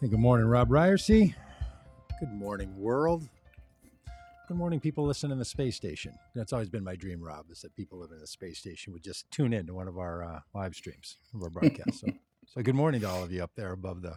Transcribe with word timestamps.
Hey, 0.00 0.06
good 0.06 0.20
morning, 0.20 0.46
Rob 0.46 0.68
Ryersey. 0.68 1.34
Good 2.20 2.32
morning, 2.32 2.72
world. 2.78 3.28
Good 4.46 4.56
morning, 4.56 4.78
people 4.78 5.04
listening 5.04 5.32
in 5.32 5.40
the 5.40 5.44
space 5.44 5.74
station. 5.74 6.14
That's 6.36 6.52
always 6.52 6.68
been 6.68 6.84
my 6.84 6.94
dream, 6.94 7.20
Rob, 7.20 7.50
is 7.50 7.62
that 7.62 7.74
people 7.74 7.98
living 7.98 8.14
in 8.14 8.20
the 8.20 8.28
space 8.28 8.60
station 8.60 8.92
would 8.92 9.02
just 9.02 9.28
tune 9.32 9.52
in 9.52 9.66
to 9.66 9.74
one 9.74 9.88
of 9.88 9.98
our 9.98 10.22
uh, 10.22 10.40
live 10.54 10.76
streams 10.76 11.16
of 11.34 11.42
our 11.42 11.50
broadcast. 11.50 11.98
so, 11.98 12.06
so 12.46 12.62
good 12.62 12.76
morning 12.76 13.00
to 13.00 13.08
all 13.08 13.24
of 13.24 13.32
you 13.32 13.42
up 13.42 13.50
there 13.56 13.72
above 13.72 14.02
the, 14.02 14.16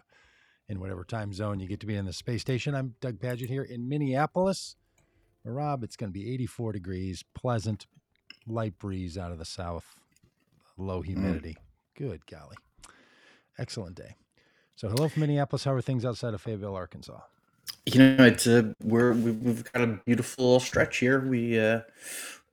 in 0.68 0.78
whatever 0.78 1.02
time 1.02 1.32
zone 1.32 1.58
you 1.58 1.66
get 1.66 1.80
to 1.80 1.86
be 1.86 1.96
in 1.96 2.06
the 2.06 2.12
space 2.12 2.42
station. 2.42 2.76
I'm 2.76 2.94
Doug 3.00 3.18
Pagitt 3.18 3.48
here 3.48 3.64
in 3.64 3.88
Minneapolis. 3.88 4.76
Rob, 5.44 5.82
it's 5.82 5.96
going 5.96 6.12
to 6.12 6.16
be 6.16 6.32
84 6.32 6.74
degrees, 6.74 7.24
pleasant, 7.34 7.88
light 8.46 8.78
breeze 8.78 9.18
out 9.18 9.32
of 9.32 9.38
the 9.40 9.44
south, 9.44 9.96
low 10.76 11.02
humidity. 11.02 11.56
Mm. 11.58 11.98
Good 12.08 12.26
golly. 12.26 12.56
Excellent 13.58 13.96
day. 13.96 14.14
So, 14.74 14.88
hello 14.88 15.08
from 15.08 15.20
Minneapolis. 15.20 15.64
How 15.64 15.72
are 15.74 15.82
things 15.82 16.04
outside 16.04 16.34
of 16.34 16.40
Fayetteville, 16.40 16.74
Arkansas? 16.74 17.20
You 17.86 18.16
know, 18.16 18.24
it's 18.24 18.46
a 18.46 18.74
we're 18.82 19.12
we've 19.12 19.70
got 19.72 19.82
a 19.82 20.00
beautiful 20.04 20.60
stretch 20.60 20.98
here. 20.98 21.20
We 21.20 21.58
uh, 21.58 21.80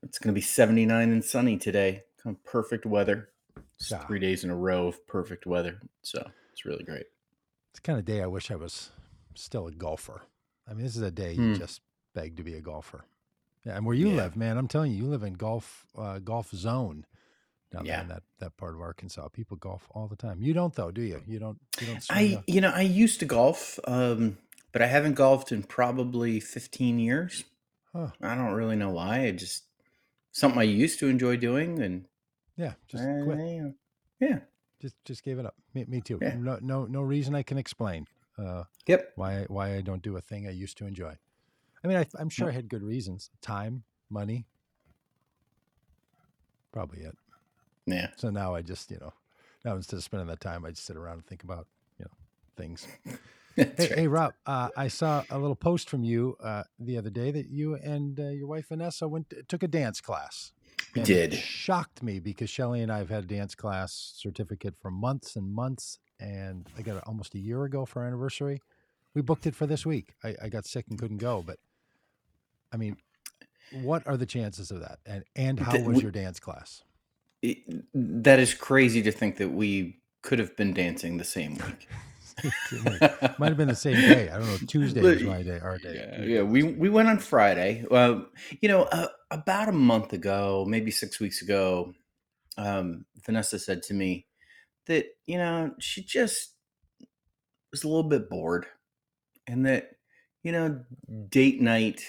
it's 0.03 0.19
going 0.19 0.33
to 0.33 0.35
be 0.35 0.41
79 0.41 1.11
and 1.11 1.23
sunny 1.23 1.57
today. 1.57 2.03
Kind 2.21 2.35
of 2.35 2.43
perfect 2.43 2.85
weather. 2.85 3.29
It's 3.79 3.91
yeah. 3.91 4.05
three 4.05 4.19
days 4.19 4.43
in 4.43 4.49
a 4.49 4.55
row 4.55 4.87
of 4.87 5.07
perfect 5.07 5.45
weather, 5.45 5.81
so 6.01 6.29
it's 6.51 6.65
really 6.65 6.83
great. 6.83 7.05
It's 7.71 7.79
kind 7.79 7.97
of 7.97 8.05
day 8.05 8.21
I 8.21 8.27
wish 8.27 8.51
I 8.51 8.55
was 8.55 8.89
still 9.35 9.67
a 9.67 9.71
golfer. 9.71 10.21
I 10.69 10.73
mean, 10.73 10.83
this 10.83 10.95
is 10.95 11.01
a 11.01 11.11
day 11.11 11.33
you 11.33 11.53
hmm. 11.53 11.59
just 11.59 11.81
beg 12.13 12.35
to 12.37 12.43
be 12.43 12.55
a 12.55 12.61
golfer. 12.61 13.05
Yeah, 13.65 13.77
and 13.77 13.85
where 13.85 13.95
you 13.95 14.09
yeah. 14.09 14.15
live, 14.15 14.35
man, 14.35 14.57
I'm 14.57 14.67
telling 14.67 14.91
you, 14.91 15.03
you 15.03 15.09
live 15.09 15.23
in 15.23 15.33
golf 15.33 15.85
uh, 15.97 16.19
golf 16.19 16.51
zone 16.51 17.05
down 17.71 17.85
yeah. 17.85 17.95
there 17.95 18.01
in 18.01 18.07
that 18.09 18.23
that 18.39 18.57
part 18.57 18.75
of 18.75 18.81
Arkansas. 18.81 19.27
People 19.29 19.57
golf 19.57 19.87
all 19.91 20.07
the 20.07 20.15
time. 20.15 20.41
You 20.41 20.53
don't 20.53 20.73
though, 20.73 20.91
do 20.91 21.01
you? 21.01 21.21
You 21.27 21.39
don't. 21.39 21.59
You 21.79 21.87
don't. 21.87 22.05
I 22.09 22.43
you 22.47 22.61
know 22.61 22.71
I 22.73 22.81
used 22.81 23.19
to 23.19 23.25
golf, 23.25 23.79
um, 23.85 24.37
but 24.71 24.81
I 24.81 24.87
haven't 24.87 25.13
golfed 25.13 25.51
in 25.51 25.63
probably 25.63 26.39
15 26.39 26.99
years. 26.99 27.45
Huh. 27.93 28.09
I 28.21 28.35
don't 28.35 28.53
really 28.53 28.75
know 28.75 28.91
why. 28.91 29.25
I 29.25 29.31
just 29.31 29.63
something 30.31 30.59
I 30.59 30.63
used 30.63 30.99
to 30.99 31.07
enjoy 31.07 31.37
doing, 31.37 31.79
and 31.81 32.05
yeah, 32.55 32.73
just 32.87 33.03
uh, 33.03 33.23
quit. 33.23 33.73
Yeah, 34.19 34.39
just 34.81 34.95
just 35.05 35.23
gave 35.23 35.39
it 35.39 35.45
up. 35.45 35.55
Me, 35.73 35.85
me 35.87 36.01
too. 36.01 36.19
Yeah. 36.21 36.35
No 36.37 36.59
no 36.61 36.85
no 36.85 37.01
reason 37.01 37.35
I 37.35 37.43
can 37.43 37.57
explain. 37.57 38.05
Uh, 38.37 38.63
yep. 38.87 39.11
Why 39.15 39.45
why 39.47 39.75
I 39.75 39.81
don't 39.81 40.01
do 40.01 40.17
a 40.17 40.21
thing 40.21 40.47
I 40.47 40.51
used 40.51 40.77
to 40.77 40.85
enjoy. 40.85 41.15
I 41.83 41.87
mean, 41.87 41.97
I, 41.97 42.05
am 42.19 42.29
sure 42.29 42.49
I 42.49 42.51
had 42.51 42.69
good 42.69 42.83
reasons: 42.83 43.29
time, 43.41 43.83
money, 44.09 44.45
probably 46.71 47.01
it. 47.01 47.17
Yeah. 47.91 48.09
So 48.17 48.29
now 48.29 48.55
I 48.55 48.61
just, 48.61 48.91
you 48.91 48.97
know, 48.99 49.13
now 49.65 49.75
instead 49.75 49.97
of 49.97 50.03
spending 50.03 50.27
that 50.27 50.39
time, 50.39 50.65
I 50.65 50.69
just 50.69 50.85
sit 50.85 50.95
around 50.95 51.15
and 51.15 51.25
think 51.25 51.43
about, 51.43 51.67
you 51.97 52.05
know, 52.05 52.11
things. 52.55 52.87
hey, 53.55 53.65
right. 53.77 53.91
hey, 53.95 54.07
Rob, 54.07 54.33
uh, 54.45 54.69
I 54.77 54.87
saw 54.87 55.23
a 55.29 55.37
little 55.37 55.55
post 55.55 55.89
from 55.89 56.03
you 56.03 56.37
uh, 56.43 56.63
the 56.79 56.97
other 56.97 57.09
day 57.09 57.31
that 57.31 57.49
you 57.49 57.75
and 57.75 58.19
uh, 58.19 58.29
your 58.29 58.47
wife 58.47 58.67
Vanessa 58.69 59.07
went 59.07 59.29
to, 59.31 59.43
took 59.43 59.63
a 59.63 59.67
dance 59.67 60.01
class. 60.01 60.51
We 60.95 61.01
did. 61.01 61.33
shocked 61.33 62.01
me 62.01 62.19
because 62.19 62.49
Shelly 62.49 62.81
and 62.81 62.91
I 62.91 62.97
have 62.99 63.09
had 63.09 63.25
a 63.25 63.27
dance 63.27 63.53
class 63.53 64.13
certificate 64.15 64.75
for 64.81 64.89
months 64.89 65.35
and 65.35 65.53
months, 65.53 65.99
and 66.19 66.67
I 66.77 66.81
got 66.81 66.97
it 66.97 67.03
almost 67.05 67.35
a 67.35 67.39
year 67.39 67.63
ago 67.63 67.85
for 67.85 68.01
our 68.01 68.07
anniversary. 68.07 68.61
We 69.13 69.21
booked 69.21 69.45
it 69.45 69.55
for 69.55 69.67
this 69.67 69.85
week. 69.85 70.13
I, 70.23 70.35
I 70.43 70.49
got 70.49 70.65
sick 70.65 70.85
and 70.89 70.97
couldn't 70.97 71.17
go, 71.17 71.43
but 71.45 71.57
I 72.71 72.77
mean, 72.77 72.97
what 73.71 74.07
are 74.07 74.17
the 74.17 74.25
chances 74.25 74.71
of 74.71 74.79
that? 74.81 74.99
And 75.05 75.23
and 75.35 75.59
how 75.59 75.77
was 75.79 76.01
your 76.01 76.11
dance 76.11 76.39
class? 76.39 76.83
It, 77.41 77.57
that 77.93 78.39
is 78.39 78.53
crazy 78.53 79.01
to 79.03 79.11
think 79.11 79.37
that 79.37 79.49
we 79.49 80.01
could 80.21 80.39
have 80.39 80.55
been 80.57 80.73
dancing 80.73 81.17
the 81.17 81.23
same 81.23 81.53
week. 81.53 81.87
Might 83.39 83.49
have 83.49 83.57
been 83.57 83.67
the 83.67 83.75
same 83.75 83.95
day. 83.95 84.29
I 84.29 84.37
don't 84.37 84.47
know. 84.47 84.57
Tuesday 84.67 85.01
was 85.01 85.23
my 85.23 85.43
day. 85.43 85.59
Our 85.59 85.77
day. 85.77 85.93
Yeah, 85.95 86.23
yeah. 86.23 86.41
We 86.41 86.63
we 86.63 86.89
went 86.89 87.09
on 87.09 87.19
Friday. 87.19 87.85
Uh, 87.89 88.21
you 88.61 88.69
know, 88.69 88.83
uh, 88.83 89.07
about 89.31 89.69
a 89.69 89.73
month 89.73 90.13
ago, 90.13 90.65
maybe 90.67 90.91
six 90.91 91.19
weeks 91.19 91.41
ago, 91.41 91.93
um, 92.57 93.05
Vanessa 93.25 93.59
said 93.59 93.83
to 93.83 93.93
me 93.93 94.25
that 94.87 95.05
you 95.27 95.37
know 95.37 95.71
she 95.79 96.03
just 96.03 96.53
was 97.71 97.83
a 97.83 97.87
little 97.87 98.09
bit 98.09 98.29
bored, 98.29 98.65
and 99.47 99.65
that 99.65 99.91
you 100.43 100.51
know 100.51 100.81
date 101.29 101.61
night, 101.61 102.01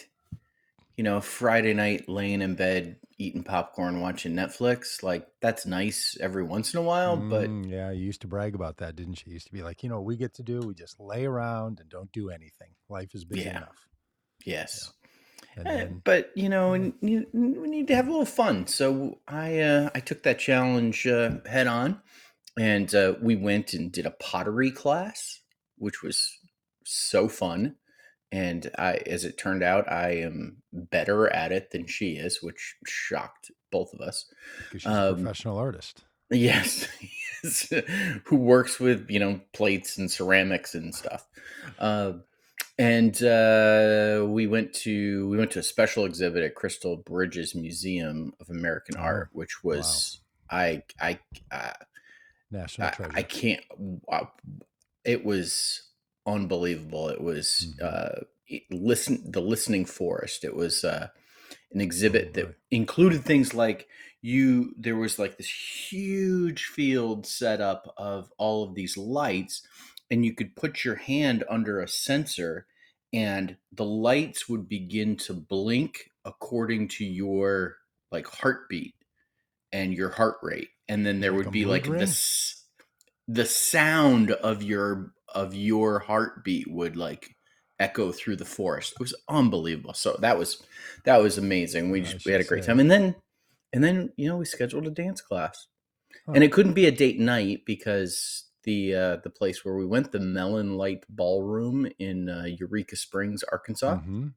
you 1.00 1.04
know 1.04 1.22
Friday 1.22 1.72
night, 1.72 2.10
laying 2.10 2.42
in 2.42 2.56
bed 2.56 2.96
eating 3.16 3.42
popcorn, 3.42 4.02
watching 4.02 4.34
Netflix. 4.34 5.02
Like 5.02 5.26
that's 5.40 5.64
nice 5.64 6.18
every 6.20 6.42
once 6.42 6.74
in 6.74 6.80
a 6.80 6.82
while, 6.82 7.16
but 7.16 7.48
Mm, 7.48 7.70
yeah, 7.70 7.90
you 7.90 8.04
used 8.04 8.20
to 8.20 8.28
brag 8.28 8.54
about 8.54 8.76
that, 8.78 8.96
didn't 8.96 9.14
she? 9.14 9.30
used 9.30 9.46
to 9.46 9.52
be 9.52 9.62
like, 9.62 9.82
you 9.82 9.88
know, 9.88 9.96
what 9.96 10.04
we 10.04 10.16
get 10.18 10.34
to 10.34 10.42
do, 10.42 10.60
we 10.60 10.74
just 10.74 11.00
lay 11.00 11.24
around 11.24 11.80
and 11.80 11.88
don't 11.88 12.12
do 12.12 12.28
anything. 12.28 12.74
Life 12.90 13.14
is 13.14 13.24
busy 13.24 13.46
yeah, 13.46 13.56
enough. 13.56 13.88
yes. 14.44 14.92
And 15.56 15.66
Eh, 15.66 15.76
then, 15.80 16.02
but 16.04 16.32
you 16.36 16.48
know, 16.50 16.70
mm, 16.72 16.92
we 17.00 17.26
we 17.32 17.68
need 17.68 17.88
to 17.88 17.96
have 17.96 18.08
a 18.08 18.10
little 18.10 18.26
fun. 18.26 18.66
So 18.66 19.20
I 19.28 19.60
uh, 19.60 19.90
I 19.94 20.00
took 20.00 20.22
that 20.24 20.38
challenge 20.38 21.06
uh, 21.06 21.38
head 21.46 21.66
on, 21.66 22.02
and 22.58 22.94
uh, 22.94 23.14
we 23.22 23.36
went 23.36 23.74
and 23.74 23.92
did 23.92 24.06
a 24.06 24.10
pottery 24.12 24.70
class, 24.70 25.40
which 25.78 26.02
was 26.02 26.38
so 26.84 27.28
fun 27.28 27.76
and 28.32 28.70
I, 28.78 28.94
as 29.06 29.24
it 29.24 29.38
turned 29.38 29.62
out, 29.62 29.90
I 29.90 30.18
am 30.18 30.58
better 30.72 31.28
at 31.28 31.52
it 31.52 31.70
than 31.70 31.86
she 31.86 32.12
is, 32.12 32.42
which 32.42 32.76
shocked 32.86 33.50
both 33.72 33.92
of 33.92 34.00
us. 34.00 34.26
Because 34.68 34.82
she's 34.82 34.90
um, 34.90 34.96
a 34.96 35.14
professional 35.14 35.58
artist. 35.58 36.04
Yes, 36.32 36.86
yes, 37.42 37.72
who 38.26 38.36
works 38.36 38.78
with 38.78 39.10
you 39.10 39.18
know 39.18 39.40
plates 39.52 39.98
and 39.98 40.08
ceramics 40.08 40.76
and 40.76 40.94
stuff. 40.94 41.26
Uh, 41.76 42.12
and 42.78 43.20
uh, 43.24 44.24
we 44.28 44.46
went 44.46 44.72
to 44.74 45.28
we 45.28 45.36
went 45.36 45.50
to 45.50 45.58
a 45.58 45.64
special 45.64 46.04
exhibit 46.04 46.44
at 46.44 46.54
Crystal 46.54 46.98
Bridges 46.98 47.56
Museum 47.56 48.32
of 48.40 48.48
American 48.48 48.94
oh, 48.96 49.02
Art, 49.02 49.30
which 49.32 49.64
was 49.64 50.20
wow. 50.52 50.58
I 50.58 50.82
I 51.00 51.18
uh, 51.50 51.72
national 52.52 52.90
treasure. 52.90 53.12
I, 53.12 53.18
I 53.18 53.22
can't. 53.24 53.64
I, 54.08 54.28
It 55.04 55.24
was 55.24 55.89
unbelievable. 56.26 57.08
It 57.08 57.20
was 57.20 57.74
mm-hmm. 57.80 57.86
uh, 57.86 58.58
listen 58.70 59.30
the 59.30 59.40
listening 59.40 59.84
forest. 59.84 60.44
It 60.44 60.54
was 60.54 60.84
uh, 60.84 61.08
an 61.72 61.80
exhibit 61.80 62.28
oh, 62.28 62.32
that 62.32 62.54
included 62.70 63.24
things 63.24 63.54
like 63.54 63.88
you. 64.22 64.74
There 64.78 64.96
was 64.96 65.18
like 65.18 65.36
this 65.36 65.90
huge 65.90 66.64
field 66.64 67.26
set 67.26 67.60
up 67.60 67.92
of 67.96 68.30
all 68.38 68.64
of 68.64 68.74
these 68.74 68.96
lights, 68.96 69.62
and 70.10 70.24
you 70.24 70.34
could 70.34 70.56
put 70.56 70.84
your 70.84 70.96
hand 70.96 71.44
under 71.48 71.80
a 71.80 71.88
sensor, 71.88 72.66
and 73.12 73.56
the 73.72 73.84
lights 73.84 74.48
would 74.48 74.68
begin 74.68 75.16
to 75.16 75.34
blink 75.34 76.10
according 76.24 76.88
to 76.88 77.04
your 77.04 77.76
like 78.10 78.26
heartbeat 78.26 78.94
and 79.72 79.94
your 79.94 80.10
heart 80.10 80.36
rate, 80.42 80.68
and 80.88 81.06
then 81.06 81.20
there 81.20 81.30
like 81.32 81.44
would 81.44 81.52
be 81.52 81.64
like 81.64 81.84
this 81.84 82.60
the 83.28 83.46
sound 83.46 84.32
of 84.32 84.62
your 84.62 85.12
of 85.34 85.54
your 85.54 86.00
heartbeat 86.00 86.70
would 86.70 86.96
like 86.96 87.36
echo 87.78 88.12
through 88.12 88.36
the 88.36 88.44
forest. 88.44 88.92
It 88.92 89.00
was 89.00 89.14
unbelievable. 89.28 89.94
So 89.94 90.16
that 90.20 90.38
was 90.38 90.62
that 91.04 91.20
was 91.20 91.38
amazing. 91.38 91.90
We 91.90 92.02
just 92.02 92.26
we 92.26 92.32
had 92.32 92.40
a 92.40 92.44
great 92.44 92.64
say. 92.64 92.68
time. 92.68 92.80
And 92.80 92.90
then 92.90 93.16
and 93.72 93.82
then 93.82 94.12
you 94.16 94.28
know 94.28 94.36
we 94.36 94.44
scheduled 94.44 94.86
a 94.86 94.90
dance 94.90 95.20
class. 95.20 95.66
Huh. 96.26 96.32
And 96.34 96.44
it 96.44 96.52
couldn't 96.52 96.74
be 96.74 96.86
a 96.86 96.92
date 96.92 97.18
night 97.18 97.62
because 97.64 98.44
the 98.64 98.94
uh, 98.94 99.16
the 99.24 99.30
place 99.30 99.64
where 99.64 99.74
we 99.74 99.86
went, 99.86 100.12
the 100.12 100.18
Melonlight 100.18 101.02
Ballroom 101.08 101.88
in 101.98 102.28
uh, 102.28 102.44
Eureka 102.46 102.96
Springs, 102.96 103.42
Arkansas, 103.50 103.96
mm-hmm. 103.96 104.28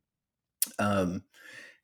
um, 0.80 1.24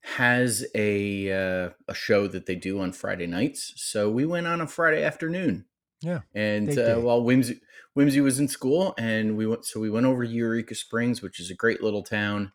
has 0.01 0.65
a 0.73 1.31
uh, 1.31 1.69
a 1.87 1.93
show 1.93 2.27
that 2.27 2.45
they 2.45 2.55
do 2.55 2.79
on 2.79 2.93
Friday 2.93 3.27
nights. 3.27 3.73
So 3.75 4.09
we 4.09 4.25
went 4.25 4.47
on 4.47 4.61
a 4.61 4.67
Friday 4.67 5.03
afternoon 5.03 5.65
yeah. 6.01 6.21
And 6.33 6.77
uh, 6.77 6.95
while 6.97 7.23
Whimsy 7.23 7.61
Whimsy 7.93 8.21
was 8.21 8.39
in 8.39 8.47
school, 8.47 8.93
and 8.97 9.35
we 9.35 9.45
went, 9.45 9.65
so 9.65 9.79
we 9.79 9.89
went 9.89 10.05
over 10.05 10.25
to 10.25 10.31
Eureka 10.31 10.75
Springs, 10.75 11.21
which 11.21 11.39
is 11.39 11.49
a 11.49 11.55
great 11.55 11.81
little 11.81 12.03
town, 12.03 12.51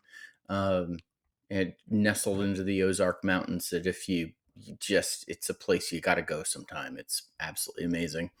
um, 0.49 0.97
and 1.49 1.73
nestled 1.89 2.41
into 2.41 2.63
the 2.63 2.81
Ozark 2.81 3.23
Mountains. 3.23 3.69
That 3.69 3.85
if 3.85 4.09
you, 4.09 4.31
you 4.55 4.75
just, 4.79 5.25
it's 5.27 5.49
a 5.49 5.53
place 5.53 5.91
you 5.91 6.01
got 6.01 6.15
to 6.15 6.21
go 6.21 6.43
sometime. 6.43 6.97
It's 6.97 7.23
absolutely 7.39 7.85
amazing. 7.85 8.31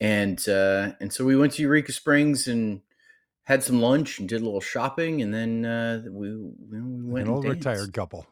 And 0.00 0.48
uh, 0.48 0.92
and 1.00 1.12
so 1.12 1.24
we 1.24 1.36
went 1.36 1.54
to 1.54 1.62
Eureka 1.62 1.92
Springs 1.92 2.46
and 2.46 2.82
had 3.44 3.62
some 3.62 3.80
lunch 3.80 4.18
and 4.18 4.28
did 4.28 4.40
a 4.40 4.44
little 4.44 4.60
shopping, 4.60 5.20
and 5.22 5.34
then 5.34 5.64
uh, 5.64 6.02
we, 6.10 6.36
we 6.36 6.80
went. 6.80 7.28
An 7.28 7.34
old 7.34 7.44
retired 7.44 7.92
couple. 7.92 8.26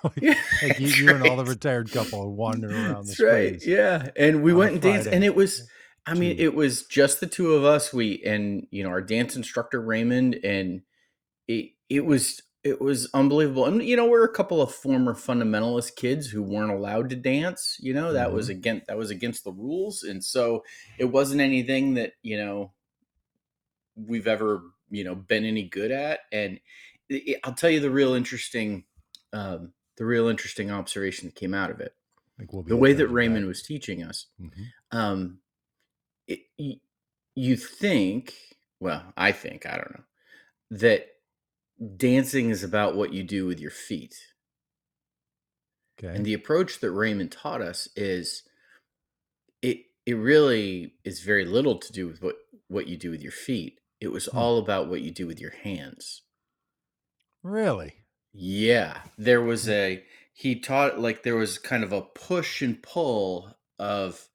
like, 0.04 0.20
yeah, 0.20 0.34
like 0.62 0.80
you, 0.80 0.88
you 0.88 1.06
right. 1.06 1.16
and 1.16 1.26
all 1.26 1.36
the 1.36 1.44
retired 1.50 1.90
couple 1.90 2.34
wandering 2.34 2.74
around 2.74 3.06
the 3.06 3.24
right. 3.24 3.64
Yeah, 3.64 4.10
and 4.16 4.42
we 4.42 4.52
went 4.52 4.72
and 4.72 4.82
danced, 4.82 5.08
and 5.08 5.24
it 5.24 5.34
was. 5.34 5.68
I 6.06 6.14
mean, 6.14 6.36
it 6.38 6.54
was 6.54 6.86
just 6.86 7.20
the 7.20 7.26
two 7.26 7.52
of 7.52 7.64
us. 7.64 7.92
We 7.92 8.22
and 8.24 8.66
you 8.70 8.82
know 8.82 8.90
our 8.90 9.02
dance 9.02 9.36
instructor 9.36 9.80
Raymond, 9.80 10.34
and 10.42 10.82
it 11.46 11.72
it 11.88 12.06
was 12.06 12.40
it 12.62 12.80
was 12.80 13.08
unbelievable. 13.14 13.64
And 13.64 13.82
you 13.82 13.96
know, 13.96 14.06
we're 14.06 14.24
a 14.24 14.32
couple 14.32 14.60
of 14.60 14.74
former 14.74 15.14
fundamentalist 15.14 15.96
kids 15.96 16.26
who 16.26 16.42
weren't 16.42 16.72
allowed 16.72 17.10
to 17.10 17.16
dance. 17.16 17.76
You 17.80 17.94
know, 17.94 18.12
that 18.12 18.28
mm-hmm. 18.28 18.36
was 18.36 18.48
against 18.48 18.86
that 18.86 18.98
was 18.98 19.10
against 19.10 19.44
the 19.44 19.52
rules, 19.52 20.02
and 20.02 20.22
so 20.22 20.62
it 20.98 21.06
wasn't 21.06 21.40
anything 21.40 21.94
that 21.94 22.12
you 22.22 22.36
know 22.36 22.72
we've 23.96 24.26
ever 24.26 24.62
you 24.90 25.04
know 25.04 25.14
been 25.14 25.44
any 25.44 25.68
good 25.68 25.90
at. 25.90 26.20
And 26.32 26.60
it, 27.08 27.40
I'll 27.44 27.54
tell 27.54 27.70
you 27.70 27.80
the 27.80 27.90
real 27.90 28.14
interesting, 28.14 28.84
um, 29.32 29.72
the 30.00 30.06
real 30.06 30.28
interesting 30.28 30.70
observation 30.70 31.28
that 31.28 31.34
came 31.34 31.52
out 31.52 31.70
of 31.70 31.78
it. 31.78 31.94
We'll 32.50 32.62
the 32.62 32.74
way 32.74 32.94
that 32.94 33.08
Raymond 33.08 33.44
that. 33.44 33.48
was 33.48 33.62
teaching 33.62 34.02
us, 34.02 34.28
mm-hmm. 34.40 34.96
um, 34.96 35.40
it, 36.26 36.40
you 37.34 37.56
think, 37.58 38.32
well, 38.80 39.12
I 39.14 39.32
think, 39.32 39.66
I 39.66 39.76
don't 39.76 39.92
know, 39.92 40.04
that 40.70 41.06
dancing 41.98 42.48
is 42.48 42.64
about 42.64 42.96
what 42.96 43.12
you 43.12 43.22
do 43.22 43.44
with 43.44 43.60
your 43.60 43.70
feet. 43.70 44.16
Okay. 46.02 46.16
And 46.16 46.24
the 46.24 46.32
approach 46.32 46.80
that 46.80 46.92
Raymond 46.92 47.30
taught 47.30 47.60
us 47.60 47.86
is 47.94 48.44
it 49.60 49.80
it 50.06 50.14
really 50.14 50.94
is 51.04 51.20
very 51.20 51.44
little 51.44 51.76
to 51.76 51.92
do 51.92 52.06
with 52.06 52.22
what 52.22 52.36
what 52.68 52.86
you 52.86 52.96
do 52.96 53.10
with 53.10 53.20
your 53.20 53.32
feet. 53.32 53.80
It 54.00 54.08
was 54.08 54.24
hmm. 54.24 54.38
all 54.38 54.56
about 54.56 54.88
what 54.88 55.02
you 55.02 55.10
do 55.10 55.26
with 55.26 55.38
your 55.38 55.52
hands. 55.62 56.22
Really? 57.42 57.99
Yeah. 58.32 58.98
There 59.18 59.42
was 59.42 59.64
hmm. 59.64 59.72
a 59.72 60.04
he 60.32 60.58
taught 60.58 60.98
like 60.98 61.22
there 61.22 61.36
was 61.36 61.58
kind 61.58 61.84
of 61.84 61.92
a 61.92 62.02
push 62.02 62.62
and 62.62 62.82
pull 62.82 63.54
of 63.78 64.26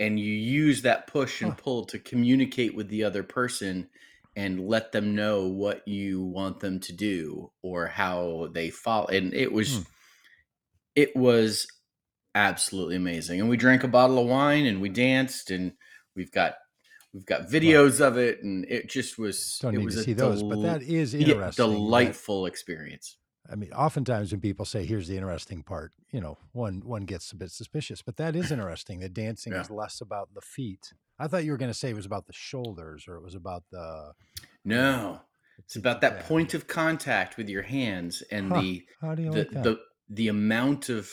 and 0.00 0.18
you 0.18 0.32
use 0.32 0.82
that 0.82 1.06
push 1.06 1.42
and 1.42 1.56
pull 1.56 1.84
to 1.86 1.98
communicate 1.98 2.74
with 2.74 2.88
the 2.88 3.04
other 3.04 3.22
person 3.22 3.88
and 4.36 4.66
let 4.66 4.92
them 4.92 5.14
know 5.14 5.46
what 5.46 5.86
you 5.86 6.22
want 6.22 6.60
them 6.60 6.80
to 6.80 6.92
do 6.92 7.50
or 7.62 7.86
how 7.86 8.48
they 8.52 8.70
follow 8.70 9.06
and 9.06 9.34
it 9.34 9.52
was 9.52 9.76
hmm. 9.76 9.82
it 10.96 11.14
was 11.14 11.66
absolutely 12.34 12.96
amazing 12.96 13.40
and 13.40 13.48
we 13.48 13.56
drank 13.56 13.84
a 13.84 13.88
bottle 13.88 14.18
of 14.18 14.26
wine 14.26 14.66
and 14.66 14.80
we 14.80 14.88
danced 14.88 15.50
and 15.50 15.72
we've 16.16 16.32
got 16.32 16.54
we've 17.12 17.26
got 17.26 17.48
videos 17.48 18.00
of 18.00 18.16
it 18.16 18.42
and 18.42 18.64
it 18.64 18.88
just 18.88 19.18
was 19.18 19.58
don't 19.60 19.74
it 19.74 19.78
need 19.78 19.84
was 19.84 19.94
to 19.94 20.02
see 20.02 20.12
those 20.12 20.42
but 20.42 20.60
that 20.62 20.82
is 20.82 21.14
interesting 21.14 21.64
delightful 21.64 22.42
that, 22.42 22.48
experience 22.48 23.18
I 23.50 23.56
mean, 23.56 23.72
oftentimes 23.72 24.32
when 24.32 24.40
people 24.40 24.64
say, 24.64 24.86
"Here's 24.86 25.08
the 25.08 25.16
interesting 25.16 25.62
part," 25.62 25.92
you 26.10 26.20
know, 26.20 26.38
one 26.52 26.80
one 26.84 27.04
gets 27.04 27.30
a 27.32 27.36
bit 27.36 27.50
suspicious. 27.50 28.02
But 28.02 28.16
that 28.16 28.34
is 28.36 28.50
interesting. 28.52 29.00
That 29.00 29.14
dancing 29.14 29.52
yeah. 29.52 29.60
is 29.60 29.70
less 29.70 30.00
about 30.00 30.34
the 30.34 30.40
feet. 30.40 30.92
I 31.18 31.28
thought 31.28 31.44
you 31.44 31.52
were 31.52 31.58
going 31.58 31.70
to 31.70 31.78
say 31.78 31.90
it 31.90 31.96
was 31.96 32.06
about 32.06 32.26
the 32.26 32.32
shoulders, 32.32 33.06
or 33.06 33.16
it 33.16 33.22
was 33.22 33.34
about 33.34 33.64
the. 33.70 34.12
No, 34.64 35.20
it's 35.58 35.76
about 35.76 36.00
that 36.00 36.12
yeah. 36.16 36.22
point 36.22 36.54
of 36.54 36.66
contact 36.66 37.36
with 37.36 37.48
your 37.48 37.62
hands 37.62 38.22
and 38.30 38.50
huh. 38.50 38.60
the 38.60 38.86
How 39.00 39.14
do 39.14 39.22
you 39.22 39.30
the, 39.30 39.38
like 39.38 39.50
the 39.50 39.78
the 40.08 40.28
amount 40.28 40.88
of 40.88 41.10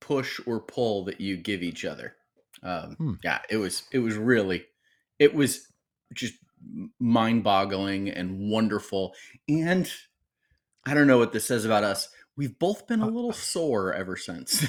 push 0.00 0.40
or 0.46 0.60
pull 0.60 1.04
that 1.04 1.20
you 1.20 1.36
give 1.36 1.62
each 1.62 1.84
other. 1.84 2.16
Um, 2.62 2.96
hmm. 2.96 3.12
Yeah, 3.22 3.40
it 3.48 3.56
was 3.56 3.84
it 3.92 3.98
was 4.00 4.16
really 4.16 4.64
it 5.18 5.34
was 5.34 5.66
just 6.14 6.34
mind 6.98 7.44
boggling 7.44 8.10
and 8.10 8.50
wonderful 8.50 9.14
and 9.48 9.90
I 10.86 10.94
don't 10.94 11.06
know 11.06 11.18
what 11.18 11.32
this 11.32 11.44
says 11.44 11.64
about 11.64 11.84
us. 11.84 12.08
We've 12.36 12.58
both 12.58 12.86
been 12.86 13.02
a 13.02 13.06
uh, 13.06 13.10
little 13.10 13.32
sore 13.32 13.92
ever 13.92 14.16
since. 14.16 14.64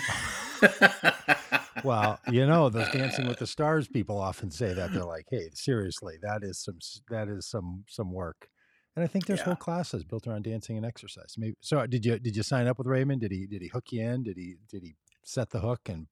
well, 1.84 2.20
you 2.30 2.46
know, 2.46 2.70
those 2.70 2.90
Dancing 2.90 3.28
with 3.28 3.40
the 3.40 3.48
Stars 3.48 3.88
people 3.88 4.20
often 4.20 4.52
say 4.52 4.74
that 4.74 4.92
they're 4.92 5.06
like, 5.06 5.28
"Hey, 5.30 5.50
seriously, 5.54 6.18
that 6.22 6.44
is 6.44 6.60
some 6.60 6.80
that 7.10 7.30
is 7.30 7.48
some 7.48 7.86
some 7.88 8.12
work." 8.12 8.50
And 8.96 9.06
I 9.06 9.08
think 9.08 9.26
there's 9.26 9.40
yeah. 9.40 9.46
whole 9.46 9.56
classes 9.56 10.04
built 10.04 10.28
around 10.28 10.44
dancing 10.44 10.76
and 10.76 10.86
exercise. 10.86 11.36
Maybe 11.38 11.56
so. 11.62 11.86
Did 11.88 12.06
you 12.06 12.20
did 12.20 12.36
you 12.36 12.44
sign 12.44 12.68
up 12.68 12.78
with 12.78 12.88
Raymond? 12.88 13.22
Did 13.22 13.32
he 13.32 13.48
did 13.48 13.62
he 13.62 13.70
hook 13.70 13.86
you 13.92 14.04
in? 14.04 14.24
Did 14.24 14.38
he 14.38 14.56
did 14.70 14.84
he 14.84 14.96
set 15.24 15.52
the 15.52 15.62
hook 15.62 15.82
and 15.88 16.08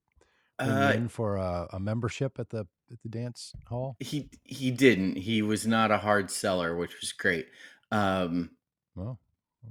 bring 0.57 0.71
uh, 0.71 0.89
you 0.89 0.97
in 0.97 1.09
for 1.09 1.35
a, 1.35 1.67
a 1.73 1.79
membership 1.79 2.39
at 2.39 2.49
the 2.49 2.67
at 2.91 3.01
the 3.03 3.09
dance 3.09 3.53
hall? 3.67 3.97
He 3.99 4.29
he 4.43 4.71
didn't. 4.71 5.17
He 5.17 5.41
was 5.41 5.67
not 5.67 5.91
a 5.91 5.97
hard 5.97 6.31
seller, 6.31 6.77
which 6.77 7.01
was 7.01 7.11
great. 7.11 7.47
Um, 7.91 8.51
well, 8.95 9.19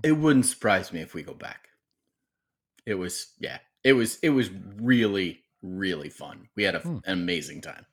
it 0.02 0.12
wouldn't 0.12 0.46
surprise 0.46 0.92
me 0.92 1.00
if 1.00 1.14
we 1.14 1.22
go 1.22 1.34
back. 1.34 1.68
It 2.86 2.94
was 2.94 3.32
yeah, 3.38 3.58
it 3.84 3.92
was 3.92 4.18
it 4.22 4.30
was 4.30 4.50
really 4.76 5.42
really 5.62 6.08
fun. 6.08 6.48
We 6.56 6.64
had 6.64 6.76
a, 6.76 6.80
hmm. 6.80 6.98
an 7.04 7.12
amazing 7.12 7.60
time. 7.60 7.86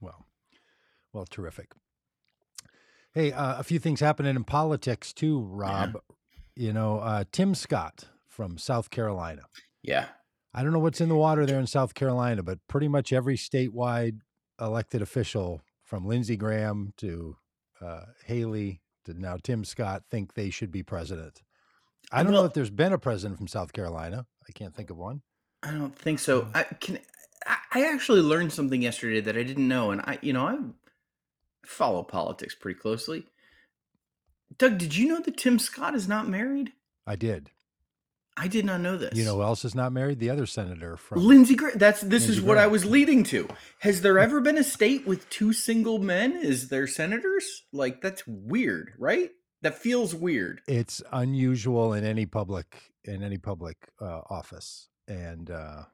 Well, 0.00 0.26
well, 1.12 1.26
terrific. 1.28 1.72
Hey, 3.12 3.32
uh, 3.32 3.58
a 3.58 3.62
few 3.62 3.78
things 3.78 4.00
happening 4.00 4.36
in 4.36 4.44
politics 4.44 5.12
too, 5.12 5.40
Rob. 5.40 5.94
Yeah. 5.94 6.00
You 6.58 6.72
know, 6.72 7.00
uh, 7.00 7.24
Tim 7.32 7.54
Scott 7.54 8.08
from 8.26 8.56
South 8.56 8.88
Carolina. 8.88 9.42
Yeah. 9.82 10.06
I 10.54 10.62
don't 10.62 10.72
know 10.72 10.78
what's 10.78 11.02
in 11.02 11.10
the 11.10 11.14
water 11.14 11.44
there 11.44 11.60
in 11.60 11.66
South 11.66 11.92
Carolina, 11.92 12.42
but 12.42 12.66
pretty 12.66 12.88
much 12.88 13.12
every 13.12 13.36
statewide 13.36 14.20
elected 14.58 15.02
official, 15.02 15.60
from 15.86 16.04
Lindsey 16.04 16.36
Graham 16.36 16.92
to 16.98 17.36
uh, 17.80 18.02
Haley 18.24 18.80
did 19.06 19.18
now 19.18 19.36
Tim 19.42 19.64
Scott 19.64 20.02
think 20.10 20.34
they 20.34 20.50
should 20.50 20.70
be 20.70 20.82
president? 20.82 21.42
I 22.12 22.22
don't 22.22 22.32
well, 22.32 22.42
know 22.42 22.46
if 22.46 22.54
there's 22.54 22.70
been 22.70 22.92
a 22.92 22.98
president 22.98 23.38
from 23.38 23.48
South 23.48 23.72
Carolina. 23.72 24.26
I 24.48 24.52
can't 24.52 24.74
think 24.74 24.90
of 24.90 24.96
one. 24.96 25.22
I 25.62 25.70
don't 25.72 25.96
think 25.96 26.18
so. 26.18 26.42
Hmm. 26.42 26.50
I 26.54 26.62
can. 26.64 26.98
I 27.72 27.92
actually 27.92 28.22
learned 28.22 28.52
something 28.52 28.82
yesterday 28.82 29.20
that 29.20 29.36
I 29.36 29.44
didn't 29.44 29.68
know, 29.68 29.92
and 29.92 30.00
I, 30.00 30.18
you 30.20 30.32
know, 30.32 30.46
I 30.46 30.56
follow 31.64 32.02
politics 32.02 32.56
pretty 32.56 32.78
closely. 32.78 33.26
Doug, 34.58 34.78
did 34.78 34.96
you 34.96 35.08
know 35.08 35.20
that 35.20 35.36
Tim 35.36 35.58
Scott 35.58 35.94
is 35.94 36.08
not 36.08 36.28
married? 36.28 36.72
I 37.06 37.14
did. 37.14 37.50
I 38.36 38.48
did 38.48 38.64
not 38.64 38.80
know 38.80 38.98
this. 38.98 39.16
You 39.16 39.24
know 39.24 39.36
who 39.36 39.42
else 39.42 39.64
is 39.64 39.74
not 39.74 39.92
married? 39.92 40.18
The 40.18 40.30
other 40.30 40.46
senator 40.46 40.96
from 40.96 41.26
Lindsey 41.26 41.54
Graham. 41.54 41.78
That's 41.78 42.00
this 42.02 42.24
Lindsey 42.24 42.32
is 42.32 42.40
what 42.42 42.54
Graham. 42.54 42.64
I 42.64 42.66
was 42.68 42.84
leading 42.84 43.24
to. 43.24 43.48
Has 43.80 44.02
there 44.02 44.18
ever 44.18 44.40
been 44.40 44.58
a 44.58 44.64
state 44.64 45.06
with 45.06 45.28
two 45.30 45.52
single 45.52 45.98
men 45.98 46.36
as 46.36 46.68
their 46.68 46.86
senators? 46.86 47.64
Like 47.72 48.02
that's 48.02 48.22
weird, 48.26 48.92
right? 48.98 49.30
That 49.62 49.78
feels 49.78 50.14
weird. 50.14 50.60
It's 50.68 51.02
unusual 51.12 51.94
in 51.94 52.04
any 52.04 52.26
public 52.26 52.92
in 53.04 53.22
any 53.22 53.38
public 53.38 53.76
uh, 54.00 54.20
office, 54.28 54.88
and 55.08 55.50
uh, 55.50 55.84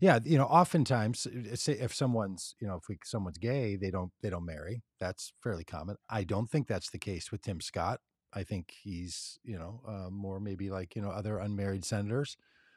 yeah, 0.00 0.18
you 0.24 0.38
know, 0.38 0.44
oftentimes, 0.44 1.26
say 1.54 1.72
if 1.72 1.94
someone's 1.94 2.54
you 2.60 2.66
know 2.66 2.76
if 2.76 2.88
we, 2.88 2.98
someone's 3.04 3.38
gay, 3.38 3.76
they 3.76 3.90
don't 3.90 4.12
they 4.22 4.30
don't 4.30 4.46
marry. 4.46 4.82
That's 5.00 5.32
fairly 5.42 5.64
common. 5.64 5.96
I 6.08 6.24
don't 6.24 6.50
think 6.50 6.66
that's 6.66 6.90
the 6.90 6.98
case 6.98 7.30
with 7.30 7.42
Tim 7.42 7.60
Scott. 7.60 8.00
I 8.36 8.44
think 8.44 8.74
he's, 8.82 9.38
you 9.42 9.58
know, 9.58 9.80
uh, 9.88 10.10
more 10.10 10.38
maybe 10.38 10.68
like, 10.68 10.94
you 10.94 11.00
know, 11.00 11.08
other 11.08 11.38
unmarried 11.38 11.86
senators. 11.86 12.36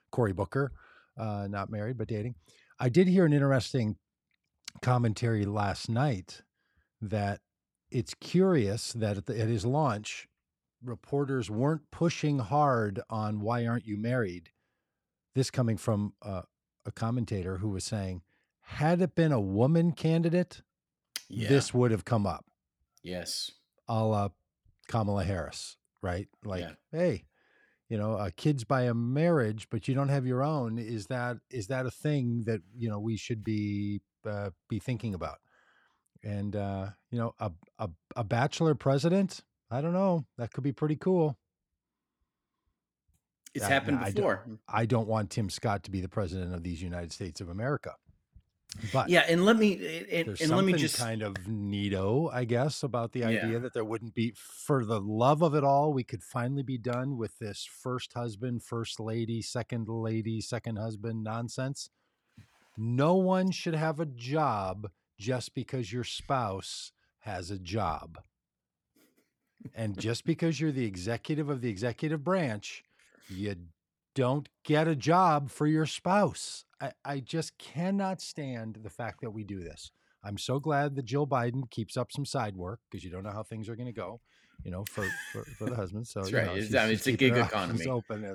Cory 0.09 0.31
Booker, 0.31 0.71
uh, 1.17 1.47
not 1.50 1.69
married, 1.69 1.97
but 1.97 2.07
dating. 2.07 2.35
I 2.79 2.88
did 2.88 3.09
hear 3.09 3.25
an 3.25 3.33
interesting 3.33 3.97
commentary 4.81 5.45
last 5.45 5.89
night 5.89 6.44
that 7.01 7.42
it's 7.92 8.13
curious 8.13 8.94
that 8.94 9.18
at, 9.18 9.25
the, 9.25 9.39
at 9.39 9.49
his 9.49 9.66
launch, 9.66 10.28
reporters 10.81 11.49
weren't 11.49 11.92
pushing 11.92 12.39
hard 12.39 13.01
on 13.09 13.42
why 13.42 13.68
aren't 13.68 13.85
you 13.85 13.97
married. 13.97 14.51
This 15.35 15.51
coming 15.51 15.75
from 15.75 16.13
uh, 16.21 16.44
a 16.85 16.92
commentator 16.92 17.57
who 17.57 17.69
was 17.69 17.83
saying, 17.83 18.21
had 18.61 19.01
it 19.01 19.13
been 19.13 19.33
a 19.33 19.42
woman 19.42 19.92
candidate, 19.92 20.61
yeah. 21.28 21.49
this 21.49 21.73
would 21.73 21.92
have 21.92 22.06
come 22.06 22.25
up. 22.25 22.45
Yes. 23.04 23.51
A 23.87 24.06
la 24.06 24.30
Kamala 24.90 25.24
Harris, 25.24 25.78
right? 26.02 26.28
Like, 26.44 26.62
yeah. 26.62 26.72
hey, 26.92 27.24
you 27.88 27.98
know, 27.98 28.16
uh, 28.16 28.31
kids 28.36 28.66
by 28.66 28.84
a 28.84 28.94
marriage, 28.94 29.68
but 29.69 29.88
you 29.88 29.96
don't 29.96 30.10
have 30.10 30.26
your 30.26 30.44
own. 30.44 30.78
Is 30.78 31.06
that 31.08 31.38
is 31.50 31.68
that 31.68 31.86
a 31.86 31.92
thing 31.92 32.44
that 32.46 32.62
you 32.76 32.90
know 32.90 33.00
we 33.00 33.16
should 33.16 33.44
be 33.44 34.02
uh, 34.26 34.50
be 34.68 34.80
thinking 34.80 35.14
about? 35.14 35.38
And 36.24 36.56
uh, 36.56 36.88
you 37.12 37.19
know, 37.19 37.34
a, 37.40 37.52
a 37.78 37.90
a 38.18 38.24
bachelor 38.24 38.76
president, 38.76 39.42
I 39.72 39.80
don't 39.81 39.94
know, 39.94 40.26
that 40.38 40.52
could 40.52 40.64
be 40.64 40.74
pretty 40.74 40.98
cool. 40.98 41.38
It's 43.56 43.66
I, 43.66 43.69
happened 43.69 44.00
before. 44.04 44.44
I 44.44 44.48
don't, 44.48 44.60
I 44.68 44.86
don't 44.86 45.08
want 45.08 45.30
Tim 45.30 45.50
Scott 45.50 45.84
to 45.84 45.92
be 45.92 46.02
the 46.02 46.10
president 46.10 46.54
of 46.54 46.64
these 46.64 46.81
United 46.81 47.12
States 47.12 47.42
of 47.42 47.50
America. 47.50 47.96
But 48.94 49.09
yeah, 49.09 49.26
and 49.28 49.45
let 49.45 49.57
me 49.57 50.06
and, 50.11 50.40
and 50.40 50.52
let 50.52 50.64
me 50.64 50.73
just 50.73 50.97
kind 50.97 51.21
of 51.23 51.33
neato, 51.47 52.31
I 52.31 52.45
guess, 52.45 52.83
about 52.83 53.11
the 53.11 53.23
idea 53.23 53.54
yeah. 53.54 53.59
that 53.59 53.73
there 53.73 53.83
wouldn't 53.83 54.14
be, 54.14 54.33
for 54.35 54.85
the 54.85 55.02
love 55.02 55.42
of 55.42 55.56
it 55.56 55.64
all, 55.64 55.92
we 55.92 56.04
could 56.04 56.23
finally 56.23 56.64
be 56.64 56.78
done 56.78 57.18
with 57.18 57.38
this 57.40 57.68
first 57.68 58.14
husband, 58.14 58.64
first 58.64 58.99
lady, 58.99 59.42
second 59.42 59.90
lady, 59.90 60.40
second 60.40 60.78
husband 60.78 61.23
nonsense. 61.23 61.90
No 62.78 63.16
one 63.16 63.52
should 63.52 63.76
have 63.76 63.99
a 63.99 64.06
job 64.06 64.90
just 65.18 65.54
because 65.54 65.92
your 65.92 66.04
spouse 66.06 66.92
has 67.19 67.52
a 67.52 67.59
job. 67.59 68.19
And 69.76 69.99
just 69.99 70.23
because 70.26 70.61
you're 70.61 70.71
the 70.71 70.85
executive 70.85 71.49
of 71.49 71.61
the 71.61 71.69
executive 71.69 72.23
branch, 72.23 72.83
you 73.28 73.56
don't 74.16 74.47
get 74.64 74.88
a 74.88 74.95
job 74.95 75.49
for 75.49 75.68
your 75.68 75.85
spouse. 75.85 76.64
I, 76.81 76.92
I 77.06 77.19
just 77.19 77.57
cannot 77.57 78.21
stand 78.21 78.80
the 78.83 78.90
fact 78.90 79.21
that 79.21 79.31
we 79.31 79.44
do 79.44 79.59
this. 79.59 79.92
I'm 80.24 80.38
so 80.38 80.59
glad 80.59 80.95
that 80.95 81.06
Jill 81.06 81.26
Biden 81.28 81.69
keeps 81.71 81.95
up 81.98 82.12
some 82.12 82.26
side 82.26 82.56
work 82.56 82.80
because 82.90 83.04
you 83.04 83.09
don't 83.12 83.24
know 83.24 83.31
how 83.31 83.44
things 83.44 83.69
are 83.69 83.76
going 83.76 83.88
to 83.88 83.94
go. 83.94 84.19
you 84.66 84.71
know, 84.71 84.83
for 84.86 85.06
for, 85.31 85.44
for 85.57 85.69
the 85.69 85.76
husband. 85.76 86.06
So 86.07 86.19
That's 86.19 86.31
you 86.31 86.38
right. 86.38 86.45
know, 86.48 86.56
she's- 86.56 86.76
I 86.76 86.86
mean, 86.86 86.94
it's 86.95 87.07
a 87.07 87.14
gig 87.14 87.38
economy. 87.38 87.86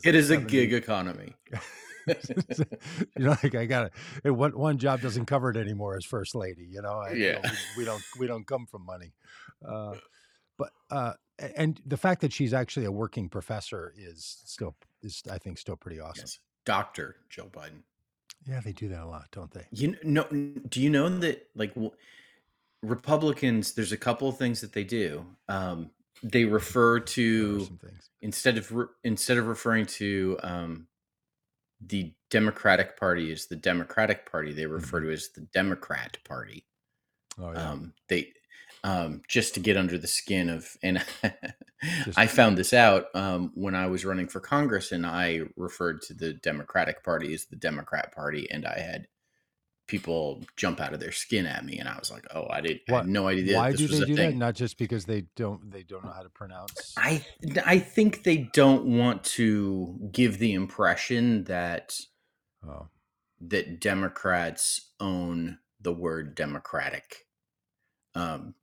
It 0.05 0.15
is 0.15 0.31
a 0.31 0.35
70 0.35 0.51
gig 0.51 0.73
economy. 0.73 1.35
you 2.07 2.15
know, 3.17 3.37
like 3.43 3.55
I 3.55 3.67
got 3.67 3.91
it. 4.25 4.31
One 4.31 4.53
one 4.53 4.79
job 4.79 5.01
doesn't 5.01 5.27
cover 5.27 5.51
it 5.51 5.57
anymore 5.57 5.97
as 5.97 6.05
first 6.05 6.35
lady. 6.35 6.67
You 6.71 6.83
know, 6.83 6.93
I, 6.99 7.13
you 7.13 7.33
know, 7.33 7.41
Yeah. 7.45 7.51
we, 7.77 7.83
we 7.83 7.85
don't 7.85 8.03
we 8.19 8.27
don't 8.27 8.47
come 8.47 8.67
from 8.67 8.85
money. 8.87 9.13
Uh, 9.67 9.95
but 10.59 10.71
uh, 10.91 11.13
and 11.57 11.81
the 11.85 11.97
fact 11.97 12.21
that 12.23 12.33
she's 12.33 12.55
actually 12.55 12.87
a 12.87 12.93
working 12.93 13.29
professor 13.29 13.93
is 13.97 14.39
still 14.45 14.77
is 15.03 15.23
I 15.31 15.39
think 15.39 15.59
still 15.59 15.77
pretty 15.77 16.01
awesome. 16.01 16.23
Yes. 16.25 16.39
Dr. 16.65 17.17
Joe 17.29 17.51
Biden. 17.53 17.83
Yeah, 18.47 18.61
they 18.61 18.73
do 18.73 18.89
that 18.89 19.03
a 19.03 19.07
lot, 19.07 19.29
don't 19.33 19.51
they? 19.51 19.67
You 19.71 19.97
know, 20.03 20.25
do 20.69 20.81
you 20.81 20.91
know 20.91 21.09
that 21.21 21.49
like 21.55 21.75
Republicans, 22.83 23.73
there's 23.73 23.93
a 23.93 23.97
couple 23.97 24.29
of 24.29 24.37
things 24.37 24.61
that 24.61 24.73
they 24.73 24.85
do. 24.85 25.25
Um, 25.49 25.91
they 26.23 26.45
refer 26.45 27.01
to 27.01 27.69
instead 28.21 28.59
of 28.59 28.73
re- 28.73 28.87
instead 29.03 29.39
of 29.39 29.47
referring 29.47 29.87
to 29.87 30.39
um, 30.43 30.87
the 31.81 32.13
Democratic 32.31 32.99
Party 32.99 33.33
as 33.33 33.47
the 33.47 33.57
Democratic 33.57 34.31
Party, 34.31 34.53
they 34.53 34.67
refer 34.67 35.01
to 35.01 35.11
as 35.11 35.29
the 35.29 35.43
Democrat 35.43 36.19
Party. 36.25 36.65
Oh 37.41 37.53
yeah. 37.53 37.71
Um, 37.71 37.95
they 38.09 38.33
um, 38.85 39.23
just 39.29 39.55
to 39.55 39.61
get 39.61 39.77
under 39.77 39.99
the 39.99 40.07
skin 40.07 40.49
of 40.49 40.77
and 40.83 41.03
I 42.17 42.27
found 42.27 42.57
this 42.57 42.73
out 42.73 43.07
um, 43.15 43.51
when 43.55 43.75
I 43.75 43.87
was 43.87 44.05
running 44.05 44.29
for 44.29 44.41
Congress, 44.41 44.93
and 44.93 45.05
I 45.05 45.41
referred 45.57 46.03
to 46.03 46.15
the 46.15 46.35
Democratic 46.35 47.03
Party 47.03 47.35
as 47.35 47.47
the 47.47 47.57
Democrat 47.57 48.15
Party, 48.15 48.49
and 48.51 48.65
I 48.67 48.79
had 48.79 49.09
people 49.87 50.43
jump 50.57 50.81
out 50.81 50.95
of 50.95 51.01
their 51.01 51.13
skin 51.13 51.45
at 51.47 51.65
me, 51.65 51.79
and 51.79 51.89
I 51.89 51.99
was 51.99 52.11
like, 52.11 52.27
"Oh, 52.35 52.47
I 52.49 52.61
did, 52.61 52.81
I 52.89 52.93
Why- 52.93 52.99
had 52.99 53.09
no 53.09 53.27
idea 53.27 53.57
Why 53.57 53.71
this 53.73 53.81
do 53.81 53.89
they 53.89 54.05
do 54.05 54.17
thing." 54.17 54.31
that? 54.33 54.37
Not 54.37 54.55
just 54.55 54.79
because 54.79 55.05
they 55.07 55.25
don't 55.35 55.71
they 55.71 55.83
don't 55.83 56.05
know 56.05 56.13
how 56.13 56.23
to 56.23 56.31
pronounce. 56.31 56.95
I 56.97 57.25
I 57.67 57.79
think 57.79 58.23
they 58.23 58.49
don't 58.53 58.85
want 58.85 59.25
to 59.25 60.09
give 60.13 60.39
the 60.39 60.53
impression 60.55 61.45
that 61.45 61.99
Oh, 62.67 62.89
that 63.43 63.81
Democrats 63.81 64.93
own 65.01 65.59
the 65.81 65.93
word 65.93 66.35
democratic. 66.35 67.27
Um, 68.15 68.55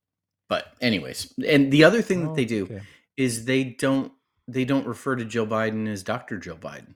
but 0.51 0.73
anyways, 0.81 1.33
and 1.47 1.71
the 1.71 1.85
other 1.85 2.01
thing 2.01 2.23
that 2.23 2.35
they 2.35 2.43
Oh, 2.43 2.47
do 2.47 2.63
okay. 2.65 2.81
is 3.15 3.45
they 3.45 3.63
don't 3.63 4.11
they 4.49 4.65
don't 4.65 4.85
refer 4.85 5.15
to 5.15 5.23
Joe 5.23 5.45
Biden 5.47 5.87
as 5.87 6.03
Dr. 6.03 6.37
Joe 6.37 6.57
Biden, 6.57 6.93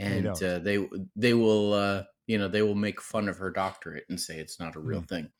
and 0.00 0.24
don't. 0.24 0.42
uh, 0.42 0.58
they 0.58 0.88
they 1.14 1.32
will 1.32 1.74
uh, 1.74 2.02
you 2.26 2.38
know 2.38 2.48
they 2.48 2.62
will 2.62 2.74
make 2.74 3.00
fun 3.00 3.28
of 3.28 3.38
her 3.38 3.50
doctorate 3.50 4.02
and 4.08 4.18
say 4.20 4.38
it's 4.40 4.58
not 4.58 4.74
a 4.74 4.80
real 4.80 4.98
Hmm. 4.98 5.06
thing, 5.06 5.30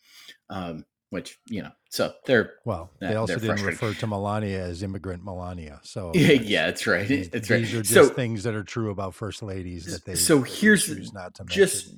um, 0.51 0.85
which 1.11 1.41
you 1.49 1.63
know 1.65 1.73
so 1.91 2.13
they're 2.27 2.53
Well, 2.65 2.93
Yeah, 3.01 3.09
they 3.09 3.17
also 3.17 3.41
didn't 3.41 3.65
refer 3.65 3.93
to 3.93 4.07
Melania 4.07 4.63
as 4.63 4.85
immigrant 4.85 5.25
Melania. 5.25 5.81
So 5.83 6.13
yeah, 6.15 6.27
that's- 6.29 6.45
yeah 6.47 6.67
that's 6.67 6.87
right 6.87 7.09
These, 7.09 7.29
that's 7.33 7.51
right. 7.51 7.57
these 7.59 7.75
are 7.75 7.83
just 7.83 8.11
so 8.11 8.15
things 8.15 8.45
that 8.45 8.55
are 8.55 8.63
true 8.63 8.91
about 8.93 9.17
first 9.17 9.43
ladies 9.43 9.87
that 9.87 10.05
they 10.05 10.15
so 10.15 10.43
here's 10.43 11.13
not 11.13 11.35
to 11.35 11.43
mention. 11.43 11.57
just 11.57 11.95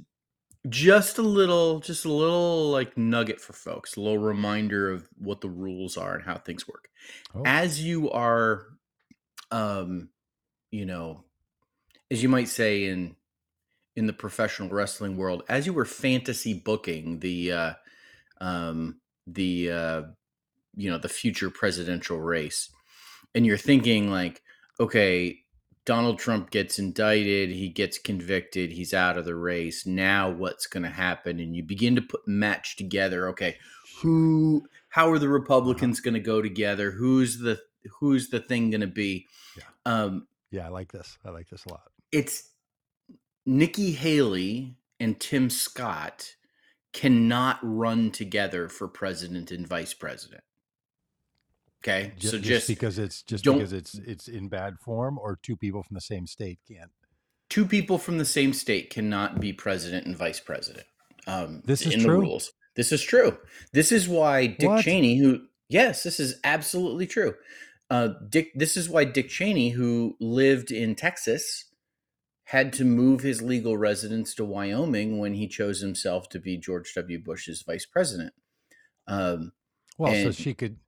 a 1.18 1.22
little 1.22 1.80
just 1.80 2.04
a 2.04 2.12
little 2.12 2.70
like 2.70 2.96
nugget 2.96 3.40
for 3.40 3.52
folks 3.52 3.96
a 3.96 4.00
little 4.00 4.18
reminder 4.18 4.90
of 4.90 5.06
what 5.18 5.40
the 5.40 5.48
rules 5.48 5.96
are 5.96 6.14
and 6.14 6.24
how 6.24 6.36
things 6.36 6.66
work. 6.66 6.88
Oh, 7.34 7.42
as 7.44 7.82
you 7.82 8.10
are 8.10 8.66
um 9.50 10.08
you 10.70 10.86
know 10.86 11.24
as 12.10 12.22
you 12.22 12.28
might 12.28 12.48
say 12.48 12.84
in 12.84 13.14
in 13.94 14.06
the 14.06 14.12
professional 14.12 14.70
wrestling 14.70 15.16
world 15.16 15.42
as 15.48 15.66
you 15.66 15.72
were 15.72 15.84
fantasy 15.84 16.54
booking 16.54 17.20
the 17.20 17.52
uh 17.52 17.72
um 18.40 19.00
the 19.26 19.70
uh 19.70 20.02
you 20.76 20.90
know 20.90 20.98
the 20.98 21.08
future 21.08 21.50
presidential 21.50 22.18
race 22.18 22.70
and 23.34 23.46
you're 23.46 23.56
thinking 23.58 24.10
like 24.10 24.42
okay 24.80 25.43
Donald 25.86 26.18
Trump 26.18 26.50
gets 26.50 26.78
indicted, 26.78 27.50
he 27.50 27.68
gets 27.68 27.98
convicted, 27.98 28.72
he's 28.72 28.94
out 28.94 29.18
of 29.18 29.24
the 29.24 29.34
race. 29.34 29.84
Now 29.84 30.30
what's 30.30 30.66
going 30.66 30.82
to 30.84 30.88
happen? 30.88 31.38
And 31.40 31.54
you 31.54 31.62
begin 31.62 31.94
to 31.96 32.02
put 32.02 32.26
match 32.26 32.76
together. 32.76 33.28
Okay, 33.28 33.56
who 34.00 34.66
how 34.88 35.10
are 35.10 35.18
the 35.18 35.28
Republicans 35.28 36.00
going 36.00 36.14
to 36.14 36.20
go 36.20 36.40
together? 36.40 36.90
Who's 36.90 37.38
the 37.38 37.60
who's 38.00 38.30
the 38.30 38.40
thing 38.40 38.70
going 38.70 38.80
to 38.80 38.86
be? 38.86 39.26
Yeah. 39.56 39.64
Um 39.84 40.26
yeah, 40.50 40.66
I 40.66 40.68
like 40.68 40.92
this. 40.92 41.18
I 41.24 41.30
like 41.30 41.48
this 41.48 41.64
a 41.66 41.70
lot. 41.70 41.90
it's 42.12 42.50
Nikki 43.44 43.92
Haley 43.92 44.76
and 45.00 45.18
Tim 45.20 45.50
Scott 45.50 46.36
cannot 46.92 47.58
run 47.62 48.10
together 48.10 48.68
for 48.68 48.88
president 48.88 49.50
and 49.50 49.66
vice 49.66 49.92
president. 49.92 50.42
Okay? 51.86 52.12
Ju- 52.18 52.28
so 52.28 52.36
just, 52.38 52.48
just 52.48 52.68
because 52.68 52.98
it's 52.98 53.22
just 53.22 53.44
because 53.44 53.72
it's 53.72 53.94
it's 53.94 54.26
in 54.28 54.48
bad 54.48 54.78
form, 54.80 55.18
or 55.18 55.38
two 55.42 55.54
people 55.56 55.82
from 55.82 55.94
the 55.94 56.00
same 56.00 56.26
state 56.26 56.58
can't. 56.66 56.90
two 57.50 57.66
people 57.66 57.98
from 57.98 58.16
the 58.18 58.24
same 58.24 58.52
state 58.54 58.88
cannot 58.90 59.38
be 59.40 59.52
president 59.52 60.06
and 60.06 60.16
vice 60.16 60.40
president. 60.40 60.86
Um, 61.26 61.62
This 61.64 61.84
is 61.86 61.94
in 61.94 62.00
true? 62.00 62.12
the 62.14 62.18
rules. 62.20 62.52
This 62.74 62.90
is 62.90 63.02
true. 63.02 63.36
This 63.72 63.92
is 63.92 64.08
why 64.08 64.46
Dick 64.46 64.68
What? 64.68 64.82
Cheney, 64.84 65.18
who 65.18 65.40
yes, 65.68 66.02
this 66.02 66.18
is 66.18 66.40
absolutely 66.42 67.06
true. 67.06 67.34
Uh, 67.90 68.08
Dick, 68.30 68.50
this 68.54 68.76
is 68.78 68.88
why 68.88 69.04
Dick 69.04 69.28
Cheney, 69.28 69.70
who 69.70 70.16
lived 70.20 70.70
in 70.70 70.94
Texas, 70.94 71.66
had 72.44 72.72
to 72.74 72.84
move 72.84 73.20
his 73.20 73.42
legal 73.42 73.76
residence 73.76 74.34
to 74.36 74.44
Wyoming 74.44 75.18
when 75.18 75.34
he 75.34 75.46
chose 75.48 75.80
himself 75.80 76.28
to 76.30 76.38
be 76.38 76.56
George 76.56 76.92
W. 76.94 77.18
Bush's 77.22 77.62
vice 77.62 77.86
president. 77.86 78.32
Um, 79.06 79.52
Well, 79.98 80.14
so 80.14 80.32
she 80.32 80.54
could, 80.54 80.78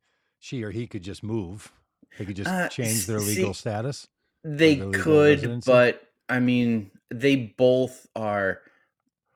she 0.46 0.62
or 0.62 0.70
he 0.70 0.86
could 0.86 1.02
just 1.02 1.24
move. 1.24 1.72
They 2.18 2.24
could 2.24 2.36
just 2.36 2.48
Uh, 2.48 2.68
change 2.68 3.06
their 3.06 3.18
legal 3.18 3.52
see- 3.52 3.58
status. 3.60 4.06
They 4.44 4.76
legal 4.76 4.92
could, 4.92 5.38
residency? 5.40 5.70
but 5.70 6.08
I 6.28 6.38
mean, 6.38 6.92
they 7.10 7.34
both 7.58 8.06
are 8.14 8.62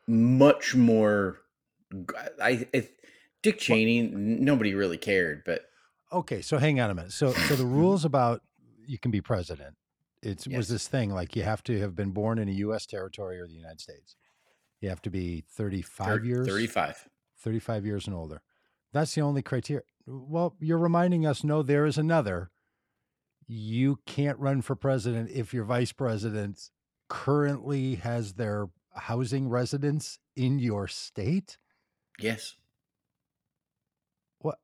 much 0.07 0.75
more. 0.77 1.41
I, 2.41 2.69
I 2.73 2.89
Dick 3.43 3.59
Cheney, 3.59 3.99
n- 4.01 4.45
nobody 4.45 4.75
really 4.75 4.99
cared, 4.99 5.43
but 5.45 5.63
Okay, 6.13 6.43
so 6.43 6.59
hang 6.59 6.79
on 6.81 6.91
a 6.91 6.95
minute. 6.95 7.13
So, 7.13 7.33
so 7.33 7.57
the 7.57 7.65
rules 7.81 8.05
about 8.05 8.43
you 8.87 8.99
can 8.99 9.11
be 9.11 9.21
president, 9.21 9.77
it 10.23 10.47
Yes. 10.47 10.57
was 10.57 10.69
this 10.69 10.87
thing 10.87 11.11
like 11.11 11.35
you 11.35 11.43
have 11.43 11.63
to 11.65 11.79
have 11.81 11.97
been 11.97 12.11
born 12.13 12.39
in 12.39 12.49
a 12.49 12.53
U.S. 12.67 12.87
territory 12.87 13.41
or 13.41 13.47
the 13.49 13.55
United 13.55 13.81
States. 13.81 14.15
You 14.81 14.89
have 14.91 15.03
to 15.03 15.11
be 15.11 15.43
thirty-five 15.57 16.21
thir- 16.21 16.25
years, 16.25 16.47
35. 16.47 17.09
35 17.39 17.85
years 17.87 18.07
and 18.07 18.15
older. 18.15 18.43
That's 18.93 19.15
the 19.15 19.23
only 19.23 19.43
criteria. 19.43 19.83
Well, 20.11 20.57
you're 20.59 20.79
reminding 20.79 21.25
us 21.25 21.45
no, 21.45 21.63
there 21.63 21.87
is 21.87 21.97
another. 21.97 22.51
You 23.47 23.99
can't 24.07 24.39
run 24.39 24.63
for 24.63 24.75
president 24.75 25.31
if 25.31 25.55
your 25.55 25.65
vice 25.65 25.93
president 25.93 26.71
currently 27.09 27.97
has 27.97 28.35
their 28.35 28.69
housing 28.95 29.49
residence 29.49 30.19
in 30.37 30.59
your 30.59 30.89
state. 30.89 31.59
Yes. 32.19 32.57
What? 34.41 34.59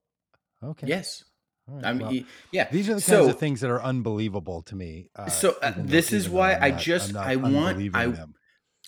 Okay. 0.62 0.86
Yes. 0.88 1.24
Right, 1.68 1.84
I 1.84 1.92
mean, 1.94 2.02
well, 2.02 2.26
yeah. 2.52 2.68
these 2.70 2.88
are 2.88 2.94
the 2.94 3.00
kinds 3.00 3.06
so, 3.06 3.28
of 3.30 3.38
things 3.40 3.60
that 3.60 3.70
are 3.70 3.82
unbelievable 3.82 4.62
to 4.62 4.76
me. 4.76 5.10
Uh, 5.16 5.28
So, 5.28 5.56
uh, 5.62 5.72
this 5.76 6.12
is 6.12 6.28
why 6.28 6.54
I 6.54 6.70
not- 6.70 6.72
I'm 6.74 6.78
just- 6.78 7.16
I 7.16 7.36
want- 7.36 7.96
I- 7.96 8.06
them. 8.06 8.34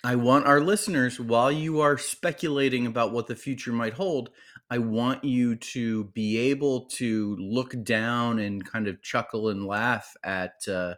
I 0.04 0.14
want 0.14 0.46
our 0.46 0.60
listeners, 0.60 1.18
while 1.18 1.50
you 1.50 1.80
are 1.80 1.98
speculating 1.98 2.86
about 2.86 3.12
what 3.12 3.26
the 3.26 3.34
future 3.34 3.72
might 3.72 3.94
hold, 3.94 4.30
I 4.70 4.78
want 4.78 5.24
you 5.24 5.56
to 5.56 6.04
be 6.14 6.36
able 6.50 6.86
to 6.96 7.36
look 7.38 7.74
down 7.82 8.38
and 8.38 8.64
kind 8.70 8.86
of 8.88 9.02
chuckle 9.02 9.48
and 9.48 9.66
laugh 9.66 10.14
at 10.22 10.66
uh, 10.68 10.94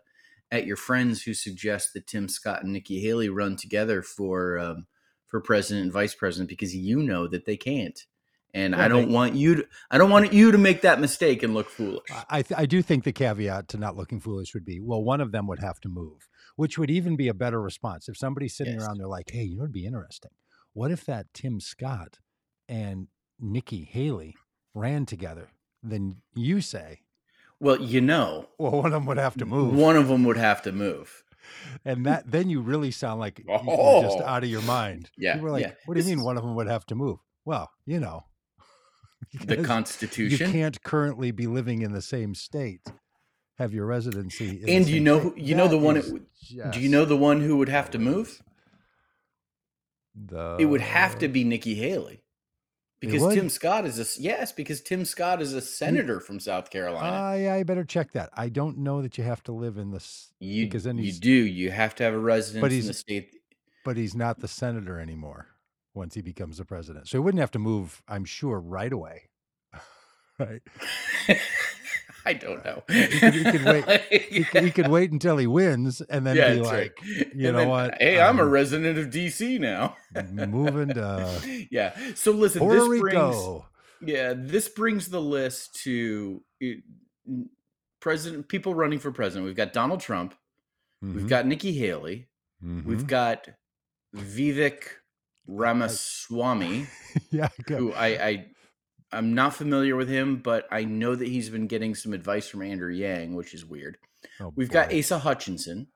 at 0.50 0.66
your 0.66 0.76
friends 0.76 1.22
who 1.22 1.34
suggest 1.34 1.92
that 1.94 2.06
Tim 2.08 2.28
Scott 2.28 2.64
and 2.64 2.72
Nikki 2.72 3.00
Haley 3.00 3.28
run 3.28 3.56
together 3.56 4.02
for 4.02 4.58
um, 4.58 4.86
for 5.26 5.40
president 5.40 5.84
and 5.84 5.92
vice 5.92 6.14
president 6.14 6.48
because 6.48 6.74
you 6.74 7.00
know 7.02 7.28
that 7.28 7.44
they 7.46 7.56
can't. 7.56 7.98
And 8.52 8.74
I 8.74 8.88
don't 8.88 9.06
they- 9.08 9.14
want 9.14 9.36
you 9.36 9.54
to 9.54 9.66
I 9.92 9.98
don't 9.98 10.10
want 10.10 10.32
you 10.32 10.50
to 10.50 10.58
make 10.58 10.80
that 10.82 11.00
mistake 11.00 11.44
and 11.44 11.54
look 11.54 11.68
foolish. 11.70 12.02
I 12.10 12.24
I, 12.38 12.42
th- 12.42 12.58
I 12.60 12.66
do 12.66 12.82
think 12.82 13.04
the 13.04 13.12
caveat 13.12 13.68
to 13.68 13.78
not 13.78 13.96
looking 13.96 14.18
foolish 14.18 14.52
would 14.54 14.64
be 14.64 14.80
well, 14.80 15.04
one 15.04 15.20
of 15.20 15.30
them 15.30 15.46
would 15.46 15.60
have 15.60 15.78
to 15.82 15.88
move, 15.88 16.28
which 16.56 16.76
would 16.76 16.90
even 16.90 17.14
be 17.14 17.28
a 17.28 17.34
better 17.34 17.62
response. 17.62 18.08
If 18.08 18.16
somebody's 18.16 18.56
sitting 18.56 18.74
Yes. 18.74 18.82
around, 18.84 18.98
they're 18.98 19.06
like, 19.06 19.30
hey, 19.30 19.44
you 19.44 19.56
know, 19.56 19.62
it'd 19.62 19.72
be 19.72 19.86
interesting. 19.86 20.32
What 20.72 20.90
if 20.90 21.04
that 21.06 21.26
Tim 21.32 21.60
Scott 21.60 22.18
and 22.68 23.06
Nikki 23.40 23.84
Haley 23.90 24.36
ran 24.74 25.06
together? 25.06 25.48
Then 25.82 26.16
you 26.34 26.60
say, 26.60 27.00
Well, 27.58 27.80
you 27.80 28.00
know, 28.00 28.46
well, 28.58 28.72
one 28.72 28.86
of 28.86 28.92
them 28.92 29.06
would 29.06 29.18
have 29.18 29.34
to 29.36 29.46
move. 29.46 29.74
one 29.74 29.96
of 29.96 30.08
them 30.08 30.24
would 30.24 30.36
have 30.36 30.62
to 30.62 30.72
move. 30.72 31.22
and 31.84 32.04
that 32.06 32.30
then 32.30 32.50
you 32.50 32.60
really 32.60 32.90
sound 32.90 33.18
like 33.18 33.38
you're 33.46 33.58
just 34.02 34.18
Oh. 34.20 34.24
out 34.24 34.44
of 34.44 34.50
your 34.50 34.62
mind. 34.62 35.10
Yeah, 35.16 35.36
You 35.36 35.42
were 35.42 35.50
like, 35.50 35.62
yeah. 35.62 35.72
what 35.86 35.94
do 35.94 36.00
you 36.00 36.04
This 36.04 36.14
mean 36.14 36.24
one 36.24 36.36
of 36.36 36.42
them 36.44 36.54
would 36.54 36.66
have 36.68 36.84
to 36.86 36.94
move? 36.94 37.18
Well, 37.44 37.70
you 37.86 37.98
know. 38.00 38.24
The 39.44 39.62
Constitution. 39.62 40.46
You 40.48 40.52
can't 40.52 40.82
currently 40.82 41.30
be 41.30 41.46
living 41.46 41.82
in 41.82 41.92
the 41.92 42.02
same 42.02 42.34
state, 42.34 42.90
have 43.58 43.72
your 43.72 43.86
residency. 43.86 44.62
And 44.66 44.86
you 44.88 44.98
know 45.00 45.20
state. 45.20 45.32
who- 45.34 45.40
you 45.40 45.54
know 45.54 45.68
the 45.68 45.78
one 45.78 45.96
is 45.96 46.12
Do 46.72 46.80
you 46.80 46.88
know 46.88 47.04
the 47.04 47.16
one 47.18 47.40
who 47.40 47.56
would 47.58 47.68
have 47.68 47.90
to 47.92 47.98
move? 47.98 48.42
the 50.14 50.56
It 50.58 50.64
would 50.66 50.80
have 50.80 51.18
to 51.20 51.28
be 51.28 51.44
Nikki 51.44 51.74
Haley. 51.74 52.22
Because? 53.00 53.34
Tim 53.34 53.48
Scott 53.48 53.86
is 53.86 53.98
a 53.98 54.20
yes, 54.20 54.52
because 54.52 54.82
Tim 54.82 55.06
Scott 55.06 55.40
is 55.40 55.54
a 55.54 55.60
senator 55.62 56.20
from 56.20 56.38
South 56.38 56.70
Carolina. 56.70 57.10
Ah, 57.10 57.32
yeah, 57.32 57.54
I 57.54 57.62
better 57.62 57.84
check 57.84 58.12
that. 58.12 58.28
I 58.36 58.50
don't 58.50 58.78
know 58.78 59.00
that 59.00 59.16
you 59.16 59.24
have 59.24 59.42
to 59.44 59.52
live 59.52 59.78
in 59.78 59.90
this 59.90 60.32
you 60.38 60.66
because 60.66 60.84
then 60.84 60.98
you 60.98 61.12
do. 61.12 61.30
You 61.30 61.70
have 61.70 61.94
to 61.96 62.04
have 62.04 62.12
a 62.12 62.18
residence 62.18 62.62
in 62.64 62.70
he's- 62.70 62.86
the 62.86 62.94
state. 62.94 63.34
but 63.84 63.96
he's 63.96 64.14
not 64.14 64.40
the 64.40 64.48
senator 64.48 65.00
anymore 65.00 65.46
once 65.94 66.14
he 66.14 66.20
becomes 66.20 66.58
the 66.58 66.64
president. 66.66 67.08
So 67.08 67.18
he 67.18 67.20
wouldn't 67.24 67.40
have 67.40 67.50
to 67.52 67.58
move, 67.58 68.02
I'm 68.06 68.24
sure, 68.26 68.60
right 68.60 68.92
away. 68.92 69.30
right. 70.38 70.60
I 72.26 72.32
don't 72.34 72.64
know. 72.64 72.82
could- 72.86 73.34
he 73.34 73.44
could 73.44 73.64
wait- 73.64 74.02
He, 74.30 74.44
could- 74.44 74.64
he 74.64 74.70
could 74.70 74.88
wait 74.88 75.10
until 75.12 75.36
he 75.38 75.46
wins 75.46 76.00
and 76.02 76.26
then 76.26 76.36
yeah, 76.36 76.54
be 76.54 76.60
like, 76.60 76.72
right. 76.72 76.92
you 77.34 77.48
And 77.48 77.52
know 77.52 77.52
then, 77.60 77.68
what? 77.68 77.94
Hey, 78.00 78.20
I'm 78.20 78.38
a 78.38 78.42
Um, 78.42 78.50
resident 78.50 78.98
of 78.98 79.06
DC 79.08 79.58
now. 79.60 79.96
moving 80.30 80.88
to 80.94 81.66
yeah. 81.70 81.96
So 82.14 82.32
listen, 82.32 82.60
Puerto 82.60 82.80
this 82.80 82.88
brings 83.00 83.02
Rico. 83.14 83.66
yeah, 84.02 84.34
this 84.36 84.68
brings 84.68 85.08
the 85.08 85.20
list 85.20 85.74
to 85.84 86.42
it- 86.60 86.82
president 88.00 88.48
people 88.48 88.74
running 88.74 88.98
for 88.98 89.12
president. 89.12 89.46
We've 89.46 89.56
got 89.56 89.72
Donald 89.72 90.00
Trump. 90.00 90.34
We've 91.02 91.24
Mhm, 91.24 91.28
got 91.28 91.46
Nikki 91.46 91.72
Haley. 91.72 92.28
We've 92.62 93.04
mhm. 93.04 93.06
got 93.06 93.48
Vivek 94.14 94.82
Ramaswamy, 95.46 96.86
yeah, 97.30 97.48
go- 97.64 97.76
who 97.76 97.92
I, 97.92 98.06
I 98.06 98.46
I'm 99.12 99.34
not 99.34 99.54
familiar 99.54 99.96
with 99.96 100.08
him, 100.08 100.36
but 100.38 100.66
I 100.70 100.84
know 100.84 101.14
that 101.14 101.26
he's 101.28 101.50
been 101.50 101.66
getting 101.66 101.94
some 101.94 102.12
advice 102.12 102.48
from 102.48 102.62
Andrew 102.62 102.92
Yang, 102.92 103.34
which 103.34 103.54
is 103.54 103.64
weird. 103.64 103.98
oh, 104.40 104.52
We've 104.54 104.70
got. 104.70 104.92
Asa 104.94 105.18
Hutchinson. 105.18 105.88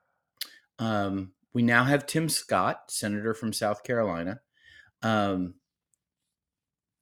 Um, 0.79 1.33
we 1.53 1.63
now 1.63 1.85
have 1.85 2.07
Tim 2.07 2.29
Scott, 2.29 2.91
senator 2.91 3.33
from 3.35 3.53
South 3.53 3.85
Carolina. 3.85 4.41
Um, 5.03 5.55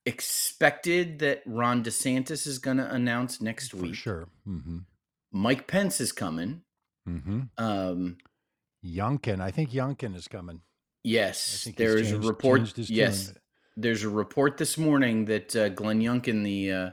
expected 0.04 1.21
that 1.21 1.42
Ron 1.47 1.83
DeSantis 1.85 2.47
is 2.47 2.59
going 2.59 2.76
to 2.78 2.92
announce 2.92 3.40
next 3.40 3.71
for 3.71 3.78
week. 3.78 3.95
sure. 3.95 4.28
hmm 4.45 4.78
Mike 5.31 5.66
Pence 5.66 6.00
is 6.00 6.12
coming. 6.12 6.62
hmm 7.07 7.42
Um, 7.57 8.19
Youngkin, 8.85 9.40
I 9.40 9.50
think 9.50 9.71
Youngkin 9.71 10.14
is 10.16 10.28
coming. 10.28 10.61
Yes, 11.04 11.66
there 11.76 11.97
is 11.97 12.12
a 12.12 12.19
report. 12.19 12.76
Yes, 12.76 13.26
tune. 13.26 13.37
There's 13.76 14.04
a 14.04 14.08
report 14.08 14.56
this 14.58 14.76
morning 14.78 15.24
that 15.26 15.54
uh, 15.56 15.68
Glenn 15.70 16.00
Youngkin, 16.00 16.44
the 16.44 16.72
uh, 16.72 16.90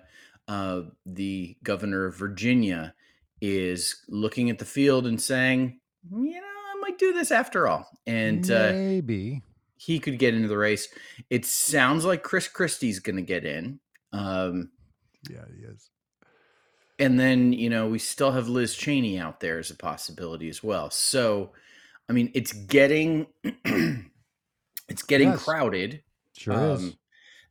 uh, 0.48 0.82
the 1.06 1.58
governor 1.64 2.06
of 2.06 2.16
Virginia, 2.16 2.94
is 3.42 4.04
looking 4.08 4.50
at 4.50 4.60
the 4.60 4.66
field 4.66 5.06
and 5.08 5.22
saying, 5.22 5.80
you 6.12 6.32
know, 6.34 6.48
I 6.76 6.80
might 6.82 6.98
do 6.98 7.14
this 7.14 7.32
after 7.32 7.68
all. 7.68 7.88
And 8.08 8.50
uh, 8.50 8.72
maybe. 8.74 9.44
he 9.78 10.00
could 10.00 10.18
get 10.20 10.34
into 10.34 10.48
the 10.48 10.58
race. 10.58 10.88
It 11.30 11.46
sounds 11.46 12.06
like 12.06 12.24
Chris 12.24 12.48
Christie's 12.48 13.00
going 13.00 13.16
to 13.18 13.22
get 13.22 13.46
in. 13.46 13.80
Um, 14.12 14.72
Yeah, 15.30 15.44
he 15.56 15.64
is. 15.66 15.90
and 16.98 17.20
then, 17.20 17.54
you 17.54 17.70
know, 17.70 17.88
we 17.88 18.00
still 18.00 18.32
have 18.32 18.50
Liz 18.50 18.76
Cheney 18.76 19.20
out 19.20 19.40
there 19.40 19.60
as 19.60 19.70
a 19.70 19.76
possibility 19.76 20.50
as 20.50 20.64
well. 20.64 20.90
So, 20.90 21.52
I 22.10 22.14
mean, 22.14 22.32
it's 22.34 22.52
getting 22.54 23.28
it's 24.90 25.04
getting 25.08 25.30
Yes. 25.30 25.44
crowded. 25.44 26.02
Sure 26.40 26.54
is. 26.74 26.82
Um, 26.82 27.00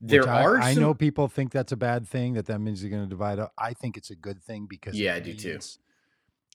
there 0.00 0.22
Which 0.22 0.28
are 0.28 0.62
I 0.62 0.74
some, 0.74 0.82
know 0.82 0.94
people 0.94 1.28
think 1.28 1.52
that's 1.52 1.72
a 1.72 1.76
bad 1.76 2.06
thing, 2.06 2.34
that 2.34 2.46
that 2.46 2.60
means 2.60 2.82
you're 2.82 2.90
going 2.90 3.02
to 3.02 3.08
divide 3.08 3.38
up. 3.38 3.52
I 3.58 3.74
think 3.74 3.96
it's 3.96 4.10
a 4.10 4.16
good 4.16 4.42
thing 4.42 4.66
because 4.68 4.98
Yeah, 4.98 5.14
I 5.14 5.20
do 5.20 5.34
too. 5.34 5.58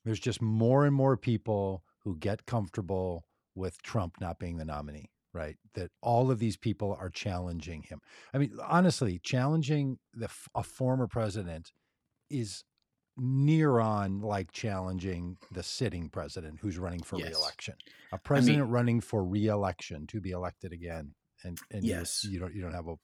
There's 0.05 0.19
just 0.19 0.41
more 0.41 0.85
and 0.85 0.95
more 0.95 1.15
people 1.17 1.83
who 2.03 2.17
get 2.17 2.45
comfortable 2.45 3.25
with 3.55 3.81
Trump 3.81 4.15
not 4.19 4.39
being 4.39 4.57
the 4.57 4.65
nominee, 4.65 5.11
right? 5.33 5.57
That 5.75 5.91
all 6.01 6.29
of 6.31 6.39
these 6.39 6.57
people 6.57 6.93
are 6.99 7.09
challenging 7.09 7.83
him. 7.83 8.01
I 8.33 8.37
mean, 8.37 8.57
honestly, 8.61 9.19
challenging 9.19 9.99
the 10.13 10.29
a 10.55 10.63
former 10.63 11.07
president 11.07 11.71
is 12.29 12.63
near 13.17 13.79
on 13.79 14.21
like 14.21 14.51
challenging 14.51 15.37
the 15.51 15.63
sitting 15.63 16.09
president 16.09 16.59
who's 16.61 16.77
running 16.79 17.03
for 17.03 17.19
Yes. 17.19 17.33
reelection. 17.33 17.75
A 18.11 18.17
president 18.17 18.69
running 18.69 19.01
for 19.01 19.23
reelection 19.25 20.07
to 20.07 20.19
be 20.21 20.31
elected 20.31 20.73
again, 20.73 21.15
and 21.43 21.57
and 21.71 21.83
Yes. 21.83 22.23
you, 22.29 22.39
don't 22.39 22.53
you 22.55 22.61
don't 22.61 22.73
have 22.73 22.87
a 22.87 22.95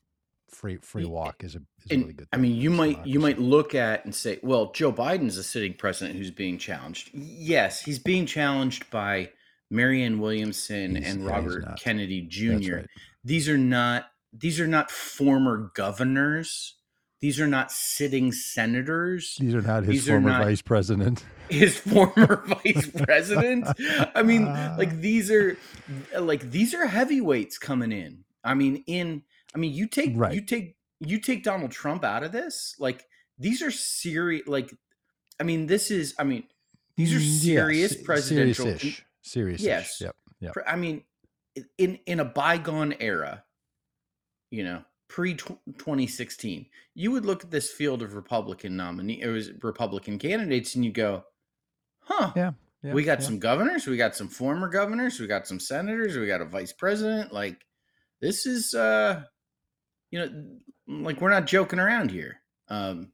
free 0.50 0.78
free 0.78 1.06
walk 1.06 1.44
is 1.44 1.56
a 1.56 1.60
is 1.86 1.92
a 1.92 1.98
really 2.00 2.14
good. 2.14 2.28
I 2.34 2.38
mean, 2.38 2.56
you 2.56 2.70
might 2.70 3.06
you 3.06 3.20
might 3.20 3.40
look 3.40 3.76
at 3.76 4.06
and 4.06 4.14
say, 4.16 4.40
well, 4.44 4.72
Joe 4.72 4.92
Biden's 4.92 5.38
a 5.38 5.44
sitting 5.44 5.74
president 5.74 6.18
who's 6.18 6.32
being 6.32 6.58
challenged. 6.58 7.12
Yes, 7.14 7.82
he's 7.82 8.00
being 8.00 8.26
challenged 8.26 8.90
by 8.90 9.30
Marianne 9.70 10.20
Williamson 10.20 10.96
He's- 10.96 11.14
and 11.14 11.26
Robert 11.26 11.66
not. 11.66 11.80
Kennedy 11.80 12.22
Jr. 12.22 12.76
right. 12.78 12.86
These 13.24 13.48
are 13.50 13.58
not 13.58 14.06
these 14.34 14.60
are 14.60 14.68
not 14.68 14.90
former 14.92 15.72
governors. 15.76 16.76
These 17.22 17.42
are 17.42 17.48
not 17.48 17.70
sitting 17.70 18.32
senators. 18.32 19.36
These 19.40 19.54
are 19.54 19.62
not 19.62 19.84
his 19.84 19.90
These 19.92 20.08
former 20.08 20.30
not- 20.30 20.44
vice 20.44 20.62
president. 20.62 21.26
His 21.50 21.76
former 21.78 22.44
vice 22.46 22.92
president. 23.04 23.66
I 24.16 24.22
mean, 24.22 24.46
like 24.46 25.02
these 25.02 25.32
are 25.32 25.58
like 26.20 26.52
these 26.52 26.76
are 26.76 26.86
heavyweights 26.86 27.58
coming 27.58 27.92
in. 27.92 28.24
I 28.44 28.54
mean, 28.54 28.84
in 28.88 29.24
I 29.54 29.58
mean, 29.58 29.74
you 29.74 29.88
take 29.88 30.12
Right. 30.16 30.34
you 30.34 30.42
take 30.42 30.76
you 31.00 31.20
take 31.20 31.44
Donald 31.44 31.72
Trump 31.72 32.04
out 32.04 32.24
of 32.24 32.32
this. 32.32 32.76
Like 32.80 33.06
these 33.38 33.62
are 33.62 33.72
serious. 33.72 34.48
Like, 34.48 34.74
I 35.40 35.44
mean, 35.44 35.66
this 35.68 35.92
is. 35.92 36.14
I 36.20 36.24
mean, 36.26 36.44
these 36.98 37.14
are 37.14 37.20
Mm, 37.20 37.40
serious 37.40 37.92
se- 37.94 38.04
presidential. 38.04 38.66
Serious-ish. 38.66 39.06
Serious. 39.22 39.62
Yes. 39.62 40.02
Yep. 40.02 40.16
Yep. 40.42 40.54
I 40.68 40.76
mean, 40.76 41.04
in 41.78 42.00
in 42.06 42.20
a 42.20 42.26
bygone 42.26 42.96
era, 43.00 43.44
you 44.52 44.64
know, 44.64 44.84
pre 45.08 45.36
twenty 45.78 46.08
sixteen, 46.08 46.66
you 46.96 47.12
would 47.12 47.26
look 47.26 47.44
at 47.44 47.52
this 47.52 47.72
field 47.72 48.02
of 48.02 48.14
Republican 48.16 48.76
nominee, 48.76 49.22
it 49.22 49.28
was 49.28 49.52
Republican 49.64 50.20
candidates, 50.20 50.76
and 50.76 50.84
you 50.86 50.92
go, 50.92 51.24
"Huh, 52.02 52.32
Yeah. 52.36 52.52
Yeah, 52.82 52.94
we 52.94 53.04
got 53.04 53.20
yeah. 53.20 53.26
some 53.26 53.40
governors, 53.40 53.88
we 53.88 53.98
got 53.98 54.16
some 54.16 54.30
former 54.30 54.70
governors, 54.70 55.20
we 55.20 55.28
got 55.28 55.46
some 55.48 55.60
senators, 55.60 56.18
we 56.18 56.28
got 56.28 56.40
a 56.40 56.46
vice 56.46 56.72
president. 56.72 57.34
Like, 57.34 57.66
this 58.22 58.46
is, 58.46 58.74
uh, 58.74 59.24
you 60.12 60.20
know, 60.20 61.04
like 61.04 61.22
we're 61.22 61.30
not 61.30 61.48
joking 61.48 61.80
around 61.80 62.12
here." 62.12 62.42
Um, 62.70 63.12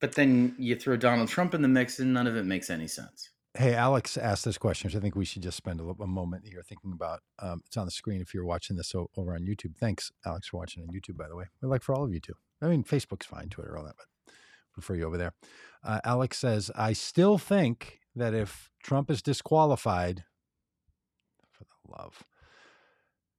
but 0.00 0.14
then 0.16 0.54
you 0.58 0.74
throw 0.76 0.96
Donald 0.96 1.28
Trump 1.28 1.54
in 1.54 1.62
the 1.62 1.68
mix, 1.68 2.00
and 2.00 2.12
none 2.12 2.26
of 2.26 2.36
it 2.36 2.44
makes 2.44 2.70
any 2.70 2.88
sense. 2.88 3.30
Hey, 3.54 3.74
Alex 3.74 4.16
asked 4.16 4.46
this 4.46 4.56
question, 4.56 4.88
which 4.88 4.96
I 4.96 5.00
think 5.00 5.14
we 5.14 5.26
should 5.26 5.42
just 5.42 5.58
spend 5.58 5.78
a, 5.78 5.84
little, 5.84 6.02
a 6.02 6.08
moment 6.08 6.46
here 6.46 6.62
thinking 6.66 6.92
about. 6.92 7.20
Um, 7.38 7.60
it's 7.66 7.76
on 7.76 7.84
the 7.84 7.90
screen 7.90 8.22
if 8.22 8.32
you're 8.32 8.46
watching 8.46 8.76
this 8.76 8.94
over 8.94 9.34
on 9.34 9.42
YouTube. 9.42 9.76
Thanks, 9.76 10.10
Alex, 10.24 10.48
for 10.48 10.56
watching 10.56 10.82
on 10.82 10.88
YouTube, 10.88 11.18
by 11.18 11.28
the 11.28 11.36
way. 11.36 11.44
We 11.60 11.68
like 11.68 11.82
for 11.82 11.94
all 11.94 12.04
of 12.04 12.12
you 12.12 12.18
too. 12.18 12.32
I 12.62 12.66
mean, 12.66 12.82
Facebook's 12.82 13.26
fine, 13.26 13.48
Twitter, 13.48 13.76
all 13.76 13.84
that, 13.84 13.96
but 13.96 14.34
prefer 14.72 14.94
you 14.94 15.04
over 15.04 15.18
there. 15.18 15.34
Uh, 15.84 16.00
Alex 16.02 16.38
says, 16.38 16.70
I 16.74 16.94
still 16.94 17.36
think 17.36 18.00
that 18.16 18.32
if 18.32 18.70
Trump 18.82 19.10
is 19.10 19.20
disqualified, 19.20 20.24
for 21.50 21.64
the 21.64 21.92
love, 21.92 22.24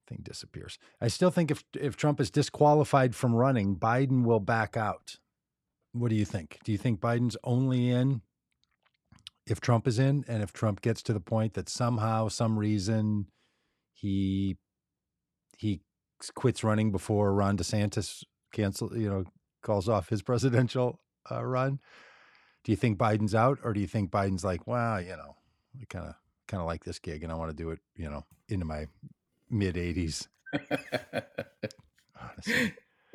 thing 0.06 0.20
disappears. 0.22 0.78
I 1.00 1.08
still 1.08 1.30
think 1.30 1.50
if 1.50 1.64
if 1.74 1.96
Trump 1.96 2.20
is 2.20 2.30
disqualified 2.30 3.14
from 3.14 3.34
running, 3.34 3.76
Biden 3.76 4.24
will 4.24 4.40
back 4.40 4.76
out. 4.76 5.16
What 5.92 6.10
do 6.10 6.16
you 6.16 6.24
think? 6.24 6.58
Do 6.64 6.72
you 6.72 6.78
think 6.78 7.00
Biden's 7.00 7.36
only 7.44 7.90
in 7.90 8.22
if 9.46 9.60
Trump 9.60 9.86
is 9.86 9.98
in, 9.98 10.24
and 10.26 10.42
if 10.42 10.52
Trump 10.52 10.80
gets 10.80 11.02
to 11.02 11.12
the 11.12 11.20
point 11.20 11.54
that 11.54 11.68
somehow, 11.68 12.28
some 12.28 12.58
reason, 12.58 13.26
he 13.92 14.56
he 15.58 15.80
quits 16.34 16.64
running 16.64 16.90
before 16.90 17.34
Ron 17.34 17.56
DeSantis 17.56 18.24
cancel, 18.52 18.96
you 18.96 19.08
know, 19.08 19.24
calls 19.62 19.88
off 19.88 20.08
his 20.08 20.22
presidential 20.30 21.00
uh, 21.30 21.44
run? 21.44 21.80
Do 22.64 22.72
you 22.72 22.76
think 22.76 22.98
Biden's 22.98 23.34
out, 23.34 23.58
or 23.62 23.74
do 23.74 23.80
you 23.80 23.86
think 23.86 24.10
Biden's 24.10 24.44
like, 24.44 24.66
well, 24.66 25.00
you 25.00 25.10
know, 25.10 25.36
I 25.80 25.84
kind 25.88 26.06
of 26.06 26.14
kind 26.48 26.60
of 26.60 26.66
like 26.66 26.84
this 26.84 26.98
gig, 26.98 27.22
and 27.22 27.30
I 27.30 27.36
want 27.36 27.50
to 27.50 27.56
do 27.56 27.70
it, 27.70 27.80
you 27.96 28.08
know, 28.08 28.24
into 28.48 28.64
my 28.64 28.86
mid 29.50 29.76
80s? 29.76 30.28
Honestly. 32.20 32.74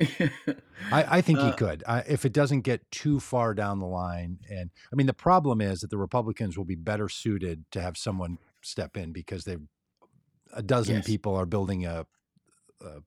I, 0.90 1.18
I 1.18 1.20
think 1.20 1.40
he 1.40 1.48
Uh, 1.48 1.52
could. 1.52 1.84
I, 1.86 1.98
if 2.08 2.24
it 2.24 2.32
doesn't 2.32 2.62
get 2.62 2.90
too 2.90 3.20
far 3.20 3.52
down 3.54 3.80
the 3.80 3.86
line, 3.86 4.38
and 4.50 4.70
I 4.90 4.96
mean, 4.96 5.06
the 5.06 5.12
problem 5.12 5.60
is 5.60 5.80
that 5.80 5.90
the 5.90 5.98
Republicans 5.98 6.56
will 6.56 6.64
be 6.64 6.74
better 6.74 7.08
suited 7.08 7.64
to 7.72 7.82
have 7.82 7.98
someone 7.98 8.38
step 8.62 8.96
in 8.96 9.12
because 9.12 9.44
they've 9.44 9.60
a 10.54 10.62
dozen 10.62 10.96
Yes. 10.96 11.06
people 11.06 11.34
are 11.36 11.46
building 11.46 11.84
a, 11.86 12.06
a 12.82 13.00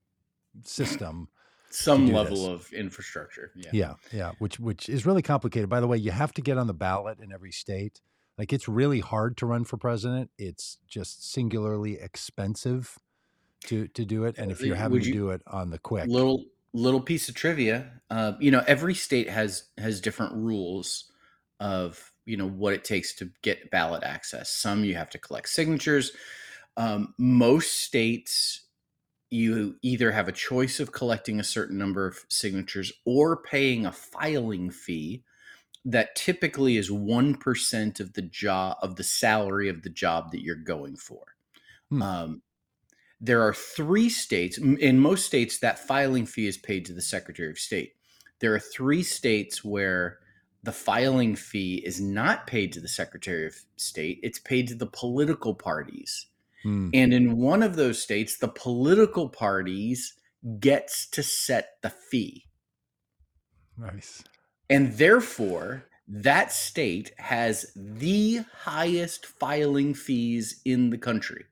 system. 0.62 1.28
Some 1.70 2.06
level 2.12 2.36
this. 2.36 2.66
of 2.68 2.72
infrastructure. 2.72 3.50
Yeah. 3.56 3.70
Yeah, 3.72 3.94
yeah, 4.12 4.32
which 4.38 4.60
which 4.60 4.88
is 4.88 5.04
really 5.04 5.22
complicated. 5.22 5.68
By 5.68 5.80
the 5.80 5.88
way, 5.88 5.96
you 5.96 6.12
have 6.12 6.32
to 6.34 6.42
get 6.42 6.56
on 6.58 6.68
the 6.68 6.74
ballot 6.74 7.18
in 7.18 7.32
every 7.32 7.50
state. 7.50 8.00
Like 8.38 8.52
it's 8.52 8.68
really 8.68 9.00
hard 9.00 9.36
to 9.38 9.46
run 9.46 9.64
for 9.64 9.76
president. 9.76 10.30
It's 10.38 10.78
just 10.86 11.28
singularly 11.32 11.98
expensive 12.00 12.98
to 13.66 13.88
to 13.88 14.04
do 14.04 14.24
it, 14.24 14.38
and 14.38 14.50
if 14.50 14.60
you're 14.60 14.76
having 14.76 14.92
would 14.92 15.04
to 15.04 15.12
do 15.12 15.30
it 15.30 15.42
on 15.46 15.70
the 15.70 15.78
quick, 15.78 16.06
little 16.08 16.44
little 16.74 17.00
piece 17.00 17.28
of 17.28 17.34
trivia 17.36 17.88
uh, 18.10 18.32
you 18.40 18.50
know 18.50 18.62
every 18.66 18.94
state 18.94 19.30
has 19.30 19.68
has 19.78 20.00
different 20.00 20.34
rules 20.34 21.10
of 21.60 22.12
you 22.26 22.36
know 22.36 22.48
what 22.48 22.74
it 22.74 22.84
takes 22.84 23.14
to 23.14 23.30
get 23.42 23.70
ballot 23.70 24.02
access 24.02 24.50
some 24.50 24.84
you 24.84 24.96
have 24.96 25.08
to 25.08 25.18
collect 25.18 25.48
signatures 25.48 26.12
um, 26.76 27.14
most 27.16 27.80
states 27.80 28.66
you 29.30 29.76
either 29.82 30.10
have 30.10 30.28
a 30.28 30.32
choice 30.32 30.80
of 30.80 30.92
collecting 30.92 31.40
a 31.40 31.44
certain 31.44 31.78
number 31.78 32.06
of 32.06 32.24
signatures 32.28 32.92
or 33.06 33.42
paying 33.42 33.86
a 33.86 33.92
filing 33.92 34.70
fee 34.70 35.22
that 35.84 36.14
typically 36.14 36.76
is 36.76 36.90
1% 36.90 38.00
of 38.00 38.12
the 38.14 38.22
job 38.22 38.76
of 38.80 38.96
the 38.96 39.02
salary 39.02 39.68
of 39.68 39.82
the 39.82 39.90
job 39.90 40.30
that 40.30 40.42
you're 40.42 40.54
going 40.54 40.96
for. 40.96 41.24
Hmm. 41.90 42.02
Um, 42.02 42.42
there 43.24 43.40
are 43.40 43.54
three 43.54 44.10
states, 44.10 44.58
in 44.58 44.98
most 44.98 45.24
states, 45.24 45.58
that 45.60 45.78
filing 45.78 46.26
fee 46.26 46.46
is 46.46 46.58
paid 46.58 46.84
to 46.84 46.92
the 46.92 47.00
Secretary 47.00 47.48
of 47.48 47.58
State. 47.58 47.94
There 48.40 48.54
are 48.54 48.60
three 48.60 49.02
states 49.02 49.64
where 49.64 50.18
the 50.62 50.72
filing 50.72 51.34
fee 51.34 51.82
is 51.86 52.02
not 52.02 52.46
paid 52.46 52.70
to 52.74 52.80
the 52.80 52.88
Secretary 52.88 53.46
of 53.46 53.54
State, 53.76 54.20
it's 54.22 54.38
paid 54.38 54.68
to 54.68 54.74
the 54.74 54.86
political 54.86 55.54
parties. 55.54 56.26
Hmm. 56.62 56.90
And 56.92 57.14
in 57.14 57.38
one 57.38 57.62
of 57.62 57.76
those 57.76 58.02
states, 58.02 58.36
the 58.36 58.48
political 58.48 59.30
parties 59.30 60.14
gets 60.60 61.06
to 61.10 61.22
set 61.22 61.76
the 61.82 61.90
fee. 61.90 62.44
Nice. 63.78 64.22
And 64.68 64.92
therefore, 64.98 65.86
that 66.06 66.52
state 66.52 67.12
has 67.16 67.72
the 67.74 68.40
highest 68.64 69.24
filing 69.24 69.94
fees 69.94 70.60
in 70.66 70.90
the 70.90 70.98
country. 70.98 71.46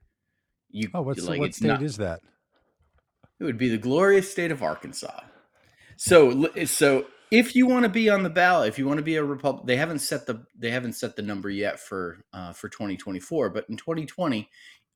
You, 0.72 0.88
oh, 0.94 1.02
what's 1.02 1.22
like, 1.26 1.38
what 1.38 1.54
state 1.54 1.68
not, 1.68 1.82
is 1.82 1.98
that? 1.98 2.20
It 3.38 3.44
would 3.44 3.58
be 3.58 3.68
the 3.68 3.78
glorious 3.78 4.30
state 4.30 4.50
of 4.50 4.62
Arkansas. 4.62 5.20
So, 5.96 6.48
so 6.64 7.06
if 7.30 7.56
you 7.56 7.66
want 7.66 7.84
to 7.84 7.88
be 7.88 8.10
on 8.10 8.22
the 8.22 8.30
ballot, 8.30 8.68
if 8.68 8.78
you 8.78 8.86
want 8.86 8.98
to 8.98 9.04
be 9.04 9.16
a 9.16 9.24
Republican, 9.24 9.66
they 9.66 9.76
haven't 9.76 10.00
set 10.00 10.26
the 10.26 10.44
they 10.56 10.70
haven't 10.70 10.92
set 10.92 11.16
the 11.16 11.22
number 11.22 11.48
yet 11.48 11.80
for 11.80 12.18
uh, 12.32 12.52
for 12.52 12.68
2024, 12.68 13.50
but 13.50 13.64
in 13.70 13.76
2020, 13.76 14.48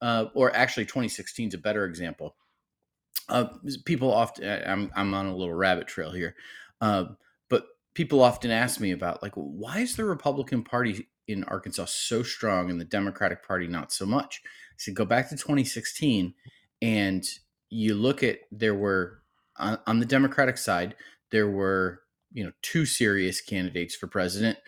uh, 0.02 0.26
or 0.34 0.54
actually 0.54 0.84
2016 0.84 1.48
is 1.48 1.54
a 1.54 1.58
better 1.58 1.84
example. 1.86 2.36
Uh, 3.28 3.46
people 3.84 4.12
often, 4.12 4.44
I'm 4.66 4.90
I'm 4.94 5.14
on 5.14 5.26
a 5.26 5.34
little 5.34 5.54
rabbit 5.54 5.86
trail 5.86 6.10
here, 6.10 6.36
uh, 6.82 7.06
but 7.48 7.66
people 7.94 8.22
often 8.22 8.50
ask 8.50 8.80
me 8.80 8.92
about 8.92 9.22
like 9.22 9.32
why 9.34 9.78
is 9.78 9.96
the 9.96 10.04
Republican 10.04 10.62
Party 10.62 11.08
in 11.26 11.42
Arkansas 11.44 11.86
so 11.86 12.22
strong 12.22 12.70
and 12.70 12.80
the 12.80 12.84
Democratic 12.84 13.46
Party 13.46 13.66
not 13.66 13.92
so 13.92 14.04
much? 14.04 14.42
Said 14.76 14.94
go 14.94 15.04
back 15.04 15.28
to 15.28 15.36
2016 15.36 16.34
and 16.82 17.24
you 17.68 17.94
look 17.94 18.22
at 18.22 18.40
there 18.50 18.74
were 18.74 19.22
on, 19.56 19.78
on 19.86 19.98
the 20.00 20.06
Democratic 20.06 20.58
side 20.58 20.94
there 21.30 21.48
were 21.48 22.02
you 22.32 22.44
know 22.44 22.52
two 22.62 22.84
serious 22.86 23.40
candidates 23.40 23.94
for 23.94 24.06
president 24.06 24.58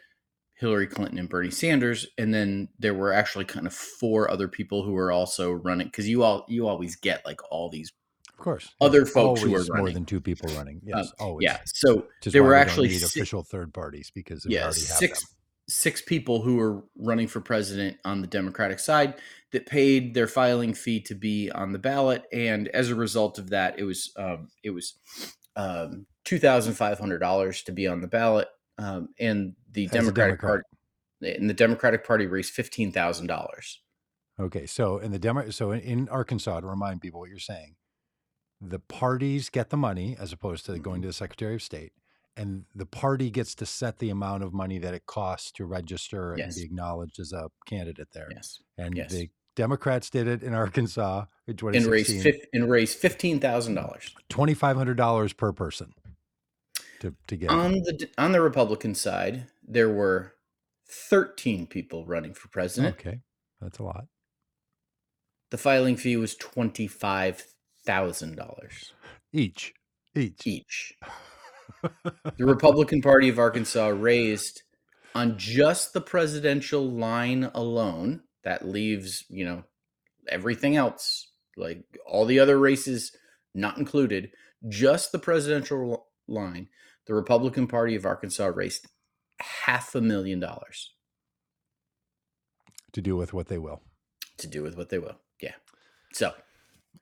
hillary 0.54 0.86
clinton 0.86 1.18
and 1.18 1.28
bernie 1.28 1.50
sanders 1.50 2.06
and 2.16 2.34
then 2.34 2.68
there 2.78 2.94
were 2.94 3.12
actually 3.12 3.44
kind 3.44 3.66
of 3.66 3.72
four 3.72 4.30
other 4.30 4.48
people 4.48 4.82
who 4.82 4.92
were 4.92 5.12
also 5.12 5.52
running 5.52 5.86
because 5.86 6.08
you 6.08 6.22
all 6.22 6.44
you 6.48 6.66
always 6.66 6.96
get 6.96 7.24
like 7.24 7.40
all 7.50 7.68
these 7.68 7.92
of 8.28 8.36
course. 8.38 8.70
other 8.80 9.04
folks 9.04 9.40
who 9.42 9.54
are 9.54 9.58
running. 9.58 9.76
more 9.76 9.90
than 9.90 10.04
two 10.04 10.20
people 10.20 10.48
running. 10.54 10.80
Yes 10.84 11.06
um, 11.20 11.26
always. 11.26 11.44
yeah 11.44 11.58
so 11.66 12.06
there 12.24 12.42
were 12.42 12.54
actually 12.54 12.90
six, 12.90 13.14
official 13.14 13.42
third 13.42 13.72
parties 13.72 14.10
because 14.12 14.44
yeah 14.48 14.70
six 14.70 15.24
six 15.68 16.00
people 16.00 16.40
who 16.40 16.56
were 16.56 16.82
running 16.96 17.28
for 17.28 17.40
president 17.40 17.96
on 18.04 18.20
the 18.20 18.26
democratic 18.26 18.78
side 18.78 19.14
that 19.52 19.66
paid 19.66 20.14
their 20.14 20.26
filing 20.26 20.72
fee 20.72 21.00
to 21.00 21.14
be 21.14 21.50
on 21.50 21.72
the 21.72 21.78
ballot 21.78 22.24
and 22.32 22.68
as 22.68 22.90
a 22.90 22.94
result 22.94 23.38
of 23.38 23.50
that 23.50 23.78
it 23.78 23.84
was 23.84 24.12
um, 24.16 24.48
it 24.62 24.70
was 24.70 24.94
um, 25.58 26.06
two 26.24 26.38
thousand 26.38 26.74
five 26.74 26.98
hundred 26.98 27.18
dollars 27.18 27.62
to 27.62 27.72
be 27.72 27.86
on 27.86 28.00
the 28.00 28.06
ballot, 28.06 28.48
um, 28.78 29.08
and 29.18 29.54
the 29.72 29.86
Democratic 29.88 30.40
Democrat. 30.40 30.62
Party 31.20 31.36
and 31.36 31.50
the 31.50 31.54
Democratic 31.54 32.06
Party 32.06 32.26
raised 32.26 32.52
fifteen 32.52 32.92
thousand 32.92 33.26
dollars. 33.26 33.80
Okay, 34.40 34.66
so 34.66 34.98
in 34.98 35.10
the 35.10 35.18
demo, 35.18 35.50
so 35.50 35.72
in, 35.72 35.80
in, 35.80 36.08
Arkansas, 36.10 36.60
to 36.60 36.66
remind 36.66 37.00
people 37.00 37.18
what 37.18 37.28
you're 37.28 37.40
saying, 37.40 37.74
the 38.60 38.78
parties 38.78 39.50
get 39.50 39.70
the 39.70 39.76
money 39.76 40.16
as 40.18 40.32
opposed 40.32 40.64
to 40.66 40.72
mm-hmm. 40.72 40.82
going 40.82 41.02
to 41.02 41.08
the 41.08 41.12
Secretary 41.12 41.56
of 41.56 41.62
State, 41.62 41.92
and 42.38 42.64
the 42.74 42.86
party 42.86 43.30
gets 43.30 43.54
to 43.56 43.66
set 43.66 43.98
the 43.98 44.10
amount 44.10 44.42
of 44.42 44.52
money 44.54 44.78
that 44.78 44.94
it 44.94 45.06
costs 45.06 45.52
to 45.52 45.66
register 45.66 46.34
yes. 46.38 46.46
and 46.46 46.54
be 46.56 46.62
acknowledged 46.64 47.18
as 47.18 47.32
a 47.32 47.50
candidate 47.66 48.08
there. 48.12 48.28
Yes, 48.30 48.62
and 48.78 48.96
yes. 48.96 49.12
the 49.12 49.28
Democrats 49.56 50.08
did 50.08 50.26
it 50.26 50.42
in 50.42 50.54
Arkansas 50.54 51.24
in 51.46 51.56
2016 51.56 52.16
and 52.16 52.24
raised 52.24 52.46
and 52.54 52.70
raised 52.70 52.98
fifteen 52.98 53.40
thousand 53.40 53.74
dollars, 53.74 54.14
twenty 54.28 54.54
five 54.54 54.76
hundred 54.76 54.96
dollars 54.96 55.32
per 55.32 55.52
person 55.52 55.92
to, 57.00 57.14
to 57.26 57.36
get 57.36 57.50
on 57.50 57.72
the 57.72 58.08
on 58.18 58.32
the 58.32 58.40
Republican 58.40 58.94
side, 58.94 59.46
there 59.66 59.88
were 59.88 60.34
13 60.88 61.66
people 61.66 62.06
running 62.06 62.34
for 62.34 62.48
president. 62.48 62.96
Okay, 62.98 63.20
that's 63.60 63.78
a 63.78 63.82
lot. 63.82 64.06
The 65.50 65.58
filing 65.58 65.96
fee 65.96 66.16
was 66.16 66.34
twenty 66.34 66.86
five 66.86 67.44
thousand 67.84 68.36
dollars 68.36 68.92
each. 69.32 69.74
Each. 70.14 70.46
Each. 70.46 70.94
The 71.82 72.46
Republican 72.46 73.02
Party 73.02 73.28
of 73.28 73.38
Arkansas 73.38 73.88
raised 73.88 74.62
on 75.14 75.38
just 75.38 75.92
the 75.92 76.00
presidential 76.00 76.88
line 76.88 77.50
alone. 77.54 78.22
That 78.44 78.66
leaves 78.66 79.24
you 79.28 79.44
know 79.44 79.64
everything 80.28 80.76
else, 80.76 81.30
like 81.56 81.84
all 82.06 82.24
the 82.24 82.38
other 82.38 82.58
races 82.58 83.16
not 83.54 83.78
included. 83.78 84.30
Just 84.68 85.12
the 85.12 85.18
presidential 85.18 86.06
line 86.26 86.68
the 87.08 87.14
Republican 87.14 87.66
Party 87.66 87.96
of 87.96 88.06
Arkansas 88.06 88.52
raised 88.54 88.86
half 89.40 89.94
a 89.94 90.00
million 90.00 90.38
dollars 90.38 90.92
to 92.92 93.00
do 93.00 93.16
with 93.16 93.32
what 93.32 93.48
they 93.48 93.58
will. 93.58 93.80
To 94.38 94.46
do 94.46 94.62
with 94.62 94.76
what 94.76 94.90
they 94.90 94.98
will. 94.98 95.18
Yeah. 95.40 95.54
So, 96.12 96.32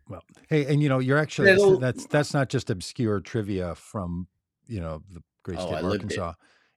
well, 0.09 0.23
hey, 0.49 0.65
and 0.67 0.83
you 0.83 0.89
know, 0.89 1.01
you're 1.01 1.19
actually 1.19 1.57
that's, 1.81 2.07
that's 2.07 2.33
not 2.33 2.49
just 2.49 2.71
obscure 2.71 3.21
trivia 3.21 3.75
from 3.75 4.29
you 4.66 4.81
know 4.81 5.02
the 5.11 5.22
great 5.42 5.59
oh, 5.59 5.66
state 5.66 5.83
oh, 5.83 5.87
of 5.87 5.92
Arkansas. 5.92 6.33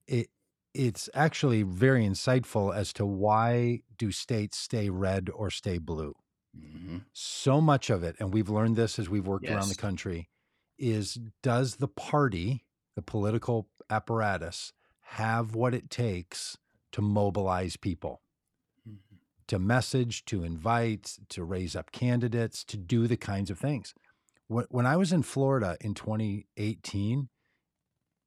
It. 0.07 0.13
it 0.13 0.29
it's 0.71 1.09
actually 1.15 1.63
very 1.63 2.05
insightful 2.05 2.73
as 2.73 2.93
to 2.93 3.03
why 3.03 3.81
do 3.97 4.11
states 4.11 4.55
stay 4.55 4.87
red 4.89 5.29
or 5.33 5.49
stay 5.49 5.79
blue. 5.79 6.13
Mm-hmm. 6.57 6.97
So 7.11 7.59
much 7.59 7.89
of 7.89 8.03
it, 8.03 8.15
and 8.19 8.31
we've 8.31 8.49
learned 8.49 8.75
this 8.75 8.99
as 8.99 9.09
we've 9.09 9.25
worked 9.25 9.45
yes. 9.45 9.53
around 9.53 9.69
the 9.69 9.75
country, 9.75 10.29
is 10.77 11.19
does 11.41 11.77
the 11.77 11.87
party 11.87 12.65
the 12.95 13.01
political 13.01 13.67
apparatus 13.89 14.73
have 15.01 15.55
what 15.55 15.73
it 15.73 15.89
takes 15.89 16.57
to 16.91 17.01
mobilize 17.01 17.77
people, 17.77 18.21
mm-hmm. 18.87 19.15
to 19.47 19.59
message, 19.59 20.25
to 20.25 20.43
invite, 20.43 21.17
to 21.29 21.43
raise 21.43 21.75
up 21.75 21.91
candidates, 21.91 22.63
to 22.65 22.77
do 22.77 23.07
the 23.07 23.17
kinds 23.17 23.49
of 23.49 23.57
things. 23.57 23.93
When 24.47 24.85
I 24.87 24.97
was 24.97 25.13
in 25.13 25.21
Florida 25.21 25.77
in 25.79 25.93
2018, 25.93 27.29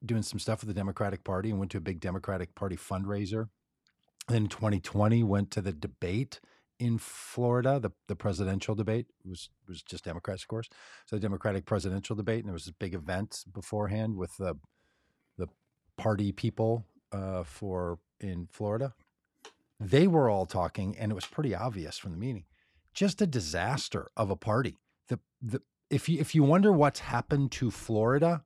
doing 0.05 0.23
some 0.23 0.38
stuff 0.38 0.61
with 0.61 0.69
the 0.69 0.75
Democratic 0.75 1.25
Party 1.25 1.51
and 1.51 1.59
went 1.59 1.71
to 1.73 1.79
a 1.79 1.83
big 1.83 2.01
Democratic 2.01 2.55
Party 2.55 2.77
fundraiser. 2.77 3.49
Then 4.29 4.47
2020 4.47 5.23
went 5.23 5.51
to 5.53 5.61
the 5.61 5.73
debate 5.73 6.41
in 6.83 6.99
Florida, 6.99 7.79
the, 7.79 7.93
the 8.09 8.17
presidential 8.17 8.75
debate 8.75 9.07
was 9.25 9.51
was 9.69 9.83
just 9.83 10.05
Democrats, 10.05 10.43
of 10.43 10.49
course. 10.49 10.69
So 11.07 11.15
the 11.15 11.21
Democratic 11.21 11.65
presidential 11.65 12.17
debate, 12.17 12.41
and 12.41 12.47
there 12.47 12.55
was 12.55 12.65
this 12.65 12.75
big 12.77 12.93
event 12.93 13.45
beforehand 13.53 14.17
with 14.17 14.37
the 14.37 14.57
the 15.38 15.47
party 15.97 16.33
people 16.33 16.85
uh, 17.12 17.45
for 17.45 18.01
in 18.19 18.49
Florida. 18.51 18.95
They 19.79 20.09
were 20.09 20.29
all 20.29 20.45
talking, 20.45 20.99
and 20.99 21.12
it 21.12 21.15
was 21.15 21.27
pretty 21.27 21.55
obvious 21.55 21.99
from 21.99 22.11
the 22.11 22.19
meeting. 22.19 22.47
Just 22.93 23.23
a 23.23 23.29
disaster 23.29 24.09
of 24.17 24.31
a 24.31 24.37
party. 24.37 24.79
The 25.07 25.21
the 25.41 25.62
if 25.88 26.09
you 26.09 26.19
if 26.19 26.35
you 26.35 26.43
wonder 26.43 26.73
what's 26.73 26.99
happened 26.99 27.53
to 27.53 27.71
Florida, 27.71 28.43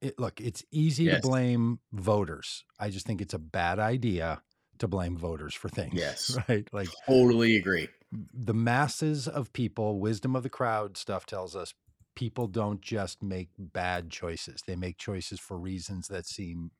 it, 0.00 0.18
look, 0.18 0.40
it's 0.40 0.64
easy 0.70 1.04
yes. 1.04 1.16
to 1.20 1.28
blame 1.28 1.80
voters. 1.92 2.64
I 2.78 2.90
just 2.90 3.06
think 3.06 3.20
it's 3.20 3.34
a 3.34 3.38
bad 3.38 3.78
idea 3.78 4.42
to 4.78 4.88
blame 4.88 5.16
voters 5.16 5.54
for 5.54 5.68
things. 5.68 5.94
Yes. 5.96 6.36
Right. 6.48 6.68
Like 6.72 6.88
totally 7.06 7.56
agree. 7.56 7.88
The 8.32 8.54
masses 8.54 9.26
of 9.26 9.52
people, 9.52 9.98
wisdom 9.98 10.36
of 10.36 10.42
the 10.42 10.50
crowd 10.50 10.96
stuff 10.96 11.26
tells 11.26 11.56
us 11.56 11.74
people 12.14 12.46
don't 12.46 12.80
just 12.80 13.22
make 13.22 13.48
bad 13.58 14.10
choices. 14.10 14.62
They 14.66 14.76
make 14.76 14.98
choices 14.98 15.40
for 15.40 15.58
reasons 15.58 16.08
that 16.08 16.26
seem 16.26 16.70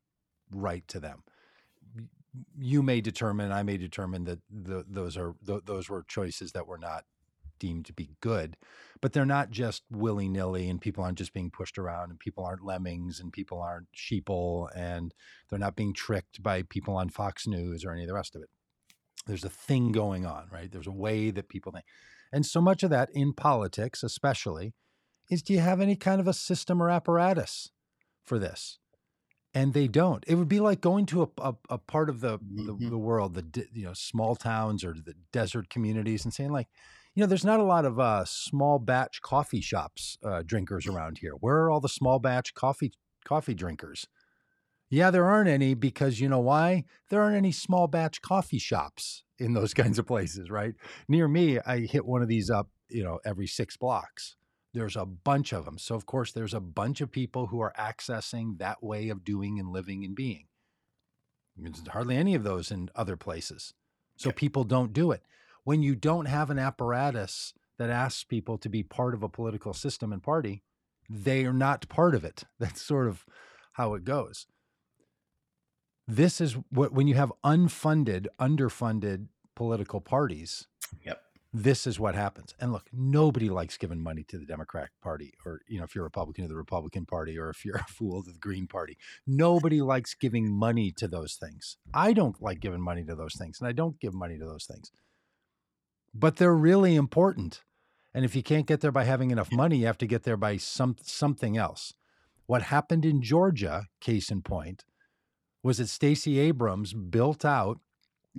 right 0.50 0.86
to 0.88 1.00
them. 1.00 1.22
You 2.58 2.82
may 2.82 3.00
determine, 3.00 3.50
I 3.50 3.62
may 3.62 3.76
determine 3.76 4.24
that 4.24 4.40
the, 4.50 4.84
those 4.88 5.16
are 5.16 5.34
th- 5.46 5.62
those 5.64 5.88
were 5.88 6.04
choices 6.06 6.52
that 6.52 6.66
were 6.66 6.78
not 6.78 7.04
deemed 7.58 7.86
to 7.86 7.92
be 7.92 8.10
good, 8.20 8.56
but 9.00 9.12
they're 9.12 9.26
not 9.26 9.50
just 9.50 9.82
willy 9.90 10.28
nilly, 10.28 10.68
and 10.68 10.80
people 10.80 11.04
aren't 11.04 11.18
just 11.18 11.32
being 11.32 11.50
pushed 11.50 11.78
around, 11.78 12.10
and 12.10 12.18
people 12.18 12.44
aren't 12.44 12.64
lemmings, 12.64 13.20
and 13.20 13.32
people 13.32 13.60
aren't 13.60 13.88
sheeple, 13.92 14.68
and 14.74 15.14
they're 15.48 15.58
not 15.58 15.76
being 15.76 15.92
tricked 15.92 16.42
by 16.42 16.62
people 16.62 16.96
on 16.96 17.08
Fox 17.08 17.46
News 17.46 17.84
or 17.84 17.92
any 17.92 18.02
of 18.02 18.08
the 18.08 18.14
rest 18.14 18.34
of 18.34 18.42
it. 18.42 18.48
There's 19.26 19.44
a 19.44 19.50
thing 19.50 19.92
going 19.92 20.24
on, 20.24 20.48
right? 20.52 20.70
There's 20.70 20.86
a 20.86 20.92
way 20.92 21.30
that 21.30 21.48
people 21.48 21.72
think. 21.72 21.84
And 22.32 22.46
so 22.46 22.60
much 22.60 22.82
of 22.82 22.90
that 22.90 23.08
in 23.12 23.32
politics, 23.32 24.02
especially, 24.02 24.74
is 25.30 25.42
do 25.42 25.52
you 25.52 25.60
have 25.60 25.80
any 25.80 25.96
kind 25.96 26.20
of 26.20 26.28
a 26.28 26.32
system 26.32 26.82
or 26.82 26.90
apparatus 26.90 27.70
for 28.24 28.38
this? 28.38 28.78
And 29.56 29.72
they 29.72 29.88
don't. 29.88 30.22
It 30.26 30.34
would 30.34 30.48
be 30.48 30.60
like 30.60 30.82
going 30.82 31.06
to 31.06 31.22
a, 31.22 31.28
a, 31.38 31.54
a 31.70 31.78
part 31.78 32.10
of 32.10 32.20
the, 32.20 32.38
mm-hmm. 32.38 32.84
the, 32.84 32.90
the 32.90 32.98
world, 32.98 33.32
the 33.32 33.66
you 33.72 33.86
know 33.86 33.94
small 33.94 34.36
towns 34.36 34.84
or 34.84 34.92
the 34.92 35.14
desert 35.32 35.70
communities, 35.70 36.26
and 36.26 36.34
saying 36.34 36.52
like, 36.52 36.68
you 37.14 37.22
know, 37.22 37.26
there's 37.26 37.44
not 37.44 37.58
a 37.58 37.64
lot 37.64 37.86
of 37.86 37.98
uh, 37.98 38.26
small 38.26 38.78
batch 38.78 39.22
coffee 39.22 39.62
shops 39.62 40.18
uh, 40.22 40.42
drinkers 40.44 40.86
around 40.86 41.16
here. 41.16 41.32
Where 41.40 41.56
are 41.56 41.70
all 41.70 41.80
the 41.80 41.88
small 41.88 42.18
batch 42.18 42.52
coffee 42.52 42.92
coffee 43.24 43.54
drinkers? 43.54 44.06
Yeah, 44.90 45.10
there 45.10 45.24
aren't 45.24 45.48
any 45.48 45.72
because 45.72 46.20
you 46.20 46.28
know 46.28 46.40
why? 46.40 46.84
There 47.08 47.22
aren't 47.22 47.36
any 47.36 47.52
small 47.52 47.86
batch 47.86 48.20
coffee 48.20 48.58
shops 48.58 49.24
in 49.38 49.54
those 49.54 49.72
kinds 49.82 49.98
of 49.98 50.06
places, 50.06 50.50
right? 50.50 50.74
Near 51.08 51.28
me, 51.28 51.58
I 51.60 51.80
hit 51.80 52.04
one 52.04 52.20
of 52.20 52.28
these 52.28 52.50
up, 52.50 52.68
you 52.90 53.02
know, 53.02 53.20
every 53.24 53.46
six 53.46 53.78
blocks. 53.78 54.36
There's 54.76 54.96
a 54.96 55.06
bunch 55.06 55.54
of 55.54 55.64
them. 55.64 55.78
So, 55.78 55.94
of 55.94 56.04
course, 56.04 56.32
there's 56.32 56.52
a 56.52 56.60
bunch 56.60 57.00
of 57.00 57.10
people 57.10 57.46
who 57.46 57.60
are 57.60 57.72
accessing 57.78 58.58
that 58.58 58.82
way 58.82 59.08
of 59.08 59.24
doing 59.24 59.58
and 59.58 59.70
living 59.72 60.04
and 60.04 60.14
being. 60.14 60.48
There's 61.56 61.82
hardly 61.88 62.16
any 62.16 62.34
of 62.34 62.44
those 62.44 62.70
in 62.70 62.90
other 62.94 63.16
places. 63.16 63.72
So, 64.18 64.28
Okay. 64.28 64.36
people 64.36 64.64
don't 64.64 64.92
do 64.92 65.12
it. 65.12 65.22
When 65.64 65.82
you 65.82 65.94
don't 65.96 66.26
have 66.26 66.50
an 66.50 66.58
apparatus 66.58 67.54
that 67.78 67.88
asks 67.88 68.22
people 68.22 68.58
to 68.58 68.68
be 68.68 68.82
part 68.82 69.14
of 69.14 69.22
a 69.22 69.30
political 69.30 69.72
system 69.72 70.12
and 70.12 70.22
party, 70.22 70.62
they 71.08 71.46
are 71.46 71.54
not 71.54 71.88
part 71.88 72.14
of 72.14 72.22
it. 72.22 72.44
That's 72.58 72.82
sort 72.82 73.08
of 73.08 73.24
how 73.72 73.94
it 73.94 74.04
goes. 74.04 74.46
This 76.06 76.38
is 76.40 76.52
what, 76.70 76.92
when 76.92 77.06
you 77.08 77.14
have 77.14 77.32
unfunded, 77.44 78.26
underfunded 78.38 79.28
political 79.54 80.02
parties, 80.02 80.68
Yep. 81.02 81.20
This 81.62 81.86
is 81.86 81.98
what 81.98 82.14
happens. 82.14 82.54
And 82.60 82.72
look, 82.72 82.88
nobody 82.92 83.48
likes 83.48 83.78
giving 83.78 84.02
money 84.02 84.24
to 84.24 84.38
the 84.38 84.44
Democratic 84.44 84.90
Party, 85.00 85.32
or 85.44 85.62
you 85.66 85.78
know, 85.78 85.84
if 85.84 85.94
you're 85.94 86.04
a 86.04 86.06
Republican 86.06 86.44
to 86.44 86.48
the 86.48 86.56
Republican 86.56 87.06
Party, 87.06 87.38
or 87.38 87.48
if 87.50 87.64
you're 87.64 87.76
a 87.76 87.84
fool 87.84 88.22
to 88.22 88.32
the 88.32 88.38
Green 88.38 88.66
Party. 88.66 88.98
Nobody 89.26 89.80
likes 89.80 90.14
giving 90.14 90.52
money 90.52 90.92
to 90.92 91.08
those 91.08 91.34
things. 91.34 91.78
I 91.94 92.12
don't 92.12 92.40
like 92.42 92.60
giving 92.60 92.82
money 92.82 93.04
to 93.04 93.14
those 93.14 93.34
things, 93.36 93.60
and 93.60 93.68
I 93.68 93.72
don't 93.72 93.98
give 94.00 94.12
money 94.14 94.38
to 94.38 94.44
those 94.44 94.66
things. 94.66 94.90
But 96.14 96.36
they're 96.36 96.54
really 96.54 96.94
important. 96.94 97.62
And 98.14 98.24
if 98.24 98.34
you 98.34 98.42
can't 98.42 98.66
get 98.66 98.80
there 98.80 98.92
by 98.92 99.04
having 99.04 99.30
enough 99.30 99.52
money, 99.52 99.78
you 99.78 99.86
have 99.86 99.98
to 99.98 100.06
get 100.06 100.22
there 100.22 100.38
by 100.38 100.56
some 100.56 100.96
something 101.02 101.56
else. 101.56 101.92
What 102.46 102.62
happened 102.62 103.04
in 103.04 103.22
Georgia, 103.22 103.86
case 104.00 104.30
in 104.30 104.42
point, 104.42 104.84
was 105.62 105.78
that 105.78 105.88
Stacey 105.88 106.38
Abrams 106.38 106.92
built 106.92 107.44
out 107.44 107.80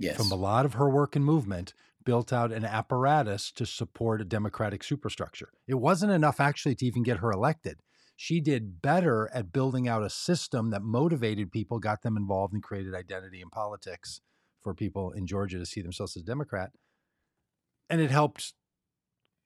Yes. 0.00 0.16
from 0.16 0.30
a 0.30 0.36
lot 0.36 0.64
of 0.64 0.74
her 0.74 0.88
work 0.88 1.16
and 1.16 1.24
movement, 1.24 1.74
built 2.08 2.32
out 2.32 2.52
an 2.52 2.64
apparatus 2.64 3.52
to 3.52 3.66
support 3.66 4.22
a 4.22 4.24
democratic 4.24 4.82
superstructure. 4.82 5.50
It 5.66 5.74
wasn't 5.74 6.10
enough 6.10 6.40
actually 6.40 6.74
to 6.76 6.86
even 6.86 7.02
get 7.02 7.18
her 7.18 7.30
elected. 7.30 7.80
She 8.16 8.40
did 8.40 8.80
better 8.80 9.28
at 9.34 9.52
building 9.52 9.86
out 9.86 10.02
a 10.02 10.08
system 10.08 10.70
that 10.70 10.80
motivated 10.80 11.52
people, 11.52 11.78
got 11.78 12.00
them 12.00 12.16
involved, 12.16 12.54
and 12.54 12.62
created 12.62 12.94
identity 12.94 13.42
in 13.42 13.50
politics 13.50 14.22
for 14.62 14.72
people 14.72 15.10
in 15.12 15.26
Georgia 15.26 15.58
to 15.58 15.66
see 15.66 15.82
themselves 15.82 16.16
as 16.16 16.22
Democrat. 16.22 16.70
And 17.90 18.00
it 18.00 18.10
helped 18.10 18.54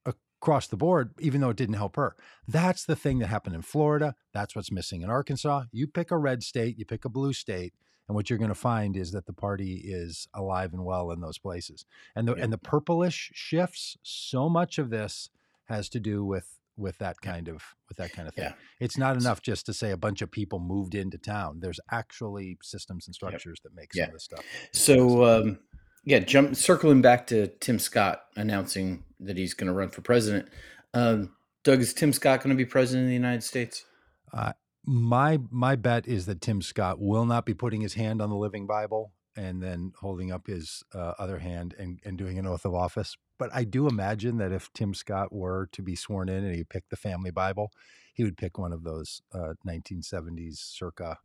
across 0.07 0.69
the 0.69 0.77
board, 0.77 1.15
even 1.19 1.41
though 1.41 1.51
it 1.51 1.57
didn't 1.57 1.75
help 1.75 1.97
her. 1.97 2.15
That's 2.47 2.85
the 2.85 2.95
thing 2.95 3.19
that 3.19 3.27
happened 3.27 3.57
in 3.57 3.63
Florida. 3.63 4.15
That's 4.33 4.55
what's 4.55 4.71
missing 4.71 5.03
in 5.03 5.11
Arkansas. 5.11 5.65
You 5.73 5.89
pick 5.89 6.13
a 6.13 6.17
red 6.17 6.45
state, 6.45 6.79
you 6.79 6.85
pick 6.85 7.05
a 7.05 7.09
blue 7.09 7.33
state, 7.33 7.75
and 8.09 8.15
what 8.17 8.29
you're 8.29 8.39
going 8.39 8.49
to 8.49 8.55
find 8.55 8.97
is 8.97 9.13
that 9.13 9.27
the 9.27 9.33
party 9.33 9.81
is 9.85 10.29
alive 10.35 10.73
and 10.73 10.85
well 10.85 11.11
in 11.13 11.21
those 11.21 11.39
places. 11.39 11.85
And 12.17 12.27
the 12.29 12.35
Yeah. 12.37 12.45
and 12.45 12.53
the 12.53 12.59
purplish 12.59 13.31
shifts. 13.35 13.97
So 14.03 14.49
much 14.49 14.79
of 14.79 14.91
this 14.91 15.31
has 15.67 15.89
to 15.91 16.01
do 16.01 16.25
with 16.25 16.59
with 16.77 16.97
that 16.99 17.21
kind 17.21 17.49
of 17.49 17.63
with 17.89 17.99
that 17.99 18.13
kind 18.13 18.27
of 18.27 18.35
thing. 18.35 18.45
Yeah. 18.47 18.55
It's 18.81 18.97
not 18.97 19.17
enough 19.17 19.43
just 19.43 19.67
to 19.67 19.75
say 19.75 19.91
a 19.91 19.97
bunch 19.97 20.23
of 20.23 20.31
people 20.31 20.59
moved 20.59 20.95
into 20.95 21.19
town. 21.19 21.61
There's 21.61 21.79
actually 21.91 22.59
systems 22.63 23.07
and 23.07 23.15
structures 23.15 23.61
that 23.63 23.75
make 23.75 23.93
some 23.93 24.01
Yeah. 24.01 24.07
of 24.07 24.13
this 24.15 24.25
stuff. 24.25 24.45
So, 24.73 25.25
um, 25.25 25.59
yeah, 26.05 26.21
jump 26.21 26.57
circling 26.57 27.03
back 27.03 27.27
to 27.29 27.49
Tim 27.61 27.79
Scott 27.79 28.23
announcing 28.37 29.05
that 29.21 29.37
he's 29.37 29.53
going 29.55 29.69
to 29.69 29.75
run 29.75 29.91
for 29.91 30.01
president. 30.01 30.49
Um, 30.95 31.37
Doug, 31.63 31.81
is 31.81 31.93
Tim 31.93 32.13
Scott 32.13 32.41
going 32.41 32.51
to 32.51 32.57
be 32.57 32.65
president 32.65 33.05
of 33.05 33.09
the 33.09 33.15
United 33.15 33.43
States? 33.45 33.85
My 34.85 35.39
my 35.51 35.77
bet 35.77 36.07
is 36.07 36.27
that 36.27 36.41
Tim 36.41 36.63
Scott 36.63 37.01
will 37.01 37.25
not 37.25 37.47
be 37.47 37.55
putting 37.55 37.81
his 37.81 37.95
hand 37.95 38.21
on 38.21 38.31
the 38.31 38.37
Living 38.37 38.67
Bible 38.67 39.13
and 39.37 39.63
then 39.63 39.93
holding 39.99 40.31
up 40.31 40.47
his 40.47 40.83
uh, 40.95 41.15
other 41.19 41.39
hand 41.39 41.75
and, 41.79 42.01
and 42.05 42.19
doing 42.19 42.39
an 42.39 42.47
oath 42.47 42.65
of 42.65 42.75
office. 42.75 43.17
But 43.39 43.51
I 43.55 43.65
do 43.65 43.89
imagine 43.89 44.37
that 44.39 44.53
if 44.53 44.73
Tim 44.73 44.95
Scott 44.95 45.33
were 45.33 45.69
to 45.73 45.83
be 45.83 45.97
sworn 45.97 46.29
in 46.29 46.45
and 46.45 46.55
he 46.55 46.65
picked 46.65 46.91
the 46.91 46.97
family 46.97 47.31
Bible, 47.31 47.73
he 48.13 48.25
would 48.25 48.37
pick 48.37 48.59
one 48.59 48.73
of 48.73 48.85
those 48.85 49.23
uh, 49.33 49.55
1970s 49.67 50.57
circa 50.59 51.19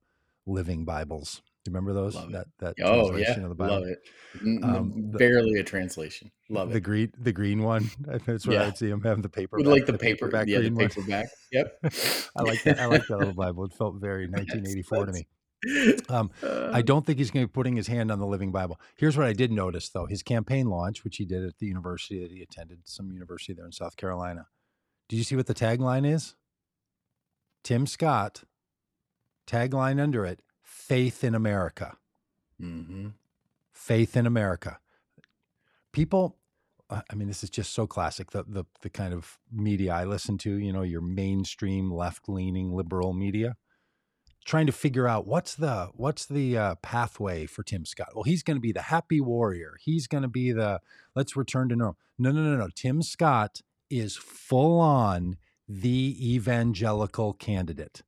Living 0.46 0.86
Bibles. 0.86 1.42
Do 1.68 1.72
you 1.72 1.76
remember 1.76 1.94
those? 1.94 2.14
That 2.32 2.48
that 2.60 2.76
Oh, 2.82 3.12
yeah. 3.12 3.26
translation 3.26 3.44
of 3.44 3.50
the 3.50 3.56
Bible. 3.56 3.76
Love 3.82 3.84
it. 3.88 4.64
Um, 4.64 5.12
the- 5.12 5.18
barely 5.18 5.60
a 5.60 5.64
translation. 5.66 6.32
Love 6.50 6.70
The 6.72 6.78
it. 6.78 6.82
green, 6.82 7.12
the 7.20 7.34
green 7.34 7.62
one. 7.62 7.90
That's 8.00 8.48
what 8.48 8.54
Yeah. 8.54 8.62
I 8.62 8.66
would 8.68 8.78
see 8.78 8.90
him 8.90 9.02
having 9.02 9.22
the 9.22 9.28
paper. 9.28 9.60
Like 9.60 9.86
the 9.86 9.94
paper, 9.94 10.28
paperback 10.30 10.48
yeah, 10.48 10.60
the 10.60 10.72
paperback. 10.72 11.28
Yep. 11.52 11.80
I 12.38 12.42
like 12.44 12.64
that. 12.64 12.80
I 12.80 12.86
like 12.86 13.06
that 13.08 13.18
little 13.18 13.34
Bible. 13.46 13.66
It 13.66 13.74
felt 13.74 13.96
very 13.96 14.28
1984 14.28 15.08
to 15.08 15.12
me. 15.12 15.28
Um, 16.08 16.32
Uh, 16.42 16.70
I 16.72 16.82
don't 16.82 17.06
think 17.06 17.18
he's 17.18 17.32
going 17.32 17.44
to 17.44 17.48
be 17.48 17.52
putting 17.52 17.76
his 17.76 17.88
hand 17.88 18.12
on 18.12 18.20
the 18.20 18.26
Living 18.28 18.52
Bible. 18.54 18.80
Here's 18.96 19.18
what 19.18 19.26
I 19.28 19.34
did 19.34 19.52
notice, 19.52 19.90
though: 19.90 20.06
his 20.06 20.24
campaign 20.24 20.68
launch, 20.70 21.04
which 21.04 21.18
he 21.18 21.26
did 21.26 21.44
at 21.44 21.58
the 21.58 21.66
university 21.66 22.22
that 22.22 22.32
he 22.32 22.42
attended, 22.42 22.80
some 22.86 23.12
university 23.12 23.52
there 23.54 23.66
in 23.66 23.74
South 23.74 23.98
Carolina. 23.98 24.48
Did 25.10 25.18
you 25.18 25.24
see 25.26 25.36
what 25.36 25.48
the 25.48 25.54
tagline 25.56 26.10
is? 26.10 26.36
Tim 27.64 27.86
Scott. 27.88 28.44
Tagline 29.48 30.00
under 30.02 30.26
it: 30.26 30.42
"Faith 30.88 31.24
in 31.24 31.36
America." 31.36 31.98
mhm. 32.62 33.14
Faith 33.72 34.18
in 34.18 34.26
America. 34.26 34.80
People, 35.92 36.38
uh, 36.90 37.02
I 37.12 37.16
mean, 37.16 37.28
this 37.28 37.44
is 37.44 37.50
just 37.50 37.74
so 37.74 37.86
classic. 37.88 38.32
The 38.32 38.44
the 38.44 38.66
the 38.82 38.90
kind 38.90 39.14
of 39.14 39.38
media 39.52 39.94
I 39.94 40.06
listen 40.06 40.38
to, 40.40 40.58
you 40.58 40.74
know, 40.74 40.82
your 40.82 41.02
mainstream 41.02 41.92
left 41.92 42.28
leaning 42.28 42.74
liberal 42.74 43.14
media 43.14 43.56
trying 44.48 44.66
to 44.66 44.72
figure 44.72 45.08
out 45.08 45.28
what's 45.28 45.56
the 45.56 45.90
what's 45.94 46.26
the 46.26 46.58
uh, 46.58 46.76
pathway 46.76 47.46
for 47.46 47.64
Tim 47.64 47.86
Scott. 47.86 48.10
Well, 48.16 48.24
he's 48.24 48.44
going 48.44 48.56
to 48.56 48.62
be 48.62 48.72
the 48.72 48.84
happy 48.84 49.20
warrior. 49.20 49.76
He's 49.80 50.08
going 50.08 50.24
to 50.24 50.30
be 50.30 50.54
the 50.54 50.80
let's 51.16 51.36
return 51.36 51.70
to 51.70 51.76
normal. 51.76 51.98
No, 52.18 52.32
no, 52.32 52.42
no, 52.42 52.56
no. 52.56 52.70
Tim 52.74 53.04
Scott 53.04 53.62
is 53.90 54.16
full 54.16 54.80
on 54.80 55.38
the 55.68 56.16
evangelical 56.36 57.34
candidate. 57.34 58.02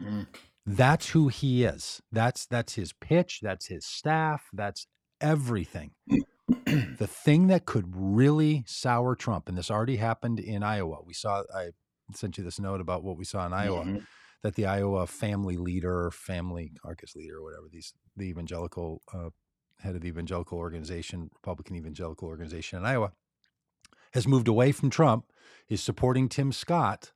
Mm. 0.00 0.28
That's 0.66 1.10
who 1.10 1.28
he 1.28 1.64
is. 1.64 2.00
That's 2.12 2.46
that's 2.46 2.74
his 2.74 2.92
pitch. 2.92 3.40
That's 3.42 3.66
his 3.66 3.84
staff. 3.86 4.48
That's 4.52 4.86
everything. 5.20 5.92
the 6.66 7.06
thing 7.08 7.46
that 7.48 7.64
could 7.64 7.86
really 7.94 8.64
sour 8.66 9.14
Trump, 9.14 9.48
and 9.48 9.56
this 9.56 9.70
already 9.70 9.96
happened 9.96 10.38
in 10.40 10.62
Iowa. 10.62 10.98
We 11.04 11.14
saw. 11.14 11.42
I 11.54 11.70
sent 12.12 12.38
you 12.38 12.44
this 12.44 12.58
note 12.60 12.80
about 12.80 13.04
what 13.04 13.16
we 13.16 13.24
saw 13.24 13.46
in 13.46 13.52
Iowa 13.52 13.84
Mhm. 13.84 14.06
that 14.42 14.54
the 14.56 14.66
Iowa 14.66 15.06
family 15.06 15.56
leader, 15.56 16.10
family 16.10 16.72
caucus 16.82 17.14
leader, 17.14 17.38
or 17.38 17.42
whatever 17.44 17.68
these 17.70 17.94
the 18.16 18.26
evangelical 18.26 19.00
uh, 19.14 19.30
head 19.78 19.94
of 19.94 20.02
the 20.02 20.08
evangelical 20.08 20.58
organization, 20.58 21.30
Republican 21.34 21.76
evangelical 21.76 22.28
organization 22.28 22.78
in 22.80 22.84
Iowa, 22.84 23.12
has 24.12 24.26
moved 24.26 24.48
away 24.48 24.72
from 24.72 24.90
Trump, 24.90 25.32
is 25.68 25.82
supporting 25.82 26.28
Tim 26.28 26.52
Scott, 26.52 27.12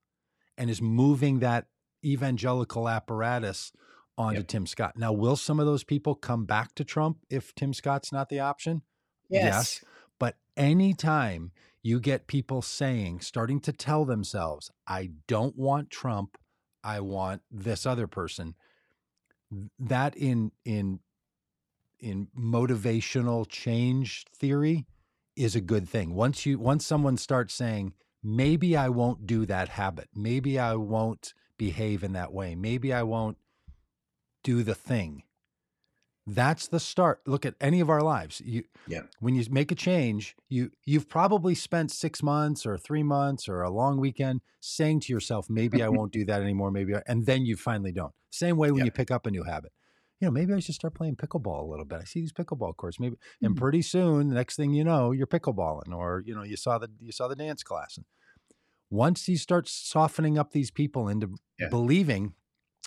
and 0.57 0.70
is 0.70 0.80
moving 0.80 1.40
that 1.40 1.66
evangelical 2.04 2.88
apparatus 2.88 3.72
onto 4.16 4.40
Yep. 4.40 4.48
Tim 4.48 4.66
Scott. 4.66 4.96
Now, 4.96 5.12
will 5.12 5.36
some 5.36 5.58
of 5.58 5.66
those 5.66 5.84
people 5.84 6.14
come 6.14 6.44
back 6.44 6.74
to 6.76 6.84
Trump 6.84 7.18
if 7.30 7.54
Tim 7.54 7.72
Scott's 7.72 8.12
not 8.12 8.28
the 8.28 8.40
option? 8.40 8.82
Yes. 9.28 9.84
But 10.18 10.36
anytime 10.56 11.50
you 11.82 12.00
get 12.00 12.26
people 12.26 12.62
saying, 12.62 13.20
starting 13.20 13.60
to 13.60 13.72
tell 13.72 14.04
themselves, 14.04 14.70
I 14.86 15.10
don't 15.26 15.56
want 15.56 15.90
Trump, 15.90 16.38
I 16.82 17.00
want 17.00 17.42
this 17.50 17.86
other 17.86 18.06
person, 18.06 18.54
that 19.78 20.16
in 20.16 20.52
in 20.64 21.00
in 21.98 22.28
motivational 22.38 23.46
change 23.48 24.24
theory 24.34 24.86
is 25.36 25.56
a 25.56 25.60
good 25.60 25.88
thing. 25.88 26.14
Once 26.14 26.46
you 26.46 26.58
once 26.58 26.86
someone 26.86 27.16
starts 27.16 27.54
saying, 27.54 27.94
maybe 28.22 28.76
I 28.76 28.88
won't 28.88 29.26
do 29.26 29.46
that 29.46 29.70
habit, 29.70 30.08
maybe 30.14 30.58
I 30.58 30.74
won't 30.74 31.34
behave 31.58 32.02
in 32.04 32.12
that 32.14 32.32
way, 32.32 32.54
maybe 32.54 32.92
I 32.92 33.02
won't 33.02 33.38
do 34.44 34.62
the 34.62 34.74
thing. 34.74 35.24
That's 36.26 36.68
the 36.68 36.80
start. 36.80 37.20
Look 37.26 37.44
at 37.44 37.54
any 37.60 37.80
of 37.80 37.90
our 37.90 38.02
lives. 38.02 38.40
You 38.44 38.64
Yeah. 38.86 39.04
when 39.20 39.34
you 39.34 39.44
make 39.50 39.70
a 39.70 39.74
change, 39.74 40.36
you 40.48 40.70
you've 40.84 41.08
probably 41.08 41.54
spent 41.54 41.90
six 41.90 42.22
months 42.22 42.64
or 42.66 42.78
three 42.78 43.02
months 43.02 43.48
or 43.48 43.62
a 43.62 43.70
long 43.70 43.98
weekend 44.00 44.40
saying 44.60 45.00
to 45.00 45.12
yourself, 45.12 45.50
maybe 45.50 45.82
I 45.82 45.88
won't 45.88 46.12
do 46.12 46.24
that 46.24 46.40
anymore. 46.42 46.70
Maybe, 46.70 46.94
I, 46.96 47.02
and 47.06 47.26
then 47.26 47.44
you 47.44 47.56
finally 47.56 47.92
don't. 47.92 48.14
Same 48.30 48.56
way 48.56 48.70
when 48.72 48.82
Yeah. 48.82 48.84
you 48.84 48.90
pick 48.90 49.10
up 49.10 49.26
a 49.26 49.30
new 49.30 49.44
habit. 49.44 49.72
You 50.20 50.28
know, 50.28 50.32
maybe 50.32 50.54
I 50.54 50.60
should 50.60 50.74
start 50.76 50.94
playing 50.94 51.16
pickleball 51.16 51.62
a 51.62 51.66
little 51.66 51.84
bit. 51.84 52.00
I 52.00 52.04
see 52.04 52.20
these 52.20 52.32
pickleball 52.32 52.76
courts. 52.76 52.98
Maybe, 52.98 53.16
and 53.42 53.54
Mhm. 53.54 53.56
pretty 53.56 53.82
soon, 53.82 54.28
the 54.28 54.34
next 54.34 54.56
thing 54.56 54.72
you 54.72 54.84
know, 54.84 55.12
you're 55.12 55.26
pickleballing, 55.26 55.94
or 55.94 56.22
you 56.24 56.34
know, 56.34 56.42
you 56.42 56.56
saw 56.56 56.78
the 56.78 56.90
you 57.00 57.12
saw 57.12 57.28
the 57.28 57.36
dance 57.36 57.62
class. 57.62 57.96
And 57.98 58.06
once 58.94 59.28
you 59.28 59.37
start 59.37 59.68
softening 59.68 60.38
up 60.38 60.52
these 60.52 60.70
people 60.70 61.09
into 61.09 61.35
Yeah. 61.59 61.68
believing, 61.68 62.35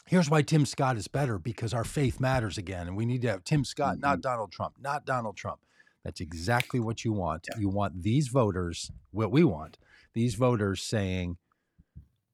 here's 0.05 0.29
why 0.29 0.41
Tim 0.41 0.65
Scott 0.65 0.95
is 0.97 1.07
better 1.07 1.37
because 1.37 1.73
our 1.73 1.83
faith 1.83 2.19
matters 2.19 2.57
again, 2.57 2.87
and 2.87 2.95
we 2.95 3.05
need 3.05 3.21
to 3.23 3.29
have 3.29 3.43
Tim 3.43 3.65
Scott, 3.65 3.99
not 3.99 4.13
mm-hmm. 4.13 4.21
Donald 4.21 4.51
Trump, 4.51 4.75
not 4.79 5.05
Donald 5.05 5.35
Trump. 5.35 5.59
That's 6.03 6.21
exactly 6.21 6.79
what 6.79 7.03
you 7.03 7.11
want. 7.11 7.47
Yeah. 7.51 7.59
You 7.59 7.69
want 7.69 8.03
these 8.03 8.29
voters, 8.29 8.91
what 9.11 9.31
we 9.31 9.43
want, 9.43 9.77
these 10.13 10.35
voters 10.35 10.81
saying, 10.81 11.37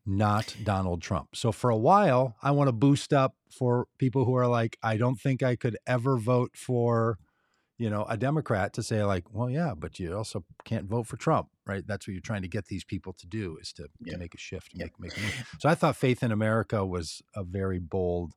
not 0.05 0.55
Donald 0.63 1.01
Trump. 1.01 1.35
So 1.35 1.51
for 1.51 1.69
a 1.69 1.77
while, 1.77 2.35
I 2.43 2.51
want 2.51 2.67
to 2.67 2.73
boost 2.73 3.13
up 3.13 3.35
for 3.49 3.87
people 3.97 4.25
who 4.25 4.35
are 4.35 4.47
like, 4.47 4.77
I 4.83 4.97
don't 4.97 5.19
think 5.19 5.41
I 5.41 5.55
could 5.55 5.77
ever 5.87 6.17
vote 6.17 6.51
for, 6.55 7.17
you 7.83 7.89
know, 7.89 8.03
a 8.15 8.17
Democrat 8.17 8.71
to 8.73 8.81
say 8.83 9.03
like, 9.03 9.25
well, 9.35 9.49
yeah, 9.49 9.73
but 9.77 9.99
you 9.99 10.15
also 10.15 10.43
can't 10.63 10.85
vote 10.85 11.05
for 11.07 11.17
Trump, 11.17 11.47
right? 11.67 11.83
That's 11.85 12.07
what 12.07 12.13
you're 12.13 12.21
trying 12.31 12.43
to 12.43 12.47
get 12.47 12.65
these 12.67 12.85
people 12.93 13.11
to 13.21 13.27
do 13.27 13.57
is 13.61 13.73
to, 13.73 13.83
Yeah. 13.99 14.13
to 14.13 14.19
make 14.19 14.33
a 14.33 14.37
shift, 14.37 14.69
Yeah. 14.73 14.85
make 14.85 14.99
make 14.99 15.17
a 15.17 15.21
move. 15.21 15.35
So 15.59 15.67
I 15.69 15.75
thought 15.75 15.95
Faith 15.97 16.23
in 16.23 16.31
America 16.31 16.85
was 16.85 17.21
a 17.35 17.43
very 17.43 17.79
bold 17.79 18.33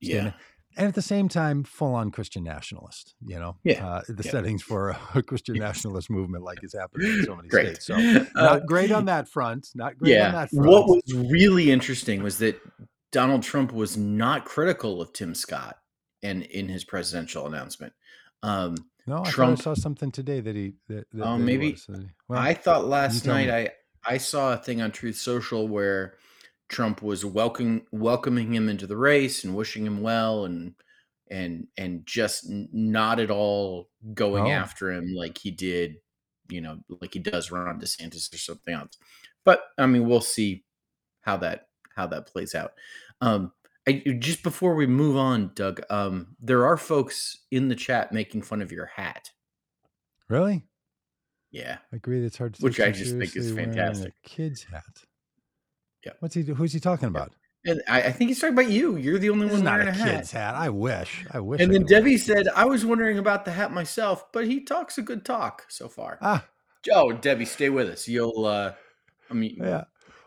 Yeah. 0.00 0.32
And 0.76 0.86
at 0.88 0.94
the 0.94 1.02
same 1.14 1.28
time, 1.28 1.64
full 1.64 1.94
on 1.94 2.10
Christian 2.10 2.44
nationalist, 2.44 3.14
you 3.32 3.38
know, 3.38 3.56
Yeah. 3.62 3.86
uh, 3.86 4.02
the 4.08 4.22
settings 4.22 4.62
for 4.62 4.80
a 5.14 5.22
Christian 5.30 5.56
nationalist 5.56 6.08
movement 6.10 6.44
like 6.44 6.58
is 6.68 6.74
happening 6.78 7.12
in 7.18 7.24
so 7.24 7.36
many 7.36 7.48
Great. 7.48 7.80
states. 7.82 7.86
So 7.86 7.94
Uh, 7.94 8.24
not 8.34 8.66
great 8.66 8.90
on 8.90 9.04
that 9.06 9.28
front. 9.28 9.68
Not 9.74 9.96
great 9.98 10.18
on 10.20 10.32
that 10.32 10.50
front. 10.50 10.68
What 10.68 10.86
was 10.88 11.02
really 11.14 11.70
interesting 11.70 12.22
was 12.22 12.38
that 12.38 12.56
Donald 13.10 13.42
Trump 13.42 13.72
was 13.72 13.96
not 13.96 14.44
critical 14.44 15.00
of 15.02 15.12
Tim 15.12 15.34
Scott 15.34 15.76
and 16.22 16.42
in 16.44 16.68
his 16.68 16.84
presidential 16.84 17.46
announcement. 17.46 17.92
Um, 18.42 18.76
no, 19.06 19.22
I 19.24 19.30
Trump- 19.30 19.58
I 19.58 19.62
saw 19.62 19.74
something 19.74 20.10
today 20.10 20.40
that 20.40 20.54
he. 20.54 20.74
That, 20.88 21.06
that, 21.12 21.22
Oh, 21.26 21.36
that 21.38 21.44
maybe- 21.44 21.76
well, 22.28 22.38
I 22.40 22.54
thought 22.54 22.86
last 22.86 23.26
night 23.26 23.46
me. 23.48 23.52
I 23.52 23.70
I 24.04 24.18
saw 24.18 24.52
a 24.54 24.56
thing 24.56 24.80
on 24.82 24.90
Truth 24.92 25.16
Social 25.16 25.66
where 25.68 26.14
Trump 26.68 27.02
was 27.02 27.24
welcoming 27.24 27.86
welcoming 27.92 28.54
him 28.54 28.68
into 28.68 28.86
the 28.86 28.96
race 28.96 29.44
and 29.44 29.54
wishing 29.56 29.86
him 29.86 30.02
well 30.02 30.44
and 30.44 30.74
and 31.30 31.66
and 31.76 32.04
just 32.06 32.44
not 32.48 33.20
at 33.20 33.30
all 33.30 33.88
going 34.14 34.46
Oh. 34.46 34.50
after 34.50 34.90
him 34.90 35.14
like 35.14 35.38
he 35.38 35.50
did, 35.50 35.96
you 36.48 36.60
know, 36.60 36.78
like 37.00 37.14
he 37.14 37.20
does 37.20 37.50
Ron 37.50 37.80
DeSantis 37.80 38.32
or 38.34 38.38
something 38.38 38.74
else. 38.74 38.96
But 39.44 39.62
I 39.78 39.86
mean, 39.86 40.06
we'll 40.08 40.20
see 40.20 40.64
how 41.22 41.36
that 41.38 41.68
how 41.94 42.06
that 42.08 42.26
plays 42.26 42.54
out. 42.54 42.72
Um, 43.20 43.52
I, 43.88 44.02
just 44.18 44.42
before 44.42 44.74
we 44.74 44.86
move 44.86 45.16
on, 45.16 45.50
Doug, 45.54 45.80
um, 45.90 46.36
there 46.40 46.64
are 46.66 46.76
folks 46.76 47.38
in 47.50 47.68
the 47.68 47.74
chat 47.74 48.12
making 48.12 48.42
fun 48.42 48.62
of 48.62 48.70
your 48.70 48.86
hat. 48.86 49.30
really, 50.28 50.64
Yeah. 51.50 51.78
I 51.92 51.96
agree. 51.96 52.24
It's 52.24 52.38
hard 52.38 52.54
to 52.54 52.62
Which 52.62 52.80
I 52.80 52.90
just 52.92 53.16
think 53.18 53.34
is 53.36 53.52
fantastic. 53.52 54.14
A 54.24 54.28
kid's 54.28 54.62
hat. 54.64 54.84
Yeah. 56.04 56.12
What's 56.20 56.34
he? 56.34 56.42
Who's 56.42 56.72
he 56.72 56.80
talking 56.80 57.08
about? 57.08 57.32
And 57.64 57.80
I, 57.88 58.02
I 58.02 58.12
think 58.12 58.28
he's 58.30 58.40
talking 58.40 58.54
about 58.54 58.70
you. 58.70 58.96
You're 58.96 59.18
the 59.18 59.30
only 59.30 59.46
This 59.46 59.54
one 59.56 59.64
not 59.64 59.78
wearing 59.78 59.88
a 59.88 59.90
a, 59.90 59.94
hat. 59.94 60.16
kid's 60.16 60.32
hat. 60.32 60.54
I 60.56 60.68
wish. 60.68 61.24
I 61.30 61.38
wish. 61.40 61.60
And 61.60 61.70
I 61.70 61.74
then 61.74 61.86
Debbie 61.86 62.18
said. 62.18 62.48
I 62.56 62.64
was 62.64 62.84
wondering 62.84 63.18
about 63.18 63.44
the 63.44 63.52
hat 63.52 63.72
myself, 63.72 64.32
but 64.32 64.46
he 64.46 64.64
talks 64.64 64.98
a 64.98 65.02
good 65.02 65.24
talk 65.24 65.64
so 65.68 65.88
far. 65.88 66.18
Ah, 66.20 66.44
Oh, 66.92 67.12
Debbie, 67.12 67.44
stay 67.44 67.70
with 67.70 67.88
us. 67.88 68.08
You'll, 68.08 68.44
uh, 68.44 68.72
I 69.30 69.34
mean, 69.34 69.56
yeah. 69.60 69.84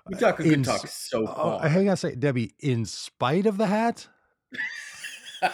You 0.10 0.18
talk 0.18 0.40
a 0.40 0.44
good 0.44 0.54
In 0.54 0.64
talk 0.64 0.88
so 0.88 1.24
Oh, 1.28 1.60
far. 1.60 1.68
hang 1.70 1.88
on 1.88 1.94
a 1.94 1.98
second, 1.98 2.20
Debbie. 2.20 2.54
In 2.60 2.86
spite 2.86 3.46
of 3.46 3.58
the 3.58 3.66
hat, 3.68 4.08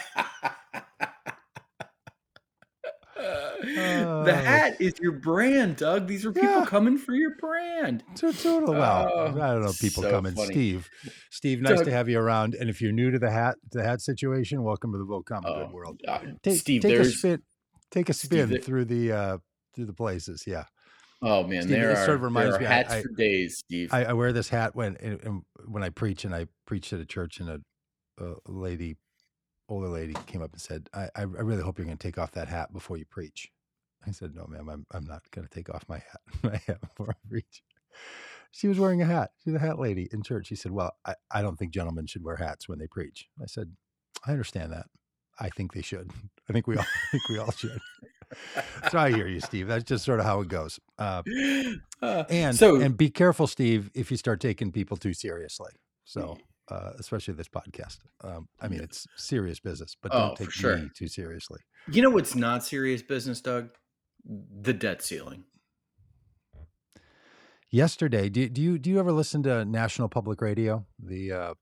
the 3.17 4.33
hat 4.35 4.75
is 4.79 4.93
your 4.99 5.11
brand, 5.13 5.77
Doug. 5.77 6.07
These 6.07 6.25
are 6.25 6.31
people 6.31 6.49
Yeah. 6.49 6.65
coming 6.65 6.97
for 6.97 7.13
your 7.13 7.35
brand. 7.39 8.03
to, 8.15 8.33
to 8.33 8.59
well, 8.65 9.09
Oh, 9.13 9.25
I 9.27 9.53
don't 9.53 9.61
know. 9.63 9.71
People 9.79 10.03
so 10.03 10.11
coming. 10.11 10.33
funny. 10.33 10.47
Steve, 10.53 10.89
Steve, 11.29 11.61
nice 11.61 11.77
Doug- 11.77 11.85
to 11.85 11.91
have 11.91 12.09
you 12.09 12.19
around. 12.19 12.55
And 12.55 12.69
if 12.69 12.81
you're 12.81 12.91
new 12.91 13.11
to 13.11 13.19
the 13.19 13.31
hat, 13.31 13.55
the 13.71 13.83
hat 13.83 14.01
situation, 14.01 14.63
welcome 14.63 14.91
to 14.91 14.97
the 14.97 15.05
Vote 15.05 15.25
Common 15.25 15.53
Good 15.53 15.67
Oh, 15.69 15.73
world. 15.73 16.01
uh, 16.07 16.19
Take, 16.43 16.59
Steve, 16.59 16.81
take 16.81 16.99
a 16.99 17.05
spin. 17.05 17.41
Take 17.91 18.09
a 18.09 18.13
Steve, 18.13 18.27
spin 18.29 18.49
there- 18.49 18.59
through 18.59 18.85
the 18.85 19.11
uh 19.11 19.37
through 19.75 19.85
the 19.85 19.93
places. 19.93 20.43
Yeah, 20.47 20.65
oh 21.21 21.43
man, 21.43 21.63
Steve, 21.63 21.71
there 21.71 21.91
it 21.91 21.97
are, 21.97 22.05
sort 22.05 22.15
of 22.17 22.21
reminds 22.23 22.57
me, 22.59 22.65
I- 22.65 22.69
hats 22.73 22.91
I- 22.93 23.01
for 23.01 23.09
days, 23.09 23.57
Steve. 23.59 23.93
I, 23.93 24.05
I 24.05 24.13
wear 24.13 24.33
this 24.33 24.49
hat 24.49 24.75
when 24.75 24.95
when 25.65 25.83
I 25.83 25.89
preach, 25.89 26.25
and 26.25 26.33
I 26.35 26.47
preached 26.65 26.93
at 26.93 26.99
a 26.99 27.05
church, 27.05 27.39
and 27.39 27.49
a, 27.49 27.59
a 28.23 28.35
lady, 28.47 28.97
older 29.69 29.87
lady, 29.87 30.13
came 30.27 30.41
up 30.41 30.51
and 30.53 30.61
said, 30.61 30.89
"I, 30.93 31.03
I 31.15 31.21
I 31.21 31.23
really 31.23 31.63
hope 31.63 31.77
you're 31.77 31.85
going 31.85 31.97
to 31.97 32.07
take 32.07 32.17
off 32.17 32.31
that 32.33 32.47
hat 32.47 32.73
before 32.73 32.97
you 32.97 33.05
preach." 33.05 33.51
I 34.07 34.11
said, 34.11 34.33
"No, 34.35 34.45
ma'am, 34.47 34.69
I'm 34.69 34.85
I'm 34.91 35.05
not 35.05 35.21
going 35.31 35.47
to 35.47 35.53
take 35.53 35.69
off 35.69 35.85
my 35.87 35.97
hat 35.99 36.21
my 36.43 36.61
hat 36.67 36.81
before 36.81 37.09
I 37.11 37.29
preach." 37.29 37.63
She 38.53 38.67
was 38.67 38.77
wearing 38.79 39.01
a 39.01 39.05
hat. 39.05 39.31
She's 39.43 39.53
a 39.53 39.59
hat 39.59 39.79
lady 39.79 40.09
in 40.11 40.23
church. 40.23 40.47
She 40.47 40.55
said, 40.55 40.71
"Well, 40.71 40.91
I, 41.05 41.15
I 41.31 41.41
don't 41.41 41.57
think 41.57 41.71
gentlemen 41.71 42.07
should 42.07 42.23
wear 42.23 42.35
hats 42.35 42.67
when 42.67 42.79
they 42.79 42.87
preach." 42.87 43.27
I 43.41 43.45
said, 43.45 43.71
"I 44.25 44.31
understand 44.31 44.71
that. 44.73 44.87
I 45.39 45.49
think 45.49 45.73
they 45.73 45.81
should. 45.81 46.11
I 46.49 46.53
think 46.53 46.67
we 46.67 46.75
all 46.77 46.83
I 47.05 47.09
think 47.11 47.29
we 47.29 47.37
all 47.37 47.51
should." 47.51 47.79
so 48.91 48.97
I 48.99 49.11
hear 49.11 49.27
you, 49.27 49.39
Steve. 49.39 49.67
That's 49.67 49.83
just 49.83 50.05
sort 50.05 50.19
of 50.19 50.25
how 50.25 50.41
it 50.41 50.47
goes. 50.47 50.79
Uh, 50.97 51.23
Uh, 52.01 52.23
and 52.29 52.55
so 52.55 52.81
and 52.81 52.97
be 52.97 53.09
careful, 53.09 53.45
Steve, 53.45 53.91
if 53.93 54.09
you 54.09 54.17
start 54.17 54.39
taking 54.39 54.71
people 54.71 54.97
too 54.97 55.13
seriously. 55.13 55.71
So, 56.03 56.37
uh, 56.69 56.93
especially 56.99 57.35
this 57.35 57.47
podcast. 57.47 57.99
Um, 58.23 58.47
I 58.59 58.67
mean, 58.69 58.79
it's 58.81 59.05
serious 59.17 59.59
business, 59.59 59.95
but 60.01 60.11
don't 60.11 60.31
Oh, 60.31 60.35
take 60.35 60.49
sure. 60.51 60.77
me 60.77 60.89
too 60.95 61.07
seriously. 61.07 61.59
you 61.91 62.01
know 62.01 62.09
what's 62.09 62.33
not 62.35 62.63
serious 62.63 63.01
business, 63.03 63.39
Doug? 63.41 63.69
The 64.25 64.73
debt 64.73 65.01
ceiling. 65.03 65.43
Yesterday, 67.69 68.29
do, 68.29 68.49
do 68.49 68.61
you 68.61 68.77
do 68.77 68.89
you 68.89 68.99
ever 68.99 69.11
listen 69.11 69.43
to 69.43 69.63
National 69.63 70.09
Public 70.09 70.41
Radio, 70.41 70.85
the, 70.99 71.31
uh, 71.31 71.53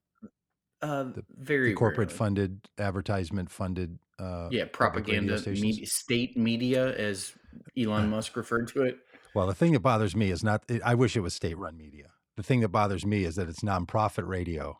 Uh, 0.82 1.04
The- 1.04 1.26
very 1.38 1.70
the 1.72 1.76
corporate 1.76 2.08
rarely. 2.10 2.18
funded, 2.18 2.70
advertisement 2.78 3.52
funded? 3.52 4.00
Uh, 4.20 4.50
yeah, 4.52 4.66
propaganda, 4.72 5.42
media, 5.48 5.86
state 5.86 6.36
media, 6.38 6.94
as 6.96 7.34
Elon 7.78 8.10
Musk 8.12 8.36
referred 8.36 8.68
to 8.70 8.84
it. 8.84 8.98
Well, 9.34 9.48
the 9.48 9.54
thing 9.56 9.74
that 9.74 9.80
bothers 9.82 10.16
me 10.16 10.32
is 10.32 10.44
not. 10.44 10.64
I 10.84 10.96
wish 10.96 11.16
it 11.16 11.22
was 11.22 11.34
state-run 11.34 11.78
media. 11.78 12.08
The 12.36 12.44
thing 12.44 12.60
that 12.62 12.70
bothers 12.70 13.06
me 13.06 13.24
is 13.24 13.36
that 13.36 13.48
it's 13.50 13.62
nonprofit 13.62 14.28
radio 14.28 14.80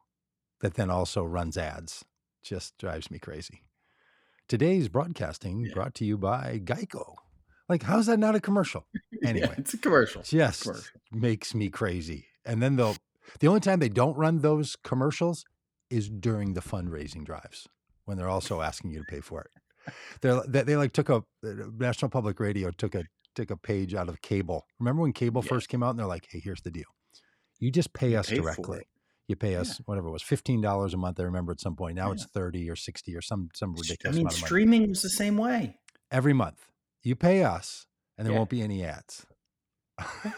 that 0.62 0.74
then 0.76 0.90
also 0.90 1.24
runs 1.24 1.58
ads. 1.58 2.04
Just 2.44 2.78
drives 2.78 3.10
me 3.12 3.20
crazy. 3.20 3.64
Today's 4.48 4.88
broadcasting 4.90 5.66
Yeah. 5.66 5.74
brought 5.74 5.94
to 5.96 6.06
you 6.06 6.18
by 6.18 6.60
Geico. 6.64 7.16
Like, 7.68 7.84
how's 7.84 8.08
that 8.08 8.18
not 8.20 8.36
a 8.36 8.40
commercial? 8.40 8.88
Anyway, 9.24 9.48
yeah, 9.50 9.56
it's 9.58 9.74
a 9.74 9.78
commercial. 9.78 10.22
just 10.24 10.64
commercial. 10.64 11.02
makes 11.12 11.54
me 11.54 11.68
crazy. 11.70 12.28
And 12.46 12.64
then 12.64 12.78
they'll. 12.78 12.96
The 13.42 13.48
only 13.50 13.60
time 13.60 13.80
they 13.80 13.90
don't 13.90 14.16
run 14.18 14.40
those 14.40 14.78
commercials 14.78 15.44
is 15.90 16.10
during 16.10 16.54
the 16.54 16.62
fundraising 16.62 17.26
drives 17.26 17.68
when 18.10 18.18
they're 18.18 18.28
also 18.28 18.62
asking 18.62 18.90
you 18.92 18.98
to 18.98 19.06
pay 19.06 19.20
for 19.22 19.42
it. 19.42 19.94
They're, 20.22 20.42
they 20.48 20.64
they 20.64 20.76
like 20.76 20.92
took 20.94 21.10
a 21.10 21.18
uh, 21.18 21.22
National 21.78 22.10
Public 22.10 22.40
Radio 22.40 22.72
took 22.72 22.96
a 22.96 23.04
took 23.36 23.52
a 23.52 23.56
page 23.56 23.94
out 23.94 24.10
of 24.10 24.20
cable. 24.24 24.66
Remember 24.80 25.04
when 25.04 25.14
cable 25.14 25.44
Yeah. 25.44 25.50
first 25.50 25.70
came 25.70 25.84
out 25.84 25.92
and 25.92 26.00
they're 26.00 26.08
like, 26.08 26.28
"Hey, 26.30 26.40
here's 26.44 26.62
the 26.62 26.72
deal. 26.72 26.90
You 27.60 27.72
just 27.72 27.94
pay 27.94 28.16
us 28.16 28.30
pay 28.30 28.38
directly. 28.38 28.82
You 29.28 29.36
pay 29.36 29.56
us 29.56 29.78
whatever 29.86 30.08
it 30.08 30.12
was, 30.12 30.24
fifteen 30.24 30.60
dollars 30.60 30.94
a 30.96 30.98
month. 30.98 31.20
I 31.20 31.24
remember 31.24 31.52
at 31.52 31.62
some 31.62 31.76
point. 31.76 31.96
Now 31.96 32.08
Yeah. 32.08 32.14
it's 32.14 32.26
thirty 32.26 32.68
or 32.70 32.76
sixty 32.76 33.16
or 33.16 33.22
some 33.22 33.50
some 33.54 33.74
ridiculous 33.76 34.16
I 34.16 34.18
mean, 34.18 34.26
of 34.28 34.34
money 34.34 34.46
streaming 34.46 34.90
was 34.90 35.02
the 35.04 35.10
same 35.10 35.38
way. 35.38 35.78
every 36.12 36.34
month. 36.34 36.66
You 37.04 37.16
pay 37.16 37.44
us, 37.44 37.86
and 38.18 38.26
there 38.26 38.34
Yeah. 38.34 38.40
won't 38.40 38.50
be 38.50 38.62
any 38.64 38.84
ads. 38.84 39.26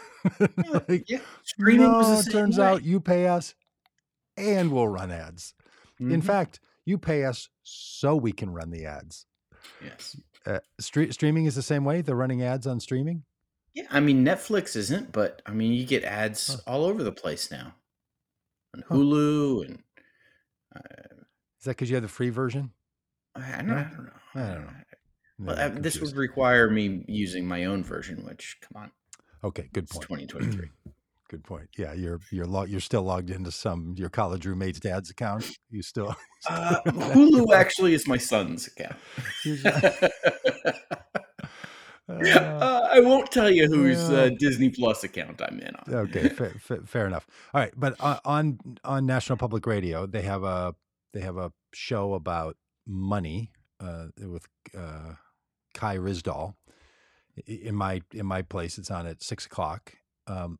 Like, 0.88 1.04
yeah, 1.08 1.18
streaming 1.42 1.90
no, 1.90 1.98
was 1.98 2.24
the 2.24 2.30
it 2.30 2.32
turns 2.32 2.56
way. 2.58 2.64
out 2.64 2.84
you 2.84 3.00
pay 3.00 3.26
us, 3.26 3.54
and 4.36 4.70
we'll 4.70 4.86
run 4.88 5.10
ads. 5.10 5.54
In 5.98 6.20
Mhm. 6.22 6.24
fact, 6.24 6.60
you 6.84 6.98
pay 6.98 7.24
us 7.24 7.48
so 7.62 8.16
we 8.16 8.32
can 8.32 8.50
run 8.50 8.70
the 8.70 8.86
ads. 8.86 9.26
yes. 9.82 10.16
Uh, 10.44 10.58
stre- 10.80 11.12
streaming 11.12 11.46
is 11.46 11.54
the 11.54 11.62
same 11.62 11.84
way. 11.84 12.00
They're 12.02 12.16
running 12.16 12.42
ads 12.42 12.66
on 12.66 12.80
streaming. 12.80 13.22
Yeah, 13.74 13.84
I 13.90 14.00
mean 14.00 14.24
Netflix 14.24 14.74
isn't, 14.76 15.12
but 15.12 15.40
I 15.46 15.52
mean 15.52 15.72
you 15.72 15.86
get 15.86 16.02
ads 16.04 16.48
Huh. 16.54 16.60
all 16.66 16.84
over 16.84 17.02
the 17.02 17.12
place 17.12 17.50
now, 17.50 17.74
on. 18.74 18.82
Hulu 18.82 19.64
and 19.66 19.78
uh, 20.74 20.80
Is 21.58 21.64
that 21.64 21.70
because 21.70 21.88
you 21.90 21.96
have 21.96 22.02
the 22.02 22.08
free 22.08 22.30
version? 22.30 22.72
I, 23.34 23.56
don't, 23.58 23.66
No? 23.68 23.74
I 23.74 23.82
don't 23.84 24.04
know. 24.04 24.12
I 24.34 24.40
don't 24.54 24.64
know. 24.66 24.72
Well, 25.38 25.58
uh, 25.58 25.62
I'm 25.62 25.80
this 25.82 26.00
would 26.00 26.16
require 26.16 26.68
me 26.68 27.04
using 27.08 27.46
my 27.46 27.64
own 27.64 27.82
version, 27.84 28.24
which 28.26 28.58
come 28.60 28.82
on, 28.82 28.90
okay. 29.44 29.68
Good 29.72 29.84
it's 29.84 29.92
point. 29.96 30.28
2023. 30.28 30.68
Good 31.32 31.44
point. 31.44 31.70
Yeah, 31.78 31.94
you're 31.94 32.20
you're 32.30 32.44
log- 32.44 32.68
you're 32.68 32.78
still 32.78 33.04
logged 33.04 33.30
into 33.30 33.50
some 33.50 33.94
your 33.96 34.10
college 34.10 34.44
roommate's 34.44 34.78
dad's 34.78 35.08
account. 35.08 35.50
You 35.70 35.82
still. 35.82 36.14
Uh, 36.50 36.80
Hulu 36.86 37.54
actually 37.54 37.94
is 37.94 38.08
my 38.08 38.16
son's 38.16 38.66
account. 38.66 38.96
uh, 42.08 42.10
uh, 42.10 42.88
I 42.90 42.98
won't 42.98 43.30
tell 43.30 43.48
you 43.48 43.68
whose 43.68 44.10
uh. 44.10 44.30
Disney 44.40 44.70
Plus 44.70 45.04
account 45.04 45.40
I'm 45.40 45.60
in 45.60 45.72
on. 45.76 45.94
okay, 45.94 46.28
fair, 46.30 46.50
fair, 46.58 46.80
fair 46.84 47.06
enough. 47.06 47.28
All 47.54 47.60
right, 47.60 47.72
but 47.76 47.94
on, 48.00 48.18
on 48.24 48.58
on 48.82 49.06
National 49.06 49.36
Public 49.36 49.64
Radio, 49.66 50.04
they 50.04 50.22
have 50.22 50.42
a 50.42 50.74
they 51.14 51.20
have 51.20 51.36
a 51.36 51.52
show 51.72 52.14
about 52.14 52.56
money 52.88 53.52
uh, 53.78 54.06
with 54.18 54.48
uh, 54.76 55.12
Kai 55.74 55.96
Ryssdal. 55.96 56.54
In 57.46 57.76
my 57.76 58.02
in 58.12 58.26
my 58.26 58.42
place, 58.42 58.78
it's 58.78 58.90
on 58.90 59.06
at 59.06 59.22
six 59.22 59.46
o'clock. 59.46 59.94
Um, 60.26 60.58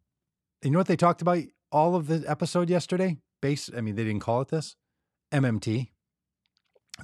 you 0.63 0.71
know 0.71 0.79
what 0.79 0.87
they 0.87 0.97
talked 0.97 1.23
about 1.23 1.43
all 1.71 1.95
of 1.95 2.07
the 2.07 2.25
episode 2.29 2.71
yesterday? 2.71 3.19
Base. 3.41 3.71
I 3.77 3.81
mean, 3.81 3.97
they 3.97 4.05
didn't 4.05 4.21
call 4.21 4.41
it 4.41 4.49
this. 4.49 4.77
MMT. 5.33 5.89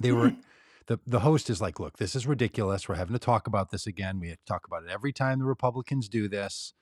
They 0.01 0.11
were 0.11 0.29
Hmm. 0.29 0.39
the 0.87 0.99
the 1.05 1.19
host 1.21 1.49
is 1.49 1.61
like, 1.61 1.79
look, 1.79 1.97
this 1.97 2.15
is 2.15 2.27
ridiculous. 2.27 2.87
We're 2.87 2.95
having 2.95 3.13
to 3.13 3.19
talk 3.19 3.47
about 3.47 3.71
this 3.71 3.87
again. 3.87 4.19
We 4.19 4.29
have 4.29 4.37
to 4.37 4.45
talk 4.45 4.65
about 4.67 4.83
it 4.83 4.89
every 4.89 5.11
time 5.11 5.39
the 5.39 5.45
Republicans 5.45 6.07
do 6.07 6.27
this, 6.27 6.73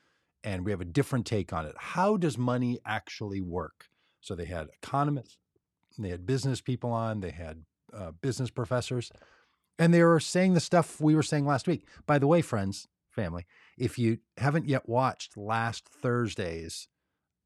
and 0.43 0.65
we 0.65 0.71
have 0.71 0.81
a 0.81 0.85
different 0.85 1.25
take 1.25 1.53
on 1.53 1.65
it. 1.65 1.75
How 1.77 2.17
does 2.17 2.37
money 2.37 2.79
actually 2.85 3.41
work? 3.41 3.85
So 4.21 4.35
they 4.35 4.45
had 4.45 4.67
economists, 4.83 5.37
they 5.97 6.09
had 6.09 6.25
business 6.25 6.59
people 6.61 6.91
on, 6.91 7.21
they 7.21 7.31
had 7.31 7.63
uh, 7.93 8.11
business 8.11 8.49
professors, 8.49 9.09
and 9.79 9.93
they 9.93 10.03
were 10.03 10.19
saying 10.19 10.53
the 10.53 10.59
stuff 10.59 10.99
we 10.99 11.15
were 11.15 11.23
saying 11.23 11.45
last 11.45 11.65
week. 11.67 11.87
By 12.05 12.19
the 12.19 12.27
way, 12.27 12.41
friends, 12.41 12.87
family, 13.09 13.45
if 13.77 13.99
you 13.99 14.19
haven't 14.37 14.67
yet 14.67 14.89
watched 14.89 15.37
last 15.37 15.87
Thursday's 15.87 16.87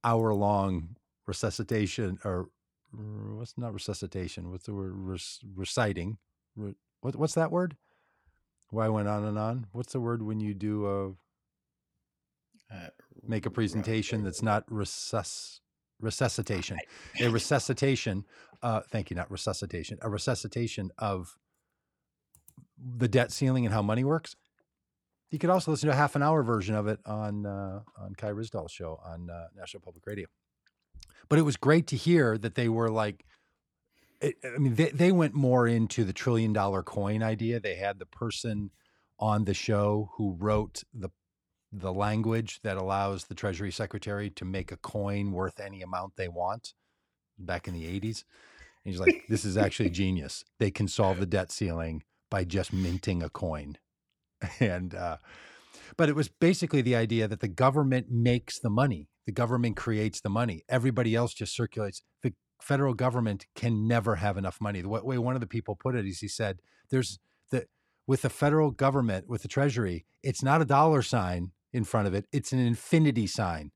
hour 0.03 0.33
long 0.33 0.95
resuscitation 1.27 2.17
or 2.23 2.49
what's 2.91 3.57
not 3.57 3.73
resuscitation? 3.73 4.51
What's 4.51 4.65
the 4.65 4.73
word? 4.73 5.19
reciting. 5.55 6.17
what, 6.55 7.15
what's 7.15 7.35
that 7.35 7.51
word? 7.51 7.77
Why 8.69 8.85
I 8.85 8.89
went 8.89 9.07
on 9.07 9.25
and 9.25 9.37
on. 9.37 9.67
What's 9.73 9.93
the 9.93 9.99
word 9.99 10.21
when 10.21 10.39
you 10.39 10.53
do 10.53 10.87
a 10.87 11.09
uh, 12.73 12.87
make 13.21 13.45
a 13.45 13.49
presentation 13.49 14.23
that's 14.23 14.41
not 14.41 14.65
resus 14.67 15.59
resuscitation? 15.99 16.77
A 17.19 17.29
resuscitation. 17.29 18.25
Uh, 18.63 18.81
thank 18.89 19.09
you. 19.09 19.15
Not 19.15 19.29
resuscitation. 19.29 19.97
A 20.01 20.09
resuscitation 20.09 20.91
of 20.97 21.35
the 22.77 23.09
debt 23.09 23.31
ceiling 23.31 23.65
and 23.65 23.73
how 23.73 23.81
money 23.81 24.05
works. 24.05 24.35
You 25.31 25.39
could 25.39 25.49
also 25.49 25.71
listen 25.71 25.87
to 25.87 25.93
a 25.93 25.97
half 25.97 26.15
an 26.15 26.21
hour 26.21 26.43
version 26.43 26.75
of 26.75 26.87
it 26.87 26.99
on 27.05 27.45
uh, 27.45 27.81
on 27.97 28.13
Kai 28.15 28.31
Ryssdal's 28.31 28.71
show 28.71 28.99
on 29.03 29.29
uh, 29.29 29.47
National 29.55 29.81
Public 29.81 30.05
Radio. 30.05 30.27
But 31.29 31.39
it 31.39 31.43
was 31.43 31.55
great 31.55 31.87
to 31.87 31.95
hear 31.95 32.37
that 32.37 32.55
they 32.55 32.67
were 32.67 32.89
like, 32.89 33.25
it, 34.19 34.35
I 34.43 34.57
mean, 34.57 34.75
they, 34.75 34.89
they 34.89 35.11
went 35.11 35.33
more 35.33 35.65
into 35.65 36.03
the 36.03 36.11
trillion 36.11 36.51
dollar 36.51 36.83
coin 36.83 37.23
idea. 37.23 37.59
They 37.59 37.75
had 37.75 37.97
the 37.97 38.05
person 38.05 38.71
on 39.17 39.45
the 39.45 39.53
show 39.53 40.11
who 40.17 40.35
wrote 40.37 40.83
the 40.93 41.09
the 41.71 41.93
language 41.93 42.59
that 42.63 42.75
allows 42.75 43.25
the 43.25 43.35
Treasury 43.35 43.71
Secretary 43.71 44.29
to 44.31 44.43
make 44.43 44.71
a 44.73 44.77
coin 44.77 45.31
worth 45.31 45.59
any 45.61 45.81
amount 45.81 46.17
they 46.17 46.27
want 46.27 46.73
back 47.39 47.67
in 47.67 47.73
the 47.73 47.85
80s. 47.85 48.25
And 48.83 48.91
he's 48.91 48.99
like, 48.99 49.23
this 49.29 49.45
is 49.45 49.55
actually 49.55 49.89
genius. 49.89 50.43
They 50.59 50.69
can 50.69 50.89
solve 50.89 51.19
the 51.19 51.25
debt 51.25 51.49
ceiling 51.51 52.03
by 52.29 52.43
just 52.43 52.73
minting 52.73 53.23
a 53.23 53.29
coin. 53.29 53.77
And, 54.59 54.95
uh, 54.95 55.17
but 55.97 56.09
it 56.09 56.15
was 56.15 56.29
basically 56.29 56.81
the 56.81 56.95
idea 56.95 57.27
that 57.27 57.41
the 57.41 57.47
government 57.47 58.07
makes 58.09 58.59
the 58.59 58.69
money, 58.69 59.09
the 59.25 59.31
government 59.31 59.75
creates 59.75 60.21
the 60.21 60.29
money, 60.29 60.63
everybody 60.69 61.15
else 61.15 61.33
just 61.33 61.55
circulates. 61.55 62.01
The 62.23 62.33
federal 62.61 62.93
government 62.93 63.45
can 63.55 63.87
never 63.87 64.15
have 64.15 64.37
enough 64.37 64.59
money. 64.61 64.81
The 64.81 64.89
way 64.89 65.17
one 65.17 65.35
of 65.35 65.41
the 65.41 65.47
people 65.47 65.75
put 65.75 65.95
it 65.95 66.05
is 66.05 66.19
he 66.19 66.27
said, 66.27 66.59
there's 66.89 67.19
the, 67.49 67.65
with 68.07 68.21
the 68.21 68.29
federal 68.29 68.71
government, 68.71 69.27
with 69.27 69.41
the 69.41 69.47
treasury, 69.47 70.05
it's 70.23 70.43
not 70.43 70.61
a 70.61 70.65
dollar 70.65 71.01
sign 71.01 71.51
in 71.73 71.83
front 71.83 72.07
of 72.07 72.13
it, 72.13 72.25
it's 72.31 72.51
an 72.51 72.59
infinity 72.59 73.27
sign. 73.27 73.71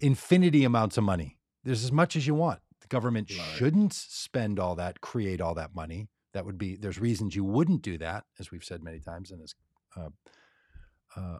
Infinity 0.00 0.64
amounts 0.64 0.96
of 0.96 1.04
money. 1.04 1.38
There's 1.62 1.84
as 1.84 1.92
much 1.92 2.16
as 2.16 2.26
you 2.26 2.34
want. 2.34 2.60
The 2.80 2.88
government 2.88 3.30
right. 3.30 3.40
shouldn't 3.56 3.92
spend 3.92 4.58
all 4.58 4.74
that, 4.76 5.02
create 5.02 5.40
all 5.40 5.54
that 5.54 5.74
money 5.74 6.08
that 6.32 6.44
would 6.44 6.58
be 6.58 6.76
there's 6.76 7.00
reasons 7.00 7.34
you 7.34 7.44
wouldn't 7.44 7.82
do 7.82 7.98
that 7.98 8.24
as 8.38 8.50
we've 8.50 8.64
said 8.64 8.82
many 8.82 9.00
times 9.00 9.30
and 9.30 9.42
as 9.42 9.54
uh, 9.96 10.08
uh, 11.16 11.38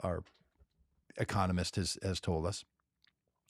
our 0.00 0.22
economist 1.18 1.76
has, 1.76 1.98
has 2.02 2.20
told 2.20 2.46
us 2.46 2.64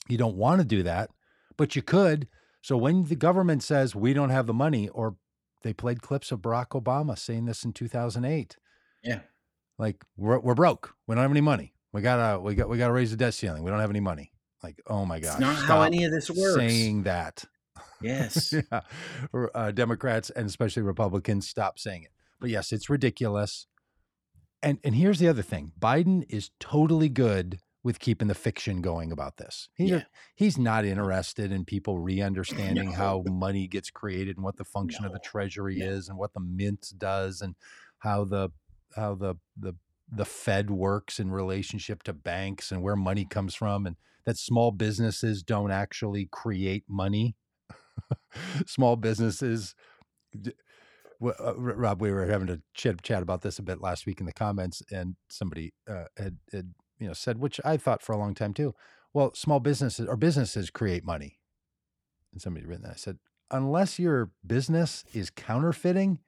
you 0.07 0.17
don't 0.17 0.35
want 0.35 0.59
to 0.59 0.65
do 0.65 0.83
that 0.83 1.09
but 1.57 1.75
you 1.75 1.81
could. 1.81 2.27
So 2.61 2.77
when 2.77 3.05
the 3.05 3.15
government 3.15 3.63
says 3.63 3.95
we 3.95 4.13
don't 4.13 4.29
have 4.29 4.47
the 4.47 4.53
money 4.53 4.89
or 4.89 5.15
they 5.63 5.73
played 5.73 6.01
clips 6.01 6.31
of 6.31 6.39
barack 6.39 6.69
obama 6.69 7.17
saying 7.17 7.45
this 7.45 7.63
in 7.63 7.73
2008 7.73 8.57
yeah. 9.03 9.19
Like 9.77 10.03
we're, 10.15 10.39
we're 10.39 10.55
broke. 10.55 10.93
We 11.07 11.15
don't 11.15 11.23
have 11.23 11.31
any 11.31 11.41
money. 11.41 11.73
We 11.91 12.01
gotta 12.01 12.39
we 12.39 12.55
got 12.55 12.69
we 12.69 12.77
gotta 12.77 12.93
raise 12.93 13.11
the 13.11 13.17
debt 13.17 13.33
ceiling. 13.33 13.63
We 13.63 13.71
don't 13.71 13.79
have 13.79 13.89
any 13.89 13.99
money. 13.99 14.31
Like 14.63 14.79
oh 14.87 15.05
my 15.05 15.19
god 15.19 15.39
not 15.39 15.55
how 15.55 15.81
any 15.81 16.03
of 16.03 16.11
this 16.11 16.29
works. 16.29 16.55
saying 16.55 17.03
that 17.03 17.43
Yes. 18.01 18.53
yeah. 18.71 18.81
Uh, 19.53 19.71
Democrats 19.71 20.29
and 20.29 20.47
especially 20.47 20.83
Republicans 20.83 21.47
stop 21.47 21.79
saying 21.79 22.03
it. 22.03 22.11
But 22.39 22.49
yes, 22.49 22.71
it's 22.71 22.89
ridiculous. 22.89 23.67
And 24.63 24.79
and 24.83 24.95
here's 24.95 25.19
the 25.19 25.27
other 25.27 25.41
thing: 25.41 25.71
Biden 25.79 26.23
is 26.29 26.51
totally 26.59 27.09
good 27.09 27.59
with 27.83 27.99
keeping 27.99 28.27
the 28.27 28.35
fiction 28.35 28.81
going 28.81 29.11
about 29.11 29.37
this. 29.37 29.69
He, 29.73 29.85
yeah. 29.85 30.03
He's 30.35 30.57
not 30.57 30.85
interested 30.85 31.51
in 31.51 31.65
people 31.65 31.97
re-understanding 31.97 32.91
no. 32.91 32.95
how 32.95 33.23
money 33.27 33.67
gets 33.67 33.89
created 33.89 34.37
and 34.37 34.43
what 34.43 34.57
the 34.57 34.63
function 34.63 35.03
no. 35.03 35.07
of 35.07 35.13
the 35.13 35.19
Treasury 35.19 35.77
no. 35.77 35.87
is 35.87 36.07
and 36.07 36.17
what 36.17 36.33
the 36.33 36.39
mint 36.39 36.93
does 36.97 37.41
and 37.41 37.55
how 37.99 38.23
the 38.25 38.49
how 38.95 39.15
the 39.15 39.35
the 39.57 39.73
the 40.11 40.25
Fed 40.25 40.69
works 40.69 41.19
in 41.19 41.31
relationship 41.31 42.03
to 42.03 42.13
banks 42.13 42.71
and 42.71 42.83
where 42.83 42.95
money 42.95 43.25
comes 43.25 43.55
from 43.55 43.85
and 43.87 43.95
that 44.25 44.37
small 44.37 44.71
businesses 44.71 45.41
don't 45.41 45.71
actually 45.71 46.27
create 46.31 46.83
money 46.87 47.35
small 48.65 48.95
businesses. 48.95 49.75
Uh, 50.35 51.55
Rob, 51.55 52.01
we 52.01 52.11
were 52.11 52.25
having 52.25 52.49
a 52.49 52.59
chat, 52.73 53.01
chat 53.03 53.21
about 53.21 53.41
this 53.41 53.59
a 53.59 53.63
bit 53.63 53.81
last 53.81 54.05
week 54.05 54.19
in 54.19 54.25
the 54.25 54.33
comments, 54.33 54.81
and 54.91 55.15
somebody 55.29 55.73
uh, 55.87 56.05
had, 56.17 56.37
had 56.51 56.73
you 56.99 57.07
know 57.07 57.13
said, 57.13 57.37
which 57.37 57.59
I 57.63 57.77
thought 57.77 58.01
for 58.01 58.13
a 58.13 58.17
long 58.17 58.33
time 58.33 58.53
too. 58.53 58.73
Well, 59.13 59.33
small 59.35 59.59
businesses 59.59 60.07
or 60.07 60.15
businesses 60.15 60.69
create 60.69 61.03
money, 61.03 61.39
and 62.31 62.41
somebody 62.41 62.65
written 62.65 62.83
that. 62.83 62.93
I 62.93 62.97
said, 62.97 63.19
unless 63.51 63.99
your 63.99 64.31
business 64.45 65.03
is 65.13 65.29
counterfeiting, 65.29 66.19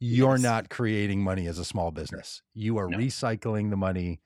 you're 0.00 0.34
yes. 0.34 0.42
not 0.42 0.68
creating 0.68 1.22
money 1.22 1.46
as 1.46 1.58
a 1.58 1.64
small 1.64 1.90
business. 1.90 2.42
You 2.52 2.76
are 2.78 2.88
no. 2.88 2.98
recycling 2.98 3.70
the 3.70 3.76
money 3.76 4.20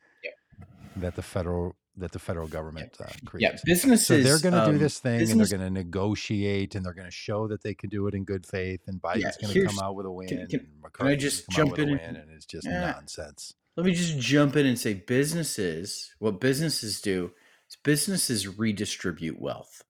that 0.96 1.14
the 1.14 1.22
federal 1.22 1.76
that 1.97 2.12
the 2.12 2.18
federal 2.18 2.47
government 2.47 2.97
uh, 3.01 3.07
creates. 3.24 3.42
Yeah, 3.42 3.59
businesses. 3.64 4.07
So 4.07 4.22
they're 4.22 4.38
going 4.38 4.55
to 4.55 4.68
um, 4.68 4.72
do 4.72 4.78
this 4.78 4.99
thing, 4.99 5.18
business, 5.18 5.53
and 5.53 5.61
they're 5.61 5.68
going 5.68 5.74
to 5.74 5.82
negotiate, 5.82 6.74
and 6.74 6.84
they're 6.84 6.94
going 6.94 7.07
to 7.07 7.11
show 7.11 7.49
that 7.49 7.62
they 7.62 7.74
can 7.74 7.88
do 7.88 8.07
it 8.07 8.14
in 8.14 8.24
good 8.24 8.47
faith. 8.47 8.82
And 8.86 9.01
Biden's 9.01 9.38
yeah, 9.40 9.49
going 9.49 9.55
to 9.55 9.66
come 9.66 9.78
out 9.82 9.94
with 9.94 10.07
a 10.07 10.11
win. 10.11 10.28
Can, 10.28 10.47
can, 10.47 10.66
can 10.92 11.07
I 11.07 11.16
just 11.16 11.49
jump 11.51 11.78
in? 11.78 11.90
And, 11.90 12.16
and, 12.16 12.30
it's 12.30 12.47
just 12.47 12.66
yeah. 12.66 12.92
nonsense. 12.92 13.55
Let 13.76 13.86
me 13.86 13.94
just 13.94 14.18
jump 14.18 14.57
in 14.57 14.66
and 14.66 14.78
say, 14.78 14.94
businesses. 14.94 16.14
What 16.18 16.40
businesses 16.40 17.01
do 17.01 17.32
is 17.68 17.76
businesses 17.76 18.59
redistribute 18.59 19.40
wealth. 19.40 19.82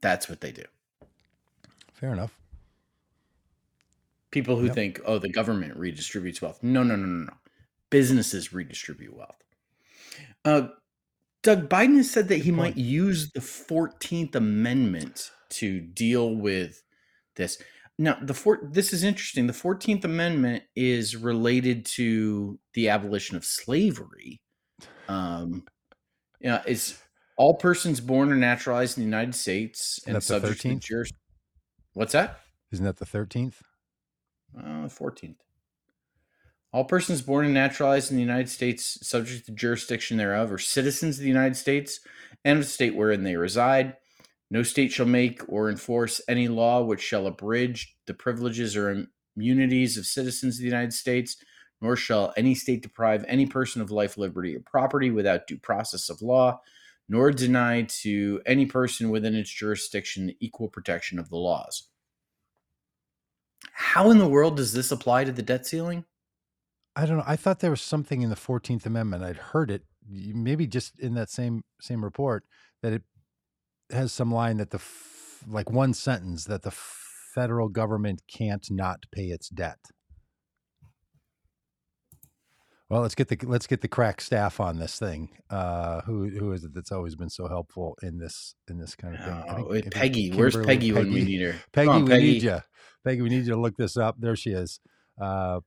That's 0.00 0.28
what 0.28 0.40
they 0.40 0.52
do. 0.52 0.64
Fair 1.94 2.12
enough. 2.12 2.38
People 4.30 4.56
who 4.56 4.66
yep. 4.66 4.74
think, 4.74 5.00
oh, 5.06 5.18
the 5.18 5.28
government 5.28 5.78
redistributes 5.78 6.42
wealth. 6.42 6.58
No, 6.60 6.82
no, 6.82 6.96
no, 6.96 7.06
no, 7.06 7.24
no. 7.26 7.32
Businesses 7.88 8.52
redistribute 8.52 9.16
wealth. 9.16 9.43
Uh, 10.44 10.68
Doug 11.42 11.68
Biden 11.68 11.96
has 11.96 12.10
said 12.10 12.28
that 12.28 12.38
he 12.38 12.50
might 12.50 12.76
use 12.76 13.30
the 13.32 13.40
14th 13.40 14.34
Amendment 14.34 15.30
to 15.50 15.80
deal 15.80 16.34
with 16.34 16.82
this. 17.36 17.62
Now, 17.98 18.18
the 18.20 18.34
four, 18.34 18.60
this 18.62 18.92
is 18.92 19.04
interesting. 19.04 19.46
The 19.46 19.52
14th 19.52 20.04
Amendment 20.04 20.64
is 20.74 21.16
related 21.16 21.84
to 21.96 22.58
the 22.72 22.88
abolition 22.88 23.36
of 23.36 23.44
slavery. 23.44 24.40
Um, 25.06 25.64
you 26.40 26.48
know, 26.48 26.60
it's 26.66 26.98
all 27.36 27.54
persons 27.54 28.00
born 28.00 28.32
or 28.32 28.36
naturalized 28.36 28.96
in 28.96 29.02
the 29.02 29.06
United 29.06 29.34
States 29.34 30.00
and 30.06 30.22
subject 30.22 30.62
to 30.62 30.74
juris. 30.76 31.10
What's 31.92 32.12
that? 32.12 32.40
Isn't 32.72 32.84
that 32.86 32.96
the 32.96 33.06
13th? 33.06 33.54
Uh, 34.58 34.88
14th. 34.88 35.36
All 36.74 36.84
persons 36.84 37.22
born 37.22 37.44
and 37.44 37.54
naturalized 37.54 38.10
in 38.10 38.16
the 38.16 38.22
United 38.22 38.48
States, 38.48 38.98
subject 39.00 39.46
to 39.46 39.52
the 39.52 39.56
jurisdiction 39.56 40.16
thereof, 40.16 40.50
are 40.50 40.58
citizens 40.58 41.18
of 41.18 41.22
the 41.22 41.28
United 41.28 41.54
States 41.54 42.00
and 42.44 42.58
of 42.58 42.64
the 42.64 42.70
state 42.70 42.96
wherein 42.96 43.22
they 43.22 43.36
reside. 43.36 43.96
No 44.50 44.64
state 44.64 44.90
shall 44.90 45.06
make 45.06 45.40
or 45.48 45.70
enforce 45.70 46.20
any 46.26 46.48
law 46.48 46.82
which 46.82 47.00
shall 47.00 47.28
abridge 47.28 47.94
the 48.08 48.14
privileges 48.14 48.76
or 48.76 49.06
immunities 49.36 49.96
of 49.96 50.04
citizens 50.04 50.56
of 50.56 50.62
the 50.62 50.66
United 50.66 50.92
States, 50.92 51.36
nor 51.80 51.94
shall 51.94 52.34
any 52.36 52.56
state 52.56 52.82
deprive 52.82 53.24
any 53.28 53.46
person 53.46 53.80
of 53.80 53.92
life, 53.92 54.18
liberty, 54.18 54.56
or 54.56 54.60
property 54.60 55.12
without 55.12 55.46
due 55.46 55.58
process 55.58 56.10
of 56.10 56.22
law, 56.22 56.60
nor 57.08 57.30
deny 57.30 57.82
to 57.82 58.42
any 58.46 58.66
person 58.66 59.10
within 59.10 59.36
its 59.36 59.50
jurisdiction 59.50 60.26
the 60.26 60.36
equal 60.40 60.68
protection 60.68 61.20
of 61.20 61.28
the 61.28 61.36
laws. 61.36 61.84
How 63.72 64.10
in 64.10 64.18
the 64.18 64.28
world 64.28 64.56
does 64.56 64.72
this 64.72 64.90
apply 64.90 65.22
to 65.22 65.30
the 65.30 65.40
debt 65.40 65.66
ceiling? 65.66 66.04
I 66.96 67.06
don't 67.06 67.16
know. 67.18 67.24
I 67.26 67.36
thought 67.36 67.60
there 67.60 67.70
was 67.70 67.82
something 67.82 68.22
in 68.22 68.30
the 68.30 68.36
Fourteenth 68.36 68.86
Amendment. 68.86 69.24
I'd 69.24 69.36
heard 69.36 69.70
it, 69.70 69.82
maybe 70.08 70.66
just 70.66 70.98
in 71.00 71.14
that 71.14 71.28
same 71.30 71.62
same 71.80 72.04
report, 72.04 72.44
that 72.82 72.92
it 72.92 73.02
has 73.90 74.12
some 74.12 74.30
line 74.32 74.58
that 74.58 74.70
the 74.70 74.76
f- 74.78 75.42
like 75.48 75.70
one 75.70 75.92
sentence 75.92 76.44
that 76.44 76.62
the 76.62 76.70
federal 77.34 77.68
government 77.68 78.22
can't 78.28 78.66
not 78.70 79.04
pay 79.12 79.24
its 79.26 79.48
debt. 79.48 79.78
Well, 82.90 83.00
let's 83.00 83.14
get 83.14 83.28
the 83.28 83.38
let's 83.44 83.66
get 83.66 83.80
the 83.80 83.88
crack 83.88 84.20
staff 84.20 84.60
on 84.60 84.78
this 84.78 84.98
thing. 84.98 85.30
Uh, 85.50 86.02
who 86.02 86.28
who 86.28 86.52
is 86.52 86.64
it 86.64 86.74
that's 86.74 86.92
always 86.92 87.16
been 87.16 87.30
so 87.30 87.48
helpful 87.48 87.96
in 88.02 88.18
this 88.18 88.54
in 88.68 88.78
this 88.78 88.94
kind 88.94 89.16
of 89.16 89.24
thing? 89.24 89.44
Oh, 89.48 89.72
think 89.72 89.90
Peggy, 89.92 90.30
where's 90.30 90.52
Kimberly- 90.54 90.74
Peggy, 90.76 90.92
when 90.92 91.12
we 91.12 91.24
need 91.24 91.40
her? 91.40 91.54
Peggy, 91.72 91.88
on, 91.88 92.04
we 92.04 92.10
Peggy. 92.10 92.32
need 92.34 92.42
you. 92.42 92.58
Peggy, 93.04 93.22
we 93.22 93.30
need 93.30 93.46
you 93.46 93.54
to 93.54 93.60
look 93.60 93.76
this 93.76 93.96
up. 93.96 94.16
There 94.18 94.36
she 94.36 94.50
is. 94.50 94.80
Uh, 95.20 95.60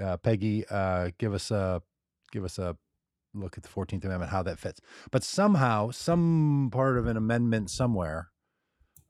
uh, 0.00 0.16
Peggy, 0.18 0.64
uh, 0.68 1.10
give 1.18 1.34
us 1.34 1.50
a 1.50 1.82
give 2.32 2.44
us 2.44 2.58
a 2.58 2.76
look 3.34 3.56
at 3.56 3.62
the 3.62 3.68
Fourteenth 3.68 4.04
Amendment, 4.04 4.30
how 4.30 4.42
that 4.42 4.58
fits. 4.58 4.80
But 5.10 5.22
somehow, 5.22 5.90
some 5.90 6.70
part 6.72 6.98
of 6.98 7.06
an 7.06 7.16
amendment 7.16 7.70
somewhere, 7.70 8.28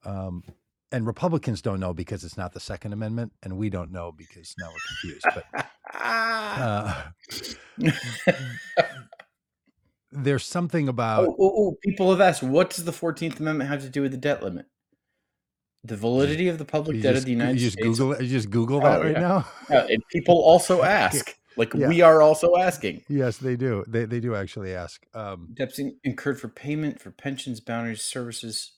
um, 0.05 0.45
and 0.93 1.07
Republicans 1.07 1.63
don't 1.63 1.81
know 1.81 1.93
because 1.95 2.25
it's 2.25 2.37
not 2.37 2.53
the 2.53 2.61
Second 2.61 2.93
Amendment, 2.93 3.33
and 3.43 3.57
we 3.57 3.71
don't 3.71 3.91
know 3.91 4.13
because 4.17 4.55
now 4.59 4.69
we're 4.69 5.11
confused. 5.11 5.27
But 5.35 5.67
uh, 5.95 7.03
there's 10.13 10.47
something 10.47 10.89
about 10.89 11.29
oh, 11.29 11.37
oh, 11.39 11.53
oh, 11.57 11.77
people 11.83 12.11
have 12.11 12.21
asked, 12.21 12.43
what 12.43 12.71
does 12.71 12.85
the 12.85 12.93
Fourteenth 12.93 13.41
Amendment 13.41 13.71
have 13.71 13.83
to 13.83 13.89
do 13.89 14.03
with 14.03 14.13
the 14.13 14.17
debt 14.17 14.43
limit? 14.43 14.67
The 15.85 15.97
validity 15.97 16.49
of 16.49 16.57
the 16.59 16.65
public 16.65 16.97
you 16.97 17.03
debt 17.03 17.13
just, 17.15 17.23
of 17.23 17.25
the 17.27 17.33
United 17.33 17.55
you 17.55 17.67
just 17.67 17.73
States. 17.75 17.87
Google 17.99 18.13
it. 18.15 18.23
You 18.23 18.29
just 18.29 18.51
Google 18.51 18.79
Oh, 18.79 18.81
that 18.85 19.03
right 19.03 19.13
yeah. 19.13 19.21
now. 19.21 19.47
Yeah, 19.69 19.87
and 19.91 20.03
people 20.11 20.37
also 20.41 20.83
ask, 20.83 21.37
like 21.57 21.75
Yeah. 21.75 21.89
we 21.89 22.01
are 22.01 22.23
also 22.23 22.57
asking. 22.57 23.03
Yes, 23.09 23.37
they 23.37 23.55
do. 23.57 23.85
They 23.87 24.07
they 24.07 24.21
do 24.21 24.35
actually 24.35 24.75
ask. 24.75 25.05
Um, 25.15 25.49
Debts 25.53 25.79
incurred 26.03 26.41
for 26.41 26.49
payment 26.49 27.01
for 27.01 27.11
pensions, 27.11 27.61
boundaries, 27.61 28.03
services, 28.03 28.73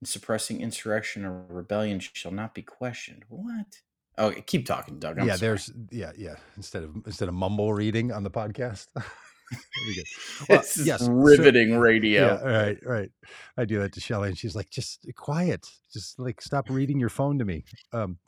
and 0.00 0.08
suppressing 0.08 0.60
insurrection 0.62 1.24
or 1.24 1.44
rebellion 1.48 2.00
shall 2.00 2.32
not 2.32 2.54
be 2.54 2.62
questioned. 2.62 3.24
What? 3.28 3.66
Okay, 4.18 4.40
keep 4.40 4.64
talking, 4.64 4.98
Doug. 4.98 5.18
I'm 5.18 5.26
yeah, 5.26 5.36
sorry. 5.36 5.48
there's 5.48 5.70
yeah, 5.90 6.12
yeah. 6.16 6.36
Instead 6.56 6.84
of 6.84 6.96
instead 7.04 7.28
of 7.28 7.34
mumble 7.34 7.74
reading 7.74 8.12
on 8.12 8.22
the 8.22 8.30
podcast. 8.30 8.86
Well, 10.48 10.58
this 10.58 10.76
is 10.78 10.86
yes, 10.86 11.06
so- 11.06 11.12
riveting 11.12 11.78
radio. 11.78 12.26
Yeah, 12.26 12.42
right, 12.42 12.78
right. 12.84 13.10
I 13.56 13.64
do 13.64 13.78
that 13.80 13.92
to 13.92 14.00
Shelly, 14.00 14.28
and 14.28 14.38
she's 14.38 14.54
like, 14.56 14.70
"Just 14.70 15.06
quiet. 15.16 15.66
Just 15.92 16.18
like 16.18 16.42
stop 16.42 16.68
reading 16.68 16.98
your 16.98 17.08
phone 17.08 17.38
to 17.38 17.44
me." 17.44 17.64
Um, 17.92 18.18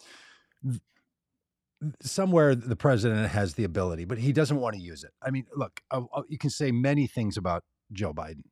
somewhere 2.02 2.54
the 2.54 2.76
president 2.76 3.28
has 3.28 3.54
the 3.54 3.64
ability, 3.64 4.04
but 4.04 4.18
he 4.18 4.32
doesn't 4.32 4.58
want 4.58 4.74
to 4.76 4.80
use 4.80 5.04
it. 5.04 5.10
I 5.22 5.30
mean, 5.30 5.46
look, 5.54 5.80
uh, 5.90 6.02
uh, 6.12 6.22
you 6.28 6.38
can 6.38 6.50
say 6.50 6.72
many 6.72 7.06
things 7.06 7.36
about 7.36 7.64
Joe 7.92 8.12
Biden. 8.12 8.42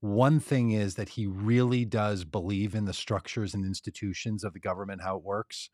One 0.00 0.38
thing 0.38 0.72
is 0.72 0.96
that 0.96 1.10
he 1.10 1.26
really 1.26 1.84
does 1.86 2.24
believe 2.24 2.74
in 2.74 2.84
the 2.84 2.92
structures 2.92 3.54
and 3.54 3.64
institutions 3.64 4.44
of 4.44 4.52
the 4.52 4.60
government, 4.60 5.02
how 5.02 5.16
it 5.16 5.22
works. 5.22 5.70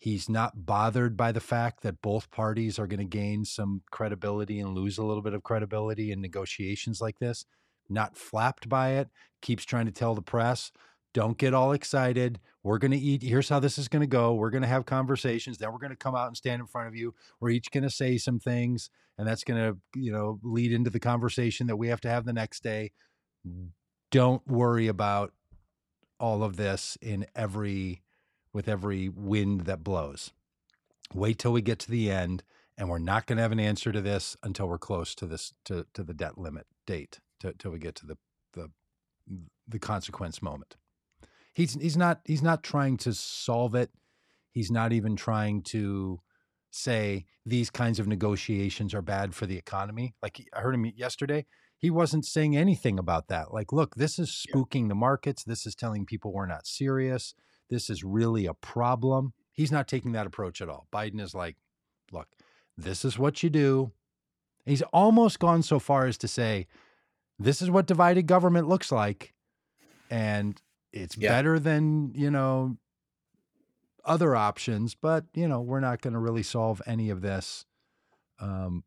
He's 0.00 0.30
not 0.30 0.64
bothered 0.64 1.14
by 1.14 1.30
the 1.30 1.40
fact 1.40 1.82
that 1.82 2.00
both 2.00 2.30
parties 2.30 2.78
are 2.78 2.86
going 2.86 3.00
to 3.00 3.04
gain 3.04 3.44
some 3.44 3.82
credibility 3.90 4.58
and 4.58 4.74
lose 4.74 4.96
a 4.96 5.04
little 5.04 5.22
bit 5.22 5.34
of 5.34 5.42
credibility 5.42 6.10
in 6.10 6.22
negotiations 6.22 7.02
like 7.02 7.18
this. 7.18 7.44
Not 7.88 8.16
flapped 8.16 8.66
by 8.66 8.92
it. 8.92 9.08
Keeps 9.42 9.66
trying 9.66 9.84
to 9.86 9.92
tell 9.92 10.14
the 10.14 10.22
press, 10.22 10.72
don't 11.12 11.36
get 11.36 11.52
all 11.52 11.72
excited. 11.72 12.40
We're 12.62 12.78
going 12.78 12.92
to 12.92 12.96
eat. 12.96 13.22
Here's 13.22 13.48
how 13.50 13.60
this 13.60 13.76
is 13.78 13.88
going 13.88 14.00
to 14.00 14.06
go. 14.06 14.32
We're 14.34 14.50
going 14.50 14.62
to 14.62 14.68
have 14.68 14.86
conversations. 14.86 15.58
Then 15.58 15.70
we're 15.72 15.78
going 15.78 15.90
to 15.90 15.96
come 15.96 16.14
out 16.14 16.28
and 16.28 16.36
stand 16.36 16.60
in 16.60 16.66
front 16.66 16.88
of 16.88 16.94
you. 16.94 17.14
We're 17.38 17.50
each 17.50 17.70
going 17.70 17.82
to 17.82 17.90
say 17.90 18.16
some 18.16 18.38
things, 18.38 18.90
and 19.18 19.28
that's 19.28 19.44
going 19.44 19.60
to, 19.60 20.00
you 20.00 20.12
know, 20.12 20.38
lead 20.42 20.72
into 20.72 20.88
the 20.88 21.00
conversation 21.00 21.66
that 21.66 21.76
we 21.76 21.88
have 21.88 22.00
to 22.02 22.08
have 22.08 22.24
the 22.24 22.32
next 22.32 22.62
day. 22.62 22.92
Don't 24.10 24.46
worry 24.46 24.86
about 24.86 25.32
all 26.18 26.42
of 26.42 26.56
this 26.56 26.96
in 27.02 27.26
every 27.34 28.02
with 28.52 28.68
every 28.68 29.08
wind 29.08 29.62
that 29.62 29.84
blows. 29.84 30.32
Wait 31.14 31.38
till 31.38 31.52
we 31.52 31.62
get 31.62 31.78
to 31.80 31.90
the 31.90 32.10
end, 32.10 32.42
and 32.78 32.88
we're 32.88 32.98
not 32.98 33.26
going 33.26 33.36
to 33.36 33.42
have 33.42 33.52
an 33.52 33.60
answer 33.60 33.92
to 33.92 34.00
this 34.00 34.36
until 34.42 34.68
we're 34.68 34.78
close 34.78 35.14
to 35.16 35.26
this 35.26 35.52
to, 35.64 35.86
to 35.94 36.02
the 36.02 36.14
debt 36.14 36.38
limit 36.38 36.66
date, 36.86 37.20
to, 37.40 37.52
till 37.54 37.70
we 37.72 37.78
get 37.78 37.94
to 37.96 38.06
the 38.06 38.16
the 38.54 38.70
the 39.68 39.78
consequence 39.78 40.42
moment. 40.42 40.76
He's 41.54 41.74
he's 41.74 41.96
not 41.96 42.20
he's 42.24 42.42
not 42.42 42.62
trying 42.62 42.96
to 42.98 43.12
solve 43.12 43.74
it. 43.74 43.90
He's 44.52 44.70
not 44.70 44.92
even 44.92 45.16
trying 45.16 45.62
to 45.64 46.20
say 46.72 47.26
these 47.44 47.70
kinds 47.70 47.98
of 47.98 48.06
negotiations 48.06 48.94
are 48.94 49.02
bad 49.02 49.34
for 49.34 49.46
the 49.46 49.56
economy. 49.56 50.14
Like 50.22 50.40
I 50.54 50.60
heard 50.60 50.74
him 50.74 50.84
yesterday, 50.96 51.46
he 51.76 51.90
wasn't 51.90 52.24
saying 52.24 52.56
anything 52.56 52.98
about 52.98 53.28
that. 53.28 53.52
Like, 53.52 53.72
look, 53.72 53.96
this 53.96 54.18
is 54.18 54.44
Yeah. 54.48 54.54
spooking 54.54 54.88
the 54.88 54.94
markets. 54.94 55.42
This 55.44 55.66
is 55.66 55.74
telling 55.74 56.06
people 56.06 56.32
we're 56.32 56.46
not 56.46 56.66
serious. 56.66 57.34
This 57.70 57.88
is 57.88 58.04
really 58.04 58.46
a 58.46 58.54
problem. 58.54 59.32
He's 59.52 59.72
not 59.72 59.88
taking 59.88 60.12
that 60.12 60.26
approach 60.26 60.60
at 60.60 60.68
all. 60.68 60.86
Biden 60.92 61.20
is 61.20 61.34
like, 61.34 61.56
look, 62.12 62.28
this 62.76 63.04
is 63.04 63.18
what 63.18 63.42
you 63.42 63.50
do. 63.50 63.92
He's 64.66 64.82
almost 64.92 65.38
gone 65.38 65.62
so 65.62 65.78
far 65.78 66.06
as 66.06 66.18
to 66.18 66.28
say, 66.28 66.66
this 67.38 67.62
is 67.62 67.70
what 67.70 67.86
divided 67.86 68.26
government 68.26 68.68
looks 68.68 68.92
like. 68.92 69.32
And 70.10 70.60
it's 70.92 71.16
Yeah. 71.16 71.30
better 71.30 71.58
than, 71.58 72.12
you 72.14 72.30
know, 72.30 72.76
other 74.04 74.34
options, 74.34 74.94
but, 74.94 75.26
you 75.34 75.46
know, 75.46 75.60
we're 75.60 75.80
not 75.80 76.00
going 76.02 76.14
to 76.14 76.18
really 76.18 76.42
solve 76.42 76.82
any 76.86 77.10
of 77.10 77.20
this. 77.20 77.64
Um, 78.40 78.84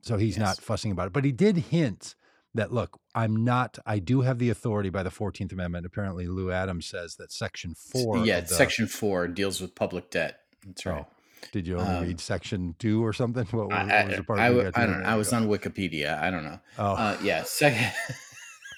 so 0.00 0.16
he's 0.16 0.36
Yes. 0.36 0.40
not 0.40 0.60
fussing 0.60 0.92
about 0.92 1.08
it. 1.08 1.12
But 1.12 1.24
he 1.24 1.32
did 1.32 1.56
hint 1.56 2.14
that, 2.56 2.72
look, 2.72 2.98
I'm 3.14 3.44
not, 3.44 3.78
I 3.86 3.98
do 3.98 4.20
have 4.22 4.38
the 4.38 4.50
authority 4.50 4.90
by 4.90 5.02
the 5.02 5.10
14th 5.10 5.52
Amendment. 5.52 5.86
Apparently, 5.86 6.26
Lou 6.26 6.50
Adams 6.50 6.86
says 6.86 7.16
that 7.16 7.32
Section 7.32 7.74
4. 7.74 8.18
yeah, 8.26 8.40
the- 8.40 8.48
Section 8.48 8.86
Four 8.86 9.28
deals 9.28 9.60
with 9.60 9.74
public 9.74 10.10
debt. 10.10 10.40
That's 10.66 10.84
right. 10.84 11.04
Oh, 11.08 11.12
did 11.52 11.66
you 11.66 11.78
only 11.78 11.94
Um, 11.94 12.04
read 12.04 12.20
Section 12.20 12.74
2 12.78 13.04
or 13.04 13.12
something? 13.12 13.46
What, 13.46 13.68
what 13.68 13.72
I, 13.76 14.04
was 14.04 14.12
I, 14.14 14.16
the 14.16 14.22
part 14.24 14.38
I, 14.40 14.52
got 14.52 14.78
I 14.78 14.86
don't 14.86 15.02
know. 15.02 15.08
I 15.08 15.14
was 15.14 15.32
on 15.32 15.46
Wikipedia. 15.48 16.20
I 16.20 16.30
don't 16.30 16.44
know. 16.44 16.58
Oh, 16.78 16.92
Uh, 16.94 17.16
yeah, 17.22 17.42
second. 17.44 17.92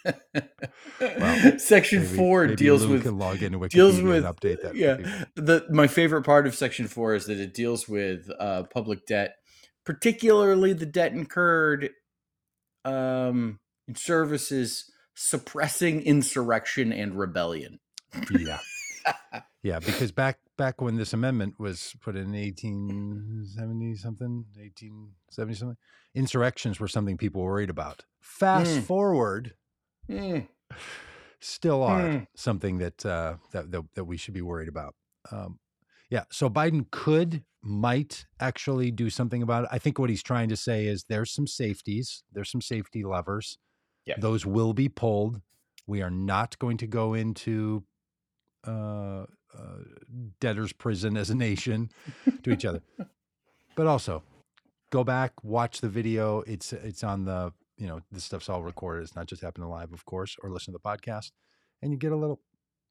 Well, 1.01 1.59
Section 1.59 2.03
maybe- 2.03 2.16
four 2.16 2.45
maybe 2.45 2.57
deals 2.57 2.85
Lou 2.85 2.95
with 2.95 3.03
can 3.03 3.18
log 3.18 3.43
into 3.43 3.59
Wikipedia 3.59 3.70
deals 3.70 3.99
and 3.99 4.09
with 4.09 4.24
update 4.24 4.62
that. 4.62 4.74
yeah. 4.74 5.24
The 5.35 5.66
my 5.70 5.87
favorite 5.87 6.22
part 6.24 6.47
of 6.47 6.55
Section 6.55 6.89
four 6.89 7.14
is 7.14 7.26
that 7.26 7.39
it 7.39 7.53
deals 7.53 7.89
with 7.89 8.31
uh, 8.39 8.62
public 8.64 9.07
debt, 9.07 9.37
particularly 9.85 10.72
the 10.72 10.87
debt 10.87 11.12
incurred 11.12 11.91
um, 12.85 13.59
services 13.97 14.91
suppressing 15.14 16.03
insurrection 16.03 16.93
and 16.93 17.18
rebellion. 17.18 17.80
yeah 18.30 18.59
yeah 19.62 19.78
because 19.80 20.12
back 20.12 20.39
back 20.57 20.80
when 20.80 20.97
this 20.97 21.12
amendment 21.12 21.55
was 21.59 21.95
put 22.01 22.16
in 22.16 22.32
1870 22.32 23.95
something 23.97 24.45
1870 24.57 25.55
something 25.55 25.76
insurrections 26.14 26.80
were 26.80 26.89
something 26.89 27.16
people 27.16 27.43
worried 27.43 27.70
about 27.70 28.05
fast 28.20 28.78
Mm. 28.78 28.82
forward 28.84 29.55
Mm, 30.09 30.49
still 31.41 31.82
are 31.82 31.99
Mm. 32.01 32.26
something 32.34 32.78
that, 32.78 33.05
uh, 33.05 33.36
that 33.53 33.70
that 33.72 33.82
that 33.95 34.05
we 34.05 34.16
should 34.16 34.34
be 34.34 34.43
worried 34.43 34.68
about 34.68 34.95
um, 35.30 35.59
yeah 36.11 36.24
so 36.30 36.49
biden 36.49 36.91
could 36.91 37.45
might 37.62 38.24
actually 38.41 38.91
do 38.91 39.11
something 39.11 39.43
about 39.43 39.64
it 39.64 39.70
i 39.72 39.78
think 39.78 39.99
what 39.99 40.09
he's 40.11 40.22
trying 40.22 40.49
to 40.49 40.57
say 40.57 40.86
is 40.86 41.05
there's 41.09 41.30
some 41.32 41.47
safeties 41.47 42.22
there's 42.32 42.51
some 42.51 42.61
safety 42.62 43.05
levers 43.05 43.59
Those 44.18 44.46
will 44.46 44.72
be 44.72 44.88
pulled 44.88 45.40
we 45.86 46.02
are 46.02 46.11
not 46.11 46.59
going 46.59 46.76
to 46.76 46.86
go 46.86 47.14
into 47.14 47.82
uh, 48.66 49.22
uh, 49.22 49.24
debtor's 50.40 50.72
prison 50.72 51.16
as 51.16 51.30
a 51.30 51.34
nation 51.34 51.90
to 52.42 52.50
each 52.52 52.64
other. 52.66 52.82
But 53.74 53.86
also, 53.86 54.22
go 54.90 55.02
back, 55.02 55.32
watch 55.42 55.80
the 55.80 55.88
video. 55.88 56.40
It's 56.42 56.72
it's 56.72 57.02
on 57.02 57.24
the 57.24 57.52
you 57.78 57.86
know 57.86 58.00
this 58.12 58.24
stuff's 58.24 58.48
all 58.48 58.62
recorded. 58.62 59.02
It's 59.04 59.16
not 59.16 59.26
just 59.26 59.40
happening 59.42 59.68
live, 59.70 59.92
of 59.92 60.04
course, 60.04 60.36
or 60.42 60.50
listen 60.50 60.74
to 60.74 60.78
the 60.82 60.88
podcast, 60.88 61.30
and 61.80 61.90
you 61.90 61.96
get 61.96 62.12
a 62.12 62.16
little 62.16 62.40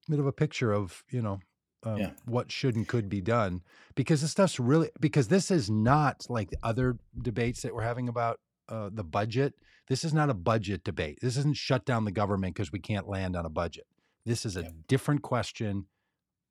bit 0.09 0.19
of 0.19 0.25
a 0.25 0.31
picture 0.31 0.71
of 0.73 1.03
you 1.11 1.21
know 1.21 1.39
um, 1.83 1.97
Yeah. 1.97 2.11
what 2.25 2.51
should 2.51 2.75
and 2.75 2.87
could 2.87 3.09
be 3.09 3.21
done 3.21 3.61
because 3.93 4.21
this 4.21 4.31
stuff's 4.31 4.59
really 4.59 4.89
because 4.99 5.27
this 5.27 5.51
is 5.51 5.69
not 5.69 6.25
like 6.29 6.49
the 6.49 6.57
other 6.63 6.97
debates 7.21 7.61
that 7.61 7.75
we're 7.75 7.83
having 7.83 8.09
about 8.09 8.39
uh, 8.69 8.89
the 8.91 9.03
budget. 9.03 9.53
This 9.87 10.03
is 10.03 10.13
not 10.13 10.29
a 10.29 10.33
budget 10.33 10.83
debate. 10.83 11.19
This 11.21 11.37
isn't 11.37 11.55
shut 11.57 11.85
down 11.85 12.05
the 12.05 12.11
government 12.11 12.55
because 12.55 12.71
we 12.71 12.79
can't 12.79 13.07
land 13.07 13.35
on 13.35 13.45
a 13.45 13.49
budget. 13.49 13.85
This 14.25 14.45
is 14.45 14.57
a 14.57 14.63
Yep. 14.63 14.73
different 14.87 15.21
question 15.21 15.85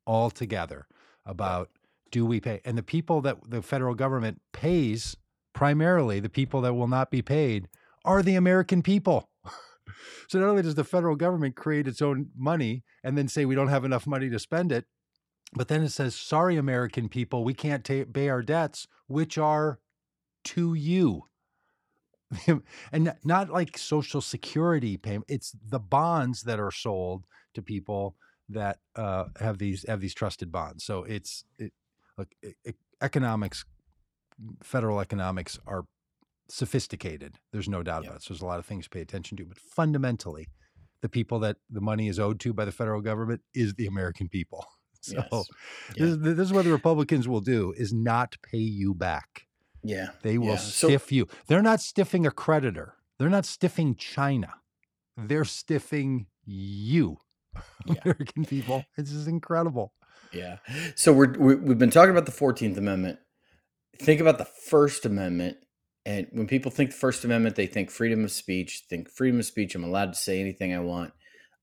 altogether 0.07 0.87
about 1.25 1.71
do 2.11 2.25
we 2.25 2.41
pay 2.41 2.61
and 2.65 2.79
the 2.79 2.83
people 2.83 3.21
that 3.21 3.37
the 3.51 3.61
federal 3.63 3.95
government 3.95 4.41
pays 4.53 5.17
primarily 5.53 6.21
the 6.21 6.29
people 6.29 6.61
that 6.61 6.75
will 6.75 6.87
not 6.87 7.11
be 7.11 7.23
paid 7.23 7.69
are 8.05 8.23
the 8.23 8.37
american 8.37 8.83
people 8.83 9.29
so 10.29 10.39
not 10.39 10.49
only 10.49 10.63
does 10.63 10.77
the 10.77 10.85
federal 10.85 11.17
government 11.17 11.57
create 11.57 11.89
its 11.89 12.01
own 12.01 12.29
money 12.37 12.85
and 13.03 13.19
then 13.19 13.27
say 13.27 13.45
we 13.45 13.57
don't 13.57 13.69
have 13.69 13.85
enough 13.85 14.07
money 14.07 14.31
to 14.31 14.39
spend 14.39 14.71
it 14.71 14.85
but 15.55 15.67
then 15.67 15.83
it 15.83 15.89
says 15.91 16.15
sorry 16.15 16.57
american 16.57 17.09
people 17.09 17.43
we 17.43 17.55
can't 17.55 17.85
ta- 17.85 18.05
pay 18.13 18.29
our 18.29 18.43
debts 18.43 18.87
which 19.09 19.37
are 19.37 19.81
to 20.45 20.73
you 20.75 21.23
and 22.93 23.15
not 23.25 23.51
like 23.51 23.79
social 23.79 24.21
security 24.21 24.97
payment 24.97 25.25
it's 25.29 25.53
the 25.69 25.79
bonds 25.79 26.43
that 26.43 26.59
are 26.59 26.73
sold 26.73 27.25
to 27.55 27.63
people 27.63 28.17
that 28.49 28.79
uh, 28.97 29.25
have 29.41 29.59
these 29.59 29.85
have 29.89 30.01
these 30.01 30.15
trusted 30.15 30.51
bonds 30.51 30.85
so 30.85 31.05
it's 31.05 31.45
it, 31.59 31.73
look 32.19 32.29
e- 32.45 32.73
economics 33.01 33.65
federal 34.63 35.01
economics 35.01 35.59
are 35.67 35.85
sophisticated. 36.49 37.39
There's 37.53 37.69
no 37.69 37.83
doubt 37.83 38.03
Yep. 38.03 38.11
about 38.11 38.17
it. 38.17 38.23
So 38.23 38.35
there's 38.35 38.43
a 38.43 38.47
lot 38.47 38.59
of 38.59 38.67
things 38.67 38.85
to 38.85 38.91
pay 38.91 39.01
attention 39.01 39.37
to. 39.39 39.45
But 39.45 39.59
fundamentally, 39.59 40.49
the 41.01 41.09
people 41.09 41.39
that 41.41 41.57
the 41.69 41.81
money 41.81 42.09
is 42.09 42.19
owed 42.19 42.41
to 42.41 42.53
by 42.53 42.65
the 42.65 42.73
federal 42.73 43.01
government 43.01 43.43
is 43.55 43.75
the 43.75 43.87
American 43.87 44.29
people. 44.29 44.67
So 45.03 45.15
yes. 45.31 45.49
Yeah. 45.95 46.07
is, 46.07 46.19
this 46.19 46.39
is 46.41 46.53
what 46.53 46.65
the 46.65 46.73
Republicans 46.73 47.29
will 47.29 47.43
do 47.43 47.73
is 47.77 47.93
not 47.93 48.35
pay 48.43 48.59
you 48.59 48.93
back. 48.93 49.46
Yeah. 49.89 50.09
They 50.23 50.39
will 50.39 50.49
Yeah. 50.49 50.57
So- 50.57 50.89
stiff 50.89 51.11
you. 51.13 51.29
They're 51.47 51.63
not 51.63 51.79
stiffing 51.81 52.27
a 52.27 52.31
creditor. 52.31 52.95
They're 53.19 53.31
not 53.31 53.45
stiffing 53.45 53.97
China. 53.97 54.55
They're 55.17 55.45
stiffing 55.45 56.27
you, 56.45 57.19
Yeah. 57.87 57.95
American 58.05 58.45
people. 58.45 58.85
This 58.97 59.11
is 59.13 59.27
incredible. 59.27 59.93
Yeah. 60.33 60.59
So 60.95 61.13
we're, 61.13 61.33
we 61.39 61.55
we've 61.55 61.79
been 61.79 61.91
talking 61.91 62.11
about 62.11 62.27
the 62.27 62.33
Fourteenth 62.33 62.77
Amendment. 62.77 63.19
Think 63.99 64.21
about 64.21 64.37
the 64.37 64.45
First 64.45 65.07
Amendment, 65.07 65.57
and 66.05 66.27
when 66.33 66.47
people 66.47 66.71
think 66.71 66.91
the 66.91 66.97
First 66.97 67.25
Amendment, 67.25 67.57
they 67.57 67.67
think 67.67 67.91
freedom 67.91 68.25
of 68.25 68.31
speech. 68.33 68.83
Think 68.91 69.09
freedom 69.09 69.39
of 69.41 69.47
speech. 69.47 69.75
I'm 69.75 69.85
allowed 69.85 70.13
to 70.13 70.19
say 70.19 70.39
anything 70.41 70.75
I 70.75 70.81
want. 70.81 71.13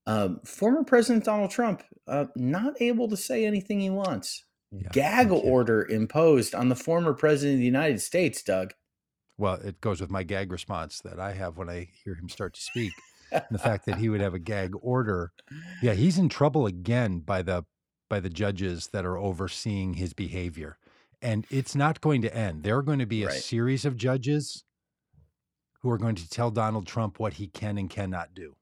Um, 0.06 0.40
former 0.44 0.82
President 0.82 1.24
Donald 1.24 1.50
Trump 1.52 1.82
uh, 2.08 2.24
not 2.34 2.74
able 2.82 3.08
to 3.08 3.16
say 3.16 3.46
anything 3.46 3.78
he 3.80 3.90
wants. 3.90 4.42
Yeah, 4.82 4.88
Gag 4.92 5.30
order 5.30 5.84
imposed 5.84 6.54
on 6.54 6.68
the 6.68 6.76
former 6.76 7.12
president 7.14 7.54
of 7.54 7.60
the 7.60 7.66
United 7.66 8.00
States. 8.00 8.42
Doug. 8.42 8.72
Well, 9.36 9.54
it 9.54 9.80
goes 9.80 10.00
with 10.00 10.10
my 10.10 10.22
gag 10.22 10.52
response 10.52 11.00
that 11.00 11.18
I 11.18 11.32
have 11.32 11.56
when 11.56 11.68
I 11.68 11.88
hear 12.04 12.14
him 12.14 12.28
start 12.28 12.54
to 12.54 12.60
speak. 12.60 12.92
And 13.32 13.42
the 13.50 13.58
fact 13.58 13.84
that 13.86 13.98
he 13.98 14.08
would 14.08 14.20
have 14.26 14.34
a 14.34 14.38
gag 14.38 14.72
order. 14.80 15.32
Yeah, 15.82 15.94
he's 15.94 16.18
in 16.18 16.28
trouble 16.28 16.66
again 16.66 17.20
by 17.20 17.42
the 17.42 17.64
by 18.08 18.20
the 18.20 18.30
judges 18.30 18.88
that 18.92 19.04
are 19.04 19.16
overseeing 19.18 19.94
his 19.94 20.12
behavior. 20.12 20.76
And 21.22 21.46
it's 21.50 21.74
not 21.74 22.00
going 22.00 22.22
to 22.22 22.36
end. 22.36 22.62
There 22.62 22.76
are 22.76 22.82
going 22.82 22.98
to 22.98 23.06
be 23.06 23.22
a 23.24 23.28
Right. 23.28 23.42
series 23.42 23.84
of 23.84 23.96
judges 23.96 24.62
who 25.80 25.90
are 25.90 25.98
going 25.98 26.14
to 26.16 26.28
tell 26.28 26.50
Donald 26.50 26.86
Trump 26.86 27.18
what 27.18 27.34
he 27.34 27.46
can 27.48 27.76
and 27.78 27.88
cannot 27.90 28.34
do, 28.34 28.56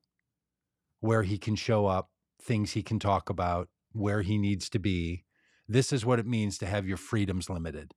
where 1.00 1.22
he 1.24 1.38
can 1.38 1.56
show 1.56 1.86
up, 1.86 2.10
things 2.40 2.72
he 2.72 2.82
can 2.82 2.98
talk 2.98 3.28
about, 3.28 3.68
where 3.92 4.22
he 4.22 4.38
needs 4.38 4.68
to 4.70 4.78
be. 4.78 5.24
This 5.72 5.92
is 5.92 6.04
what 6.04 6.18
it 6.18 6.26
means 6.26 6.58
to 6.58 6.66
have 6.66 6.86
your 6.86 6.96
freedoms 6.96 7.48
limited. 7.48 7.94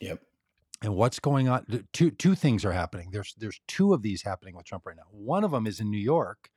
Yep. 0.00 0.20
And 0.82 0.96
what's 0.96 1.20
going 1.20 1.48
on? 1.48 1.86
Two 1.92 2.10
two 2.10 2.34
things 2.34 2.64
are 2.64 2.72
happening. 2.72 3.10
There's 3.12 3.34
there's 3.38 3.60
two 3.68 3.94
of 3.94 4.02
these 4.02 4.22
happening 4.22 4.56
with 4.56 4.66
Trump 4.66 4.86
right 4.86 4.96
now. 4.96 5.04
One 5.10 5.44
of 5.44 5.52
them 5.52 5.66
is 5.66 5.78
in 5.78 5.90
New 5.90 5.98
York, 5.98 6.50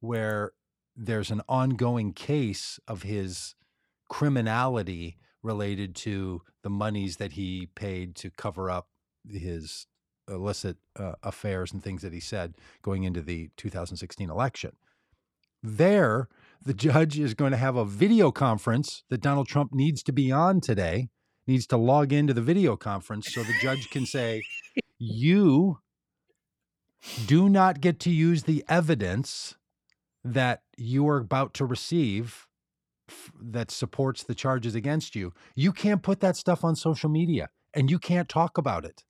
where 0.00 0.52
there's 0.94 1.30
an 1.30 1.40
ongoing 1.48 2.12
case 2.12 2.78
of 2.86 3.02
his 3.04 3.54
criminality 4.10 5.16
related 5.42 5.94
to 5.96 6.42
the 6.62 6.68
monies 6.68 7.16
that 7.16 7.32
he 7.32 7.68
paid 7.74 8.14
to 8.16 8.30
cover 8.30 8.68
up 8.68 8.88
his 9.26 9.86
illicit 10.28 10.76
uh, 10.96 11.12
affairs 11.22 11.72
and 11.72 11.82
things 11.82 12.02
that 12.02 12.12
he 12.12 12.20
said 12.20 12.54
going 12.82 13.04
into 13.04 13.22
the 13.22 13.48
2016 13.56 14.28
election. 14.28 14.72
There, 15.62 16.28
the 16.62 16.74
judge 16.74 17.18
is 17.18 17.34
going 17.34 17.52
to 17.52 17.56
have 17.56 17.76
a 17.76 17.84
video 17.84 18.30
conference 18.30 19.02
that 19.08 19.22
Donald 19.22 19.48
Trump 19.48 19.72
needs 19.72 20.02
to 20.02 20.12
be 20.12 20.30
on 20.30 20.60
today 20.60 21.08
needs 21.46 21.66
to 21.66 21.76
log 21.76 22.12
into 22.12 22.34
the 22.34 22.42
video 22.42 22.76
conference 22.76 23.32
so 23.32 23.42
the 23.42 23.54
judge 23.60 23.90
can 23.90 24.06
say, 24.06 24.42
You 24.98 25.78
do 27.26 27.48
not 27.48 27.80
get 27.80 27.98
to 28.00 28.10
use 28.10 28.44
the 28.44 28.64
evidence 28.68 29.56
that 30.22 30.62
you 30.76 31.08
are 31.08 31.16
about 31.16 31.54
to 31.54 31.64
receive 31.64 32.46
that 33.40 33.70
supports 33.70 34.22
the 34.22 34.34
charges 34.34 34.74
against 34.74 35.16
you. 35.16 35.32
You 35.56 35.72
can't 35.72 36.02
put 36.02 36.20
that 36.20 36.36
stuff 36.36 36.62
on 36.62 36.76
social 36.76 37.08
media 37.08 37.48
and 37.74 37.90
you 37.90 37.98
can't 37.98 38.28
talk 38.28 38.58
about 38.58 38.84
it. 38.84 39.02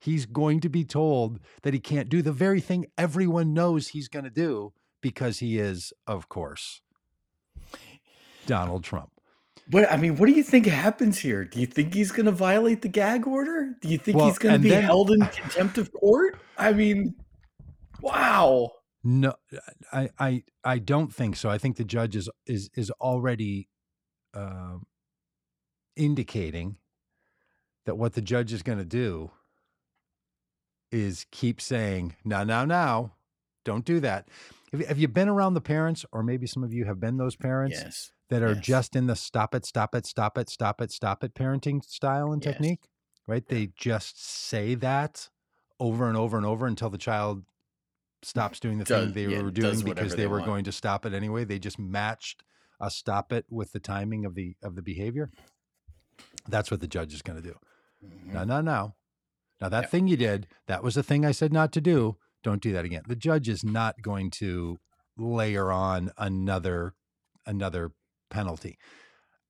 He's 0.00 0.26
going 0.26 0.60
to 0.60 0.68
be 0.68 0.84
told 0.84 1.38
that 1.62 1.74
he 1.74 1.80
can't 1.80 2.08
do 2.08 2.22
the 2.22 2.32
very 2.32 2.60
thing 2.60 2.86
everyone 2.98 3.54
knows 3.54 3.88
he's 3.88 4.08
going 4.08 4.24
to 4.24 4.30
do 4.30 4.72
because 5.04 5.38
he 5.40 5.58
is, 5.58 5.92
of 6.06 6.30
course, 6.30 6.80
Donald 8.46 8.82
Trump. 8.84 9.10
What 9.70 9.90
I 9.92 9.98
mean, 9.98 10.16
what 10.16 10.26
do 10.26 10.32
you 10.32 10.42
think 10.42 10.64
happens 10.64 11.18
here? 11.18 11.44
Do 11.44 11.60
you 11.60 11.66
think 11.66 11.92
he's 11.92 12.10
going 12.10 12.24
to 12.26 12.32
violate 12.32 12.80
the 12.80 12.88
gag 12.88 13.26
order? 13.26 13.74
Do 13.82 13.88
you 13.88 13.98
think 13.98 14.16
Well, 14.16 14.26
he's 14.28 14.38
going 14.38 14.54
to 14.54 14.58
be 14.58 14.70
then- 14.70 14.84
held 14.84 15.10
in 15.10 15.20
contempt 15.26 15.76
of 15.76 15.92
court? 15.92 16.38
I 16.56 16.72
mean, 16.72 17.14
wow. 18.00 18.70
No, 19.04 19.34
I, 19.92 20.08
I, 20.18 20.42
I 20.64 20.78
don't 20.78 21.12
think 21.14 21.36
so. 21.36 21.50
I 21.50 21.58
think 21.58 21.76
the 21.76 21.84
judge 21.84 22.16
is 22.16 22.30
is 22.46 22.70
is 22.74 22.90
already 22.92 23.68
um 24.32 24.86
indicating 25.96 26.78
that 27.84 27.96
what 27.98 28.14
the 28.14 28.22
judge 28.22 28.54
is 28.54 28.62
going 28.62 28.78
to 28.78 28.84
do 28.86 29.30
is 30.90 31.26
keep 31.30 31.60
saying, 31.60 32.16
"Now, 32.24 32.44
now, 32.44 32.64
now, 32.64 33.12
don't 33.64 33.84
do 33.84 34.00
that." 34.00 34.28
Have 34.82 34.98
you, 34.98 35.08
been 35.08 35.28
around 35.28 35.54
the 35.54 35.60
parents, 35.60 36.04
or 36.12 36.22
maybe 36.22 36.46
some 36.46 36.62
of 36.64 36.72
you 36.72 36.84
have 36.86 37.00
been 37.00 37.16
those 37.16 37.36
parents 37.36 37.76
Yes. 37.80 38.12
that 38.30 38.42
are 38.42 38.54
yes. 38.54 38.64
just 38.64 38.96
in 38.96 39.06
the 39.06 39.16
stop 39.16 39.54
it, 39.54 39.64
stop 39.64 39.94
it, 39.94 40.06
stop 40.06 40.38
it, 40.38 40.50
stop 40.50 40.80
it, 40.80 40.90
stop 40.90 41.22
it 41.24 41.34
parenting 41.34 41.84
style 41.84 42.32
and 42.32 42.44
Yes. 42.44 42.54
technique? 42.54 42.88
Right? 43.26 43.46
They 43.46 43.72
just 43.76 44.22
say 44.22 44.74
that 44.76 45.28
over 45.80 46.08
and 46.08 46.16
over 46.16 46.36
and 46.36 46.44
over 46.46 46.66
until 46.66 46.90
the 46.90 46.98
child 46.98 47.44
stops 48.22 48.58
doing 48.60 48.78
the 48.78 48.84
Does- 48.84 49.06
thing 49.06 49.14
they 49.14 49.26
yeah, 49.34 49.42
were 49.42 49.50
doing 49.50 49.80
because 49.82 50.12
they, 50.12 50.22
they 50.22 50.26
were 50.26 50.38
want. 50.38 50.46
going 50.46 50.64
to 50.64 50.72
stop 50.72 51.04
it 51.06 51.12
anyway. 51.14 51.44
They 51.44 51.58
just 51.58 51.78
matched 51.78 52.42
a 52.80 52.90
stop 52.90 53.32
it 53.32 53.46
with 53.50 53.72
the 53.72 53.80
timing 53.80 54.24
of 54.24 54.34
the 54.34 54.56
of 54.62 54.74
the 54.76 54.82
behavior. 54.82 55.30
That's 56.48 56.70
what 56.70 56.80
the 56.80 56.86
judge 56.88 57.14
is 57.14 57.22
going 57.22 57.40
to 57.42 57.48
do. 57.48 57.58
Mhm. 58.04 58.32
No, 58.32 58.44
no, 58.44 58.60
no. 58.60 58.94
Now 59.60 59.68
that 59.68 59.84
Yeah. 59.84 59.88
thing 59.88 60.06
you 60.08 60.16
did, 60.16 60.46
that 60.66 60.82
was 60.82 60.94
the 60.94 61.02
thing 61.02 61.24
I 61.24 61.32
said 61.32 61.52
not 61.52 61.72
to 61.72 61.80
do. 61.80 62.16
Don't 62.44 62.62
do 62.62 62.72
that 62.72 62.84
again. 62.84 63.02
The 63.08 63.16
judge 63.16 63.48
is 63.48 63.64
not 63.64 64.00
going 64.02 64.30
to 64.32 64.78
layer 65.16 65.72
on 65.72 66.12
another 66.16 66.94
another 67.46 67.90
penalty. 68.30 68.78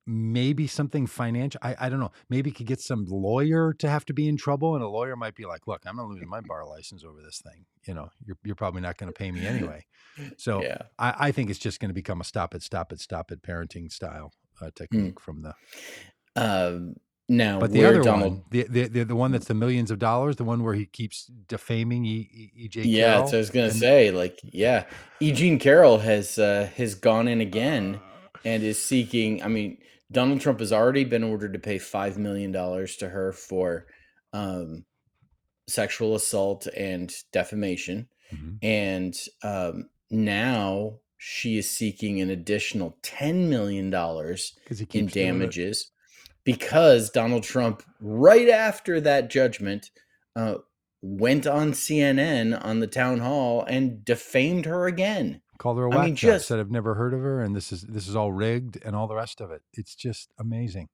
Maybe 0.07 0.66
something 0.66 1.07
financial. 1.07 1.59
I, 1.62 1.76
I 1.80 1.88
don't 1.88 1.99
know. 1.99 2.12
Maybe 2.28 2.51
could 2.51 2.66
get 2.66 2.80
some 2.80 3.07
lawyer 3.09 3.72
to 3.78 3.88
have 3.88 4.05
to 4.07 4.12
be 4.12 4.28
in 4.28 4.36
trouble, 4.36 4.74
and 4.74 4.84
a 4.84 4.88
lawyer 4.88 5.16
might 5.16 5.34
be 5.34 5.47
like, 5.47 5.66
"Look, 5.66 5.82
I'm 5.86 5.97
not 5.97 6.09
losing 6.09 6.28
my 6.28 6.40
bar 6.40 6.66
license 6.66 7.05
over 7.05 7.22
this 7.22 7.40
thing. 7.40 7.64
You 7.86 7.95
know, 7.95 8.11
you're 8.24 8.36
you're 8.45 8.55
probably 8.55 8.82
not 8.82 8.99
going 8.99 9.11
to 9.12 9.18
pay 9.18 9.30
me 9.30 9.47
anyway." 9.47 9.84
So 10.36 10.62
yeah. 10.62 10.82
I, 10.97 11.14
I 11.18 11.32
think 11.32 11.51
it's 11.51 11.59
just 11.59 11.80
going 11.80 11.88
to 11.88 11.95
become 11.95 12.20
a 12.20 12.24
stop 12.24 12.55
it, 12.55 12.62
stop 12.62 12.92
it, 12.92 13.01
stop 13.01 13.32
it 13.32 13.42
parenting 13.42 13.90
style 13.90 14.32
uh, 14.62 14.70
technique 14.72 15.18
from 15.18 15.42
the 15.42 15.55
Um, 16.36 16.95
now, 17.29 17.59
but 17.59 17.72
the 17.72 17.85
other 17.87 18.03
Donald, 18.03 18.33
one, 18.35 18.45
the, 18.51 18.66
the 18.68 18.89
the 18.89 19.05
the 19.05 19.16
one 19.16 19.33
that's 19.33 19.47
the 19.47 19.55
millions 19.55 19.91
of 19.91 19.99
dollars, 19.99 20.37
the 20.37 20.45
one 20.45 20.62
where 20.62 20.75
he 20.75 20.85
keeps 20.87 21.25
defaming 21.49 22.05
E. 22.05 22.29
E. 22.57 22.68
EJ. 22.68 22.83
yeah, 22.85 23.05
Carroll, 23.05 23.20
that's 23.20 23.33
what 23.33 23.35
I 23.35 23.39
was 23.39 23.51
gonna 23.51 23.66
and- 23.68 23.77
say. 23.77 24.11
Like, 24.11 24.41
yeah, 24.45 24.85
E. 25.20 25.33
Jean 25.33 25.59
Carroll 25.59 25.99
has 25.99 26.39
uh, 26.39 26.68
has 26.77 26.95
gone 26.95 27.27
in 27.29 27.41
again 27.41 27.99
and 28.45 28.62
is 28.62 28.83
seeking. 28.83 29.43
I 29.43 29.49
mean, 29.49 29.79
Donald 30.12 30.41
Trump 30.43 30.61
has 30.61 30.72
already 30.72 31.05
been 31.05 31.25
ordered 31.25 31.55
to 31.55 31.59
pay 31.59 31.79
five 31.79 32.18
million 32.18 32.53
dollars 32.53 32.97
to 32.97 33.09
her 33.09 33.33
for 33.33 33.87
um, 34.35 34.85
sexual 35.66 36.14
assault 36.16 36.66
and 36.77 37.11
defamation, 37.33 38.07
Mhm. 38.35 38.59
and 38.62 39.18
um, 39.43 39.89
now 40.11 40.99
she 41.16 41.57
is 41.57 41.70
seeking 41.70 42.20
an 42.20 42.29
additional 42.29 42.99
ten 43.03 43.49
million 43.49 43.89
dollars 43.89 44.59
in 44.68 44.77
keeps 44.77 44.91
doing 44.91 45.07
it. 45.09 45.12
damages 45.14 45.91
because 46.45 47.11
Donald 47.11 47.42
Trump, 47.42 47.82
right 48.01 48.49
after 48.49 49.01
that 49.01 49.30
judgment, 49.30 49.90
uh, 50.36 50.57
went 51.03 51.47
on 51.47 51.72
CNN 51.72 52.62
on 52.64 52.80
the 52.80 52.86
town 52.86 53.20
hall 53.20 53.64
and 53.68 54.05
defamed 54.05 54.64
her 54.66 54.86
again. 54.86 55.40
Called 55.59 55.78
her 55.78 55.84
a 55.84 55.88
whack 55.90 56.07
mean, 56.07 56.16
job. 56.16 56.32
just- 56.32 56.49
Said 56.49 56.59
I've 56.59 56.70
never 56.70 56.95
heard 56.95 57.14
of 57.14 57.20
her, 57.20 57.40
and 57.40 57.55
this 57.55 57.72
is 57.72 57.82
this 57.82 58.09
is 58.09 58.16
all 58.16 58.32
rigged, 58.32 58.78
and 58.84 58.97
all 58.97 59.07
the 59.07 59.14
rest 59.14 59.40
of 59.40 59.51
it. 59.51 59.62
It's 59.72 59.95
just 59.95 60.32
amazing. 60.38 60.88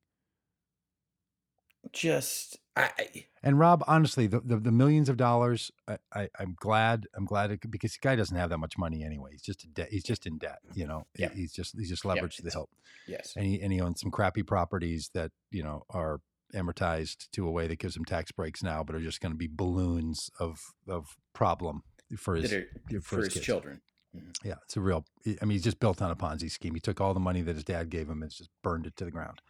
Just, 1.93 2.59
I, 2.81 3.25
And 3.43 3.59
Rob, 3.59 3.83
honestly, 3.87 4.27
the, 4.27 4.41
the, 4.41 4.57
the 4.57 4.73
millions 4.73 5.09
of 5.09 5.17
dollars, 5.17 5.71
I, 5.89 6.29
I'm 6.39 6.55
glad. 6.59 7.07
I'm 7.17 7.25
glad 7.25 7.51
it, 7.51 7.71
because 7.71 7.93
the 7.93 7.99
guy 8.01 8.17
doesn't 8.17 8.37
have 8.37 8.51
that 8.51 8.59
much 8.59 8.79
money 8.79 9.05
anyway. 9.05 9.31
He's 9.33 9.43
just 9.43 9.65
a 9.65 9.69
debt. 9.69 9.89
He's 9.91 10.05
just 10.05 10.27
in 10.27 10.39
debt. 10.39 10.59
You 10.75 10.87
know. 10.87 11.07
Yeah. 11.17 11.31
He's 11.35 11.53
just 11.53 11.77
he's 11.79 11.89
just 11.89 12.05
leveraged 12.05 12.37
to 12.37 12.43
the 12.43 12.51
hilt. 12.51 12.71
yes, 13.07 13.35
and 13.37 13.47
he 13.47 13.61
and 13.61 13.73
he 13.73 13.81
owns 13.81 14.01
some 14.01 14.11
crappy 14.11 14.43
properties 14.43 15.11
that 15.15 15.33
you 15.51 15.63
know 15.63 15.85
are 15.91 16.21
amortized 16.55 17.31
to 17.33 17.47
a 17.47 17.51
way 17.51 17.67
that 17.67 17.79
gives 17.79 17.97
him 17.97 18.05
tax 18.05 18.33
breaks 18.33 18.63
now, 18.63 18.83
but 18.83 18.97
are 18.97 19.01
just 19.01 19.21
going 19.21 19.33
to 19.33 19.39
be 19.39 19.49
balloons 19.51 20.31
of 20.39 20.59
of 20.89 21.17
problem 21.33 21.83
for 22.17 22.35
his. 22.35 22.53
are 22.53 22.67
for 22.95 23.01
for 23.01 23.17
his 23.19 23.35
his 23.35 23.43
children. 23.43 23.81
Mm-hmm. 24.17 24.49
Yeah, 24.49 24.55
it's 24.65 24.77
a 24.77 24.81
real. 24.81 25.05
I 25.27 25.45
mean, 25.45 25.53
he's 25.53 25.65
just 25.65 25.81
built 25.81 26.03
on 26.03 26.11
a 26.11 26.17
Ponzi 26.17 26.51
scheme. 26.51 26.75
He 26.75 26.81
took 26.81 27.01
all 27.01 27.15
the 27.15 27.21
money 27.21 27.43
that 27.43 27.55
his 27.55 27.65
dad 27.65 27.91
gave 27.91 28.09
him 28.09 28.23
and 28.23 28.31
just 28.31 28.51
burned 28.63 28.87
it 28.87 28.97
to 28.97 29.05
the 29.05 29.11
ground. 29.11 29.41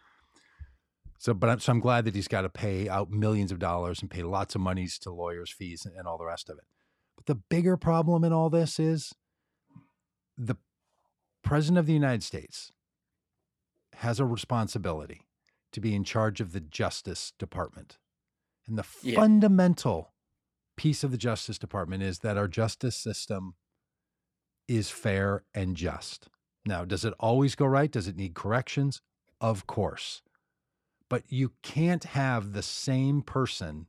So, 1.21 1.35
but 1.35 1.51
I'm, 1.51 1.59
so 1.59 1.71
I'm 1.71 1.79
glad 1.79 2.05
that 2.05 2.15
he's 2.15 2.27
got 2.27 2.41
to 2.41 2.49
pay 2.49 2.89
out 2.89 3.11
millions 3.11 3.51
of 3.51 3.59
dollars 3.59 4.01
and 4.01 4.09
pay 4.09 4.23
lots 4.23 4.55
of 4.55 4.61
monies 4.61 4.97
to 4.97 5.11
lawyers' 5.11 5.51
fees 5.51 5.85
and, 5.85 6.07
all 6.07 6.17
the 6.17 6.25
rest 6.25 6.49
of 6.49 6.57
it. 6.57 6.63
But 7.15 7.27
the 7.27 7.35
bigger 7.35 7.77
problem 7.77 8.23
in 8.23 8.33
all 8.33 8.49
this 8.49 8.79
is 8.79 9.13
the 10.35 10.55
president 11.43 11.77
of 11.77 11.85
the 11.85 11.93
United 11.93 12.23
States 12.23 12.71
has 13.97 14.19
a 14.19 14.25
responsibility 14.25 15.21
to 15.73 15.79
be 15.79 15.93
in 15.93 16.03
charge 16.03 16.41
of 16.41 16.53
the 16.53 16.59
Justice 16.59 17.33
Department. 17.37 17.99
And 18.67 18.75
the 18.75 18.85
Yeah. 19.03 19.17
fundamental 19.17 20.15
piece 20.75 21.03
of 21.03 21.11
the 21.11 21.19
Justice 21.19 21.59
Department 21.59 22.01
is 22.01 22.19
that 22.19 22.35
our 22.35 22.47
justice 22.47 22.97
system 22.97 23.53
is 24.67 24.89
fair 24.89 25.43
and 25.53 25.77
just. 25.77 26.29
Now, 26.65 26.83
does 26.83 27.05
it 27.05 27.13
always 27.19 27.53
go 27.53 27.67
right? 27.67 27.91
Does 27.91 28.07
it 28.07 28.15
need 28.15 28.33
corrections? 28.33 29.03
Of 29.39 29.67
course. 29.67 30.23
But 31.11 31.23
you 31.27 31.51
can't 31.61 32.05
have 32.05 32.53
the 32.53 32.61
same 32.63 33.21
person 33.21 33.87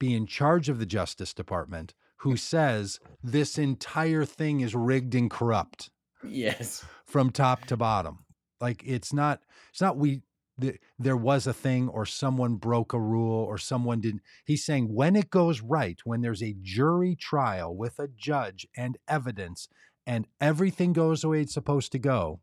be 0.00 0.14
in 0.14 0.26
charge 0.26 0.68
of 0.68 0.80
the 0.80 0.84
Justice 0.84 1.32
Department 1.32 1.94
who 2.16 2.36
says 2.36 2.98
this 3.22 3.56
entire 3.56 4.24
thing 4.24 4.62
is 4.62 4.74
rigged 4.74 5.14
and 5.14 5.30
corrupt 5.30 5.90
Yes. 6.24 6.84
from 7.06 7.30
top 7.30 7.66
to 7.66 7.76
bottom. 7.76 8.24
Like 8.60 8.82
it's 8.84 9.12
not 9.12 9.42
it's 9.70 9.80
not 9.80 9.96
we 9.96 10.22
th- 10.60 10.80
there 10.98 11.16
was 11.16 11.46
a 11.46 11.52
thing 11.52 11.88
or 11.88 12.04
someone 12.04 12.56
broke 12.56 12.92
a 12.92 13.00
rule 13.00 13.44
or 13.44 13.56
someone 13.56 14.00
didn't. 14.00 14.22
He's 14.44 14.64
saying 14.64 14.92
when 14.92 15.14
it 15.14 15.30
goes 15.30 15.60
right, 15.60 16.00
when 16.02 16.20
there's 16.20 16.42
a 16.42 16.56
jury 16.60 17.14
trial 17.14 17.76
with 17.76 18.00
a 18.00 18.08
judge 18.08 18.66
and 18.76 18.98
evidence 19.06 19.68
and 20.04 20.26
everything 20.40 20.92
goes 20.94 21.22
the 21.22 21.28
way 21.28 21.42
it's 21.42 21.54
supposed 21.54 21.92
to 21.92 22.00
go, 22.00 22.40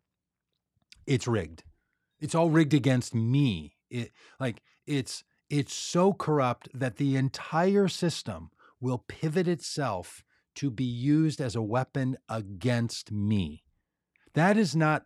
it's 1.05 1.27
rigged. 1.27 1.63
It's 2.19 2.35
all 2.35 2.49
rigged 2.49 2.73
against 2.73 3.15
me. 3.15 3.73
It 3.89 4.11
like 4.39 4.61
it's 4.85 5.23
it's 5.49 5.73
so 5.73 6.13
corrupt 6.13 6.69
that 6.73 6.97
the 6.97 7.15
entire 7.15 7.87
system 7.87 8.51
will 8.79 9.03
pivot 9.07 9.47
itself 9.47 10.23
to 10.55 10.69
be 10.69 10.83
used 10.83 11.41
as 11.41 11.55
a 11.55 11.61
weapon 11.61 12.17
against 12.27 13.11
me. 13.11 13.63
That 14.33 14.57
is 14.57 14.75
not 14.75 15.05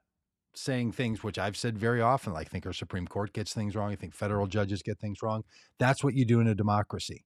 saying 0.55 0.91
things 0.91 1.24
which 1.24 1.39
I've 1.39 1.57
said 1.57 1.78
very 1.78 2.01
often. 2.01 2.34
Like, 2.34 2.47
I 2.47 2.49
think 2.49 2.66
our 2.66 2.74
Supreme 2.74 3.07
Court 3.07 3.34
gets 3.34 3.53
things 3.53 3.76
wrong. 3.76 3.91
I 3.91 3.95
think 3.95 4.14
federal 4.14 4.47
judges 4.47 4.84
get 4.84 4.99
things 4.99 5.22
wrong. 5.22 5.43
That's 5.80 6.03
what 6.03 6.14
you 6.14 6.26
do 6.26 6.39
in 6.39 6.47
a 6.47 6.55
democracy. 6.55 7.26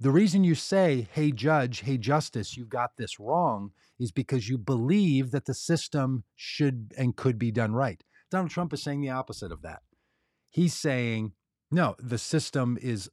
The 0.00 0.10
reason 0.10 0.42
you 0.42 0.56
say, 0.56 1.06
hey, 1.12 1.30
judge, 1.30 1.80
hey, 1.80 1.96
justice, 1.96 2.56
you 2.56 2.64
got 2.64 2.96
this 2.96 3.20
wrong 3.20 3.70
is 4.00 4.10
because 4.10 4.48
you 4.48 4.58
believe 4.58 5.30
that 5.30 5.44
the 5.44 5.54
system 5.54 6.24
should 6.34 6.92
and 6.98 7.14
could 7.14 7.38
be 7.38 7.52
done 7.52 7.72
right. 7.72 8.02
Donald 8.32 8.50
Trump 8.50 8.72
is 8.72 8.82
saying 8.82 9.02
the 9.02 9.10
opposite 9.10 9.52
of 9.52 9.62
that. 9.62 9.82
He's 10.50 10.74
saying, 10.74 11.32
no, 11.70 11.94
the 11.98 12.18
system 12.18 12.78
is 12.80 13.10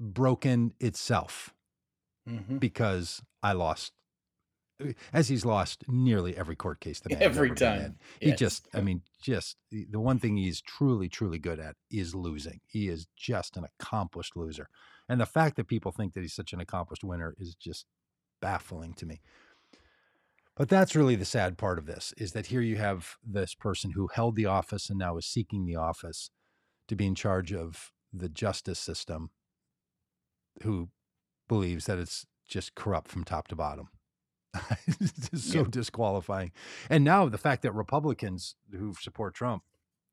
broken 0.00 0.74
itself 0.80 1.54
Mhm. 2.28 2.58
because 2.60 3.22
I 3.42 3.52
lost, 3.52 3.92
as 5.12 5.28
he's 5.28 5.44
lost 5.44 5.84
nearly 5.88 6.36
every 6.36 6.56
court 6.56 6.80
case 6.80 7.00
that 7.00 7.12
Every 7.22 7.54
time. 7.54 7.98
He 8.20 8.32
just, 8.32 8.68
I 8.74 8.80
mean, 8.80 9.02
just 9.20 9.56
the 9.70 9.98
one 10.00 10.18
thing 10.18 10.36
he's 10.36 10.60
truly, 10.60 11.08
truly 11.08 11.38
good 11.38 11.58
at 11.60 11.76
is 11.90 12.14
losing. 12.14 12.60
He 12.66 12.88
is 12.88 13.06
just 13.16 13.56
an 13.56 13.64
accomplished 13.64 14.36
loser. 14.36 14.68
And 15.08 15.20
the 15.20 15.26
fact 15.26 15.56
that 15.56 15.68
people 15.68 15.90
think 15.92 16.14
that 16.14 16.20
he's 16.20 16.34
such 16.34 16.52
an 16.52 16.60
accomplished 16.60 17.02
winner 17.04 17.34
is 17.38 17.54
just 17.54 17.86
baffling 18.40 18.94
to 18.94 19.06
me. 19.06 19.20
But 20.58 20.68
that's 20.68 20.96
really 20.96 21.14
the 21.16 21.24
sad 21.24 21.56
part 21.56 21.78
of 21.78 21.86
this 21.86 22.12
is 22.18 22.32
that 22.32 22.46
here 22.46 22.60
you 22.60 22.76
have 22.78 23.16
this 23.24 23.54
person 23.54 23.92
who 23.92 24.08
held 24.08 24.36
the 24.36 24.46
office 24.46 24.90
and 24.90 24.98
now 24.98 25.16
is 25.16 25.24
seeking 25.24 25.64
the 25.66 25.76
office 25.76 26.30
to 26.88 26.96
be 26.96 27.06
in 27.06 27.14
charge 27.14 27.52
of 27.54 27.92
the 28.12 28.28
justice 28.28 28.80
system 28.80 29.30
who 30.64 30.90
believes 31.48 31.86
that 31.86 31.98
it's 31.98 32.26
just 32.48 32.74
corrupt 32.74 33.08
from 33.08 33.24
top 33.24 33.48
to 33.48 33.56
bottom. 33.56 33.88
it's 34.88 35.28
just 35.30 35.52
so 35.52 35.60
Yeah. 35.60 35.66
disqualifying. 35.70 36.52
And 36.90 37.04
now 37.04 37.28
the 37.28 37.38
fact 37.38 37.62
that 37.62 37.72
Republicans 37.72 38.56
who 38.72 38.94
support 39.00 39.34
Trump 39.34 39.62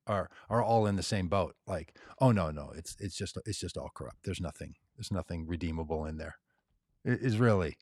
are 0.06 0.30
are 0.48 0.62
all 0.62 0.86
in 0.86 0.96
the 0.96 1.02
same 1.02 1.28
boat. 1.28 1.56
Like, 1.66 1.96
oh 2.20 2.32
no, 2.32 2.52
no, 2.52 2.70
it's 2.76 2.96
it's 3.00 3.16
just 3.16 3.38
it's 3.46 3.58
just 3.58 3.76
all 3.76 3.90
corrupt. 3.94 4.18
There's 4.24 4.40
nothing 4.40 4.74
there's 4.96 5.10
nothing 5.12 5.48
redeemable 5.48 6.04
in 6.06 6.18
there. 6.18 6.36
It 7.04 7.20
is 7.22 7.38
really, 7.38 7.78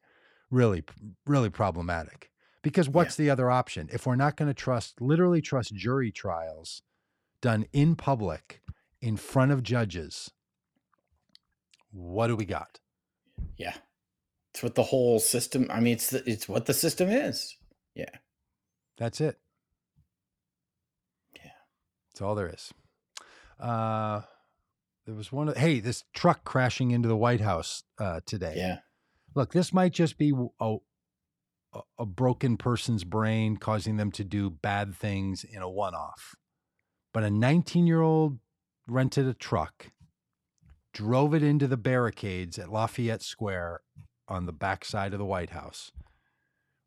really, 0.50 0.84
really 1.26 1.50
problematic. 1.50 2.30
Because 2.64 2.88
what's 2.88 3.14
the 3.14 3.28
other 3.28 3.50
option? 3.50 3.90
If 3.92 4.06
we're 4.06 4.16
not 4.16 4.36
going 4.36 4.48
to 4.48 4.54
trust, 4.54 5.00
literally 5.00 5.42
trust 5.42 5.74
jury 5.74 6.10
trials 6.10 6.80
done 7.42 7.66
in 7.74 7.94
public 7.94 8.62
in 9.02 9.18
front 9.18 9.52
of 9.52 9.62
judges, 9.62 10.30
what 11.92 12.28
do 12.28 12.36
we 12.36 12.46
got? 12.46 12.80
Yeah. 13.58 13.74
It's 14.52 14.62
what 14.62 14.76
the 14.76 14.82
whole 14.82 15.20
system. 15.20 15.66
I 15.70 15.80
mean, 15.80 15.92
it's 15.92 16.08
the, 16.08 16.28
it's 16.28 16.48
what 16.48 16.64
the 16.64 16.72
system 16.72 17.10
is. 17.10 17.54
Yeah. 17.94 18.10
That's 18.96 19.20
it. 19.20 19.38
Yeah. 21.36 21.50
That's 22.10 22.22
all 22.22 22.34
there 22.34 22.48
is. 22.48 22.72
Uh, 23.60 24.22
there 25.04 25.14
was 25.14 25.30
one. 25.30 25.50
Of, 25.50 25.58
hey, 25.58 25.80
this 25.80 26.04
truck 26.14 26.44
crashing 26.44 26.92
into 26.92 27.08
the 27.08 27.16
White 27.16 27.42
House 27.42 27.82
uh, 27.98 28.20
today. 28.24 28.54
Yeah. 28.56 28.78
Look, 29.34 29.52
this 29.52 29.72
might 29.72 29.92
just 29.92 30.16
be 30.16 30.32
a, 30.60 30.76
a 31.98 32.06
broken 32.06 32.56
person's 32.56 33.04
brain 33.04 33.56
causing 33.56 33.96
them 33.96 34.10
to 34.12 34.24
do 34.24 34.50
bad 34.50 34.94
things 34.94 35.44
in 35.44 35.62
a 35.62 35.68
one-off. 35.68 36.34
But 37.12 37.24
a 37.24 37.28
19-year-old 37.28 38.38
rented 38.86 39.26
a 39.26 39.34
truck, 39.34 39.92
drove 40.92 41.34
it 41.34 41.42
into 41.42 41.66
the 41.66 41.76
barricades 41.76 42.58
at 42.58 42.70
Lafayette 42.70 43.22
Square 43.22 43.80
on 44.28 44.46
the 44.46 44.52
backside 44.52 45.12
of 45.12 45.18
the 45.18 45.24
White 45.24 45.50
House, 45.50 45.92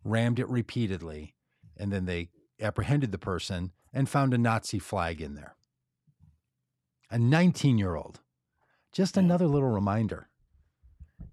rammed 0.03 0.39
it 0.39 0.49
repeatedly, 0.49 1.35
and 1.77 1.91
then 1.91 2.05
they 2.05 2.29
apprehended 2.61 3.11
the 3.11 3.17
person 3.17 3.71
and 3.93 4.09
found 4.09 4.33
a 4.33 4.37
Nazi 4.37 4.79
flag 4.79 5.21
in 5.21 5.35
there. 5.35 5.55
A 7.09 7.17
19 7.17 7.77
year 7.77 7.95
old. 7.95 8.19
Just 8.91 9.17
another 9.17 9.47
little 9.47 9.69
reminder. 9.69 10.29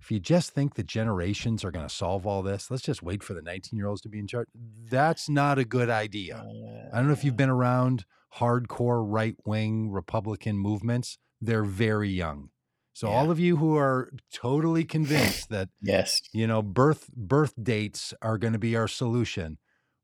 If 0.05 0.11
you 0.11 0.21
just 0.21 0.51
think 0.51 0.75
that 0.75 0.87
generations 0.87 1.65
are 1.65 1.71
going 1.71 1.89
to 1.89 1.95
solve 1.95 2.27
all 2.27 2.43
this, 2.43 2.71
let's 2.71 2.83
just 2.83 3.03
wait 3.03 3.23
for 3.23 3.33
the 3.33 3.41
19 3.41 3.75
year 3.79 3.89
olds 3.89 4.03
to 4.03 4.11
be 4.11 4.19
in 4.19 4.27
charge. 4.27 4.49
That's 4.91 5.31
not 5.31 5.59
a 5.59 5.65
good 5.65 5.89
idea. 5.89 6.45
I 6.93 6.99
don't 6.99 7.07
know 7.07 7.15
if 7.15 7.25
you've 7.25 7.39
been 7.39 7.49
around 7.49 8.05
hardcore 8.37 9.03
right 9.03 9.35
wing 9.47 9.91
Republican 9.91 10.59
movements, 10.59 11.17
they're 11.41 11.65
very 11.65 12.11
young. 12.11 12.51
So, 12.93 13.09
all 13.09 13.31
of 13.31 13.41
you 13.41 13.57
who 13.57 13.79
are 13.79 14.11
totally 14.31 14.85
convinced 14.97 15.49
that 15.49 15.71
Yes. 15.81 16.21
you 16.35 16.47
know 16.47 16.61
birth 16.61 17.09
birth 17.17 17.55
dates 17.61 18.13
are 18.21 18.37
going 18.37 18.53
to 18.53 18.59
be 18.59 18.77
our 18.77 18.87
solution 18.89 19.57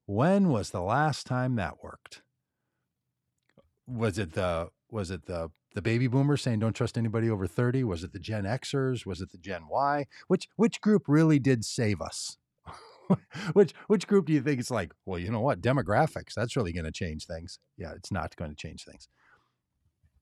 when 0.06 0.48
was 0.48 0.70
the 0.70 0.80
last 0.80 1.26
time 1.26 1.56
that 1.56 1.84
worked 1.84 2.22
was 3.86 4.18
it 4.18 4.32
the 4.32 4.70
was 4.90 5.10
it 5.10 5.26
the 5.26 5.50
the 5.74 5.82
baby 5.82 6.06
boomers 6.06 6.42
saying 6.42 6.58
don't 6.58 6.74
trust 6.74 6.98
anybody 6.98 7.30
over 7.30 7.46
30 7.46 7.84
was 7.84 8.02
it 8.02 8.12
the 8.12 8.18
gen 8.18 8.44
xers? 8.44 9.06
Was 9.06 9.20
it 9.20 9.32
the 9.32 9.38
gen 9.38 9.62
y? 9.68 10.06
Which 10.28 10.48
which 10.56 10.80
group 10.80 11.04
really 11.06 11.38
did 11.38 11.64
save 11.64 12.00
us? 12.00 12.36
Which 13.54 13.74
which 13.88 14.06
group 14.06 14.26
do 14.26 14.32
you 14.32 14.40
think 14.40 14.60
it's 14.60 14.70
like 14.70 14.92
well 15.04 15.18
you 15.18 15.30
know 15.30 15.40
what? 15.40 15.60
Demographics 15.60 16.34
that's 16.34 16.56
really 16.56 16.72
going 16.72 16.84
to 16.84 16.92
change 16.92 17.26
things. 17.26 17.58
Yeah 17.76 17.92
it's 17.92 18.12
not 18.12 18.36
going 18.36 18.50
to 18.50 18.56
change 18.56 18.84
things. 18.84 19.08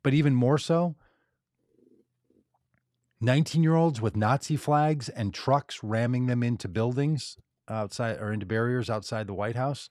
But 0.03 0.15
even 0.15 0.35
more 0.35 0.59
so 0.59 0.97
19 3.21 3.63
year 3.63 3.75
olds 3.75 4.01
with 4.01 4.17
Nazi 4.17 4.57
flags 4.57 5.09
and 5.09 5.35
trucks 5.35 5.83
ramming 5.83 6.27
them 6.27 6.43
into 6.43 6.69
buildings 6.69 7.37
outside 7.69 8.19
or 8.19 8.33
into 8.33 8.47
barriers 8.47 8.89
outside 8.89 9.27
the 9.27 9.35
White 9.35 9.57
House. 9.57 9.91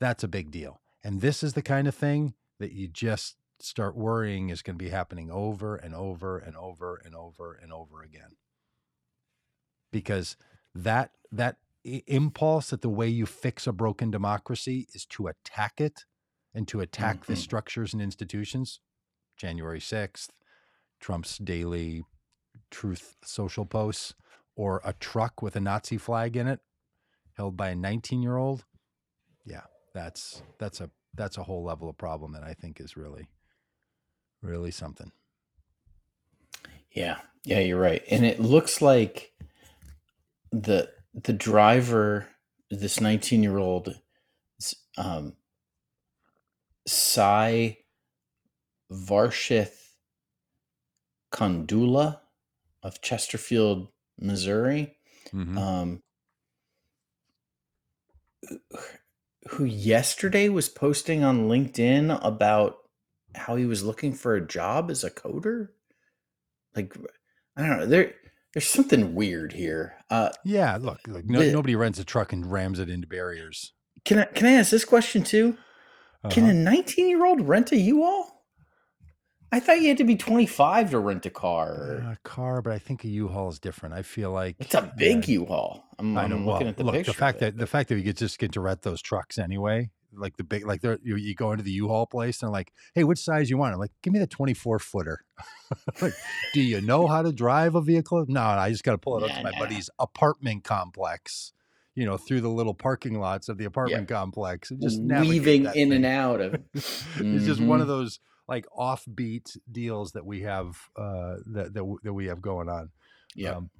That's 0.00 0.24
a 0.24 0.28
big 0.28 0.50
deal. 0.50 0.80
And 1.02 1.20
this 1.20 1.42
is 1.42 1.54
the 1.54 1.62
kind 1.62 1.88
of 1.88 1.94
thing 1.94 2.34
that 2.60 2.72
you 2.72 2.88
just 2.88 3.36
start 3.60 3.96
worrying 3.96 4.50
is 4.50 4.62
going 4.62 4.78
to 4.78 4.84
be 4.84 4.90
happening 4.90 5.30
over 5.30 5.76
and 5.76 5.94
over 5.94 6.38
and 6.38 6.56
over 6.56 6.96
and 6.96 7.14
over 7.14 7.54
and 7.54 7.72
over 7.72 8.02
again. 8.02 8.36
Because 9.92 10.36
that 10.74 11.12
that 11.30 11.58
impulse 11.84 12.70
that 12.70 12.80
the 12.80 12.88
way 12.88 13.08
you 13.08 13.26
fix 13.26 13.66
a 13.66 13.72
broken 13.72 14.10
democracy 14.10 14.88
is 14.94 15.04
to 15.06 15.26
attack 15.28 15.80
it 15.80 16.04
and 16.54 16.66
to 16.68 16.80
attack 16.80 17.26
the 17.26 17.34
Mhm. 17.34 17.38
structures 17.38 17.92
and 17.92 18.02
institutions. 18.02 18.80
January 19.36 19.80
6th, 19.80 20.32
Trump's 21.00 21.38
daily 21.38 22.04
truth 22.70 23.16
social 23.24 23.66
posts 23.66 24.14
or 24.56 24.80
a 24.84 24.92
truck 24.94 25.42
with 25.42 25.56
a 25.56 25.60
Nazi 25.60 25.98
flag 25.98 26.36
in 26.36 26.46
it 26.46 26.60
held 27.34 27.56
by 27.56 27.70
a 27.70 27.74
19 27.74 28.22
year 28.22 28.36
old. 28.36 28.64
Yeah, 29.44 29.66
that's 29.92 30.42
that's 30.58 30.80
a 30.80 30.90
that's 31.14 31.38
a 31.38 31.44
whole 31.44 31.64
level 31.64 31.88
of 31.88 31.96
problem 31.98 32.32
that 32.32 32.42
I 32.44 32.54
think 32.54 32.80
is 32.80 32.96
really 32.96 33.28
really 34.44 34.70
something. 34.70 35.10
Yeah. 36.92 37.16
Yeah, 37.44 37.60
you're 37.60 37.80
right. 37.80 38.02
And 38.10 38.24
it 38.24 38.40
looks 38.40 38.80
like 38.80 39.32
the 40.52 40.90
the 41.14 41.32
driver, 41.32 42.26
this 42.70 43.00
19 43.00 43.42
year 43.42 43.58
old, 43.58 44.00
um, 44.96 45.34
Sai 46.86 47.78
Varshith 48.90 49.90
Kondula 51.32 52.20
of 52.82 53.00
Chesterfield, 53.00 53.88
Missouri, 54.18 54.96
Mhm. 55.32 55.58
um, 55.58 56.02
who 59.50 59.64
yesterday 59.64 60.48
was 60.48 60.68
posting 60.68 61.22
on 61.22 61.48
LinkedIn 61.48 62.18
about 62.24 62.78
how 63.34 63.56
he 63.56 63.66
was 63.66 63.82
looking 63.84 64.12
for 64.12 64.34
a 64.34 64.46
job 64.46 64.90
as 64.90 65.04
a 65.04 65.10
coder. 65.10 65.68
like 66.76 66.96
I 67.56 67.66
don't 67.66 67.78
know. 67.78 67.86
There 67.86 68.14
there's 68.52 68.66
something 68.68 69.14
weird 69.14 69.52
here. 69.52 69.94
Uh, 70.10 70.30
yeah, 70.44 70.76
look, 70.80 71.00
look 71.08 71.24
no, 71.24 71.42
nobody 71.50 71.74
rents 71.76 71.98
a 71.98 72.04
truck 72.04 72.32
and 72.32 72.50
rams 72.50 72.78
it 72.78 72.88
into 72.88 73.06
barriers. 73.06 73.72
can 74.04 74.18
I 74.20 74.24
can 74.26 74.46
I 74.46 74.52
ask 74.52 74.70
this 74.70 74.84
question 74.84 75.22
too? 75.24 75.56
Can 76.30 76.44
Uh-huh. 76.44 76.52
a 76.52 76.54
19 76.54 77.08
year 77.08 77.26
old 77.26 77.40
rent 77.42 77.70
a 77.72 77.76
U-Haul? 77.76 78.30
I 79.52 79.60
thought 79.60 79.80
you 79.80 79.88
had 79.88 79.98
to 79.98 80.04
be 80.04 80.16
25 80.16 80.90
to 80.90 80.98
rent 80.98 81.26
a 81.26 81.30
car. 81.30 82.00
Uh, 82.02 82.12
a 82.12 82.18
car, 82.24 82.60
but 82.62 82.72
I 82.72 82.78
think 82.78 83.04
a 83.04 83.08
U-Haul 83.08 83.50
is 83.50 83.60
different. 83.60 83.94
I 83.94 84.02
feel 84.02 84.32
like 84.32 84.56
It's 84.58 84.74
a 84.74 84.92
big 84.96 85.28
yeah, 85.28 85.34
U-Haul. 85.40 85.84
I'm. 85.98 86.16
I'm 86.18 86.44
Well, 86.44 86.54
looking 86.54 86.66
at 86.68 86.76
the 86.76 86.82
look, 86.82 86.94
picture. 86.94 87.12
the 87.12 87.16
fact 87.18 87.38
that 87.40 87.56
the 87.56 87.66
fact 87.66 87.88
that 87.90 87.94
we 87.96 88.02
could 88.02 88.16
just 88.16 88.38
get 88.40 88.52
to 88.52 88.60
rent 88.60 88.82
those 88.82 89.00
trucks 89.02 89.38
anyway, 89.38 89.90
like 90.16 90.36
the 90.36 90.44
big, 90.44 90.66
like 90.66 90.80
they're, 90.80 90.98
you, 91.02 91.16
you 91.16 91.34
go 91.34 91.52
into 91.52 91.64
the 91.64 91.70
U-Haul 91.72 92.06
place 92.06 92.42
and 92.42 92.50
like, 92.52 92.72
hey, 92.94 93.04
which 93.04 93.18
size 93.18 93.50
you 93.50 93.58
want? 93.58 93.74
I'm 93.74 93.80
like, 93.80 93.92
give 94.02 94.12
me 94.12 94.18
the 94.18 94.26
24 94.26 94.78
footer. 94.78 95.24
like, 96.00 96.14
do 96.52 96.60
you 96.60 96.80
know 96.80 97.06
how 97.06 97.22
to 97.22 97.32
drive 97.32 97.74
a 97.74 97.80
vehicle? 97.80 98.24
No, 98.28 98.40
I 98.40 98.70
just 98.70 98.84
got 98.84 98.92
to 98.92 98.98
pull 98.98 99.18
it 99.18 99.30
up 99.30 99.36
to 99.36 99.42
my 99.42 99.52
buddy's 99.58 99.90
apartment 99.98 100.64
complex. 100.64 101.52
You 101.96 102.04
know, 102.04 102.16
through 102.16 102.40
the 102.40 102.48
little 102.48 102.74
parking 102.74 103.20
lots 103.20 103.48
of 103.48 103.56
the 103.56 103.66
apartment 103.66 104.08
complex, 104.08 104.72
and 104.72 104.82
just 104.82 105.00
weaving 105.00 105.68
in 105.76 105.92
and 105.92 106.04
out 106.04 106.40
of. 106.40 106.56
it's 106.74 107.46
just 107.46 107.60
one 107.60 107.80
of 107.80 107.86
those 107.86 108.18
like 108.48 108.66
offbeat 108.76 109.56
deals 109.70 110.10
that 110.12 110.26
we 110.26 110.40
have 110.40 110.76
uh, 110.96 111.36
that 111.52 111.72
that, 111.72 111.96
that 112.02 112.12
we 112.12 112.26
have 112.26 112.42
going 112.42 112.68
on. 112.68 112.90
Yeah. 113.36 113.50
Um, 113.50 113.70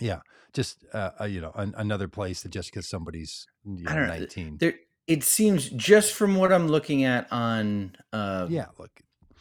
yeah, 0.00 0.20
just 0.52 0.84
uh, 0.92 1.10
uh, 1.20 1.24
you 1.24 1.40
know, 1.40 1.52
an, 1.54 1.74
another 1.76 2.08
place 2.08 2.42
that 2.42 2.50
just 2.50 2.70
because 2.70 2.88
somebody's 2.88 3.46
you 3.64 3.84
know. 3.84 4.06
nineteen. 4.06 4.56
There, 4.58 4.74
it 5.06 5.22
seems 5.22 5.68
just 5.70 6.14
from 6.14 6.36
what 6.36 6.52
I'm 6.52 6.68
looking 6.68 7.04
at 7.04 7.30
on 7.32 7.96
uh, 8.12 8.46
yeah, 8.48 8.66
look, 8.78 8.90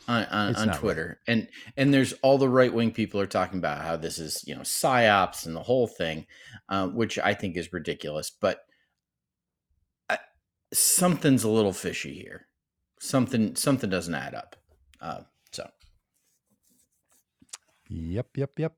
on, 0.07 0.23
on, 0.25 0.47
on 0.47 0.53
not 0.53 0.67
right. 0.67 0.79
Twitter, 0.79 1.19
and 1.27 1.47
and 1.75 1.93
there's 1.93 2.13
all 2.21 2.37
the 2.37 2.49
right 2.49 2.73
wing 2.73 2.91
people 2.91 3.19
are 3.19 3.25
talking 3.25 3.59
about 3.59 3.81
how 3.81 3.95
this 3.95 4.19
is 4.19 4.43
you 4.47 4.55
know 4.55 4.61
psyops 4.61 5.45
and 5.45 5.55
the 5.55 5.63
whole 5.63 5.87
thing, 5.87 6.27
uh, 6.69 6.87
which 6.87 7.17
I 7.17 7.33
think 7.33 7.57
is 7.57 7.73
ridiculous. 7.73 8.29
But 8.29 8.59
I, 10.09 10.19
something's 10.73 11.43
a 11.43 11.49
little 11.49 11.73
fishy 11.73 12.13
here. 12.13 12.47
Something 12.99 13.55
something 13.55 13.89
doesn't 13.89 14.15
add 14.15 14.35
up. 14.35 14.55
Uh, 15.01 15.21
so 15.51 15.67
yep, 17.89 18.27
yep, 18.35 18.51
yep. 18.57 18.73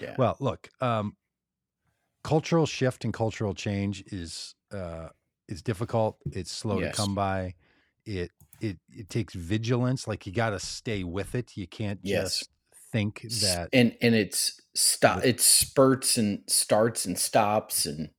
yeah, 0.00 0.14
Well, 0.16 0.36
look, 0.38 0.68
um, 0.80 1.16
cultural 2.22 2.66
shift 2.66 3.04
and 3.04 3.12
cultural 3.12 3.54
change 3.54 4.04
is 4.06 4.54
uh, 4.72 5.08
is 5.52 5.62
difficult. 5.62 6.18
It's 6.32 6.50
slow 6.50 6.80
Yes. 6.80 6.96
to 6.96 7.02
come 7.02 7.14
by. 7.14 7.54
It 8.04 8.30
it 8.60 8.78
it 8.90 9.08
takes 9.08 9.34
vigilance. 9.34 10.08
Like 10.08 10.26
you 10.26 10.32
got 10.32 10.50
to 10.50 10.58
stay 10.58 11.04
with 11.04 11.34
it. 11.34 11.56
You 11.56 11.66
can't 11.68 12.00
Yes. 12.02 12.38
just 12.40 12.50
think 12.92 13.22
that. 13.42 13.68
and 13.72 13.96
and 14.02 14.14
it's 14.14 14.60
stop. 14.74 15.24
It 15.24 15.40
spurts 15.40 16.18
and 16.18 16.42
starts 16.48 17.04
and 17.06 17.18
stops 17.18 17.86
and. 17.86 18.10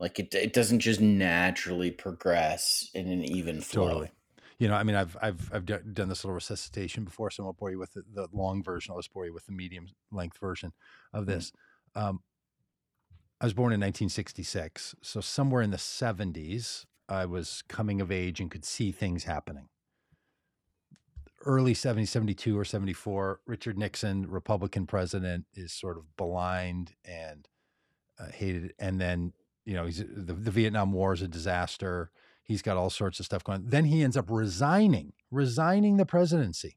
Like 0.00 0.18
it, 0.18 0.34
it 0.34 0.52
doesn't 0.52 0.80
just 0.80 1.00
naturally 1.00 1.90
progress 1.92 2.90
in 2.94 3.06
an 3.08 3.22
even 3.24 3.60
flow. 3.60 3.86
Totally. 3.86 4.10
You 4.58 4.66
know, 4.68 4.74
I 4.74 4.82
mean, 4.82 4.96
I've 4.96 5.16
I've 5.22 5.50
I've 5.54 5.64
done 5.64 6.08
this 6.08 6.24
little 6.24 6.34
resuscitation 6.34 7.04
before, 7.04 7.30
so 7.30 7.44
I 7.44 7.46
won't 7.46 7.56
bore 7.58 7.70
you 7.70 7.78
with 7.78 7.92
the, 7.94 8.02
the 8.12 8.26
long 8.32 8.62
version. 8.62 8.90
I'll 8.92 8.98
just 8.98 9.12
bore 9.12 9.24
you 9.24 9.32
with 9.32 9.46
the 9.46 9.52
medium 9.52 9.86
length 10.10 10.38
version 10.38 10.72
of 11.12 11.24
Mhm. 11.24 11.26
this. 11.28 11.52
Um, 11.94 12.22
I 13.40 13.46
was 13.46 13.54
born 13.54 13.72
in 13.72 13.80
1966, 13.80 14.94
so 15.02 15.20
somewhere 15.20 15.62
in 15.62 15.70
the 15.70 15.76
70s, 15.76 16.86
I 17.08 17.26
was 17.26 17.62
coming 17.68 18.00
of 18.00 18.10
age 18.10 18.40
and 18.40 18.50
could 18.50 18.64
see 18.64 18.92
things 18.92 19.24
happening. 19.24 19.68
Early 21.44 21.74
70s, 21.74 22.08
72 22.08 22.58
or 22.58 22.64
74, 22.64 23.40
Richard 23.46 23.76
Nixon, 23.76 24.30
Republican 24.30 24.86
president, 24.86 25.44
is 25.54 25.72
sort 25.72 25.98
of 25.98 26.16
blind 26.16 26.94
and 27.04 27.46
uh, 28.18 28.30
hated. 28.32 28.72
And 28.78 29.00
then, 29.00 29.34
you 29.66 29.74
know, 29.74 29.84
he's 29.84 29.98
the, 29.98 30.32
the 30.32 30.50
Vietnam 30.50 30.92
War 30.92 31.12
is 31.12 31.20
a 31.20 31.28
disaster. 31.28 32.10
He's 32.44 32.62
got 32.62 32.76
all 32.76 32.88
sorts 32.88 33.20
of 33.20 33.26
stuff 33.26 33.44
going. 33.44 33.66
Then 33.66 33.84
he 33.84 34.02
ends 34.02 34.16
up 34.16 34.30
resigning, 34.30 35.12
resigning 35.30 35.96
the 35.96 36.06
presidency, 36.06 36.76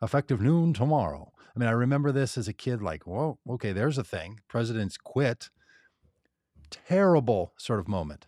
effective 0.00 0.40
noon 0.40 0.74
tomorrow. 0.74 1.32
I 1.56 1.58
mean, 1.58 1.68
I 1.68 1.72
remember 1.72 2.12
this 2.12 2.38
as 2.38 2.46
a 2.46 2.52
kid, 2.52 2.82
like, 2.82 3.04
whoa, 3.04 3.38
okay, 3.48 3.72
there's 3.72 3.98
a 3.98 4.04
thing. 4.04 4.38
Presidents 4.48 4.96
quit. 4.96 5.50
Terrible 6.70 7.52
sort 7.56 7.80
of 7.80 7.88
moment. 7.88 8.26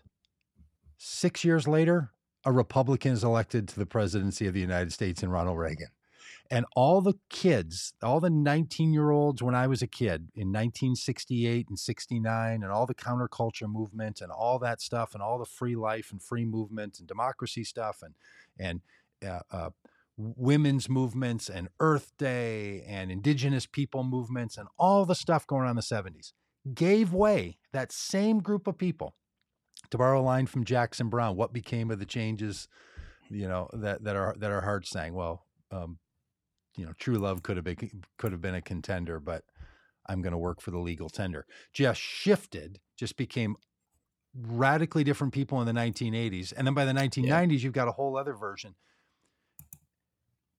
Six 0.97 1.45
years 1.45 1.67
later, 1.67 2.11
a 2.45 2.53
Republican 2.53 3.13
is 3.13 3.25
elected 3.25 3.69
to 3.69 3.79
the 3.79 3.87
presidency 3.87 4.47
of 4.47 4.55
the 4.55 4.61
United 4.61 4.93
States 4.93 5.23
in 5.23 5.31
Ronald 5.31 5.59
Reagan. 5.59 5.89
And 6.51 6.67
all 6.75 7.01
the 7.01 7.15
kids, 7.29 7.93
all 8.03 8.19
the 8.19 8.31
19 8.31 8.93
year 8.93 9.11
olds 9.11 9.43
when 9.43 9.55
I 9.55 9.67
was 9.67 9.83
a 9.83 9.87
kid 9.87 10.29
in 10.35 10.49
1968 10.49 11.69
and 11.69 11.79
69, 11.79 12.63
and 12.63 12.73
all 12.73 12.87
the 12.87 12.95
counterculture 12.95 13.71
movement 13.71 14.21
and 14.21 14.33
all 14.33 14.59
that 14.59 14.81
stuff, 14.81 15.15
and 15.15 15.23
all 15.23 15.39
the 15.39 15.45
free 15.45 15.77
life 15.77 16.11
and 16.11 16.21
free 16.21 16.45
movement 16.45 16.99
and 16.99 17.07
democracy 17.07 17.63
stuff, 17.63 18.03
and, 18.03 18.15
and, 18.59 18.81
uh, 19.25 19.41
uh, 19.53 19.71
women's 20.17 20.89
movements 20.89 21.49
and 21.49 21.69
Earth 21.79 22.13
Day 22.19 22.83
and 22.87 23.11
indigenous 23.11 23.67
people 23.67 24.05
movements 24.05 24.59
and 24.59 24.69
all 24.79 25.07
the 25.07 25.15
stuff 25.15 25.47
going 25.47 25.65
on 25.65 25.71
in 25.71 25.77
the 25.77 25.83
70s 25.83 26.33
gave 26.75 27.13
way. 27.13 27.59
That 27.73 27.93
same 27.93 28.41
group 28.41 28.67
of 28.67 28.77
people, 28.77 29.15
to 29.91 29.99
borrow 29.99 30.21
a 30.21 30.23
line 30.23 30.47
from 30.47 30.65
Jackson 30.65 31.09
Browne, 31.09 31.37
what 31.37 31.53
became 31.53 31.91
of 31.91 31.99
the 31.99 32.07
changes, 32.07 32.69
you 33.29 33.47
know, 33.49 33.69
that, 33.73 34.03
that 34.05 34.17
our 34.17 34.35
that 34.39 34.51
our 34.51 34.61
hearts 34.61 34.91
sang? 34.91 35.15
Well, 35.15 35.47
um, 35.71 35.99
you 36.77 36.85
know, 36.85 36.93
true 36.99 37.17
love 37.17 37.43
could 37.43 37.57
have 37.57 37.65
been 37.65 37.77
could 38.19 38.33
have 38.33 38.41
been 38.41 38.55
a 38.55 38.63
contender, 38.63 39.21
but 39.21 39.45
I'm 40.07 40.23
going 40.23 40.33
to 40.33 40.39
work 40.39 40.61
for 40.61 40.71
the 40.71 40.79
legal 40.79 41.09
tender. 41.09 41.47
Just 41.73 42.01
shifted, 42.01 42.81
just 42.97 43.17
became 43.17 43.57
radically 44.35 45.05
different 45.05 45.33
people 45.33 45.61
in 45.61 45.67
the 45.67 45.81
1980s, 45.81 46.53
and 46.57 46.67
then 46.67 46.75
by 46.75 46.85
the 46.85 46.93
1990s, 46.93 47.61
you've 47.61 47.73
got 47.73 47.89
a 47.89 47.93
whole 47.93 48.17
other 48.17 48.35
version. 48.35 48.75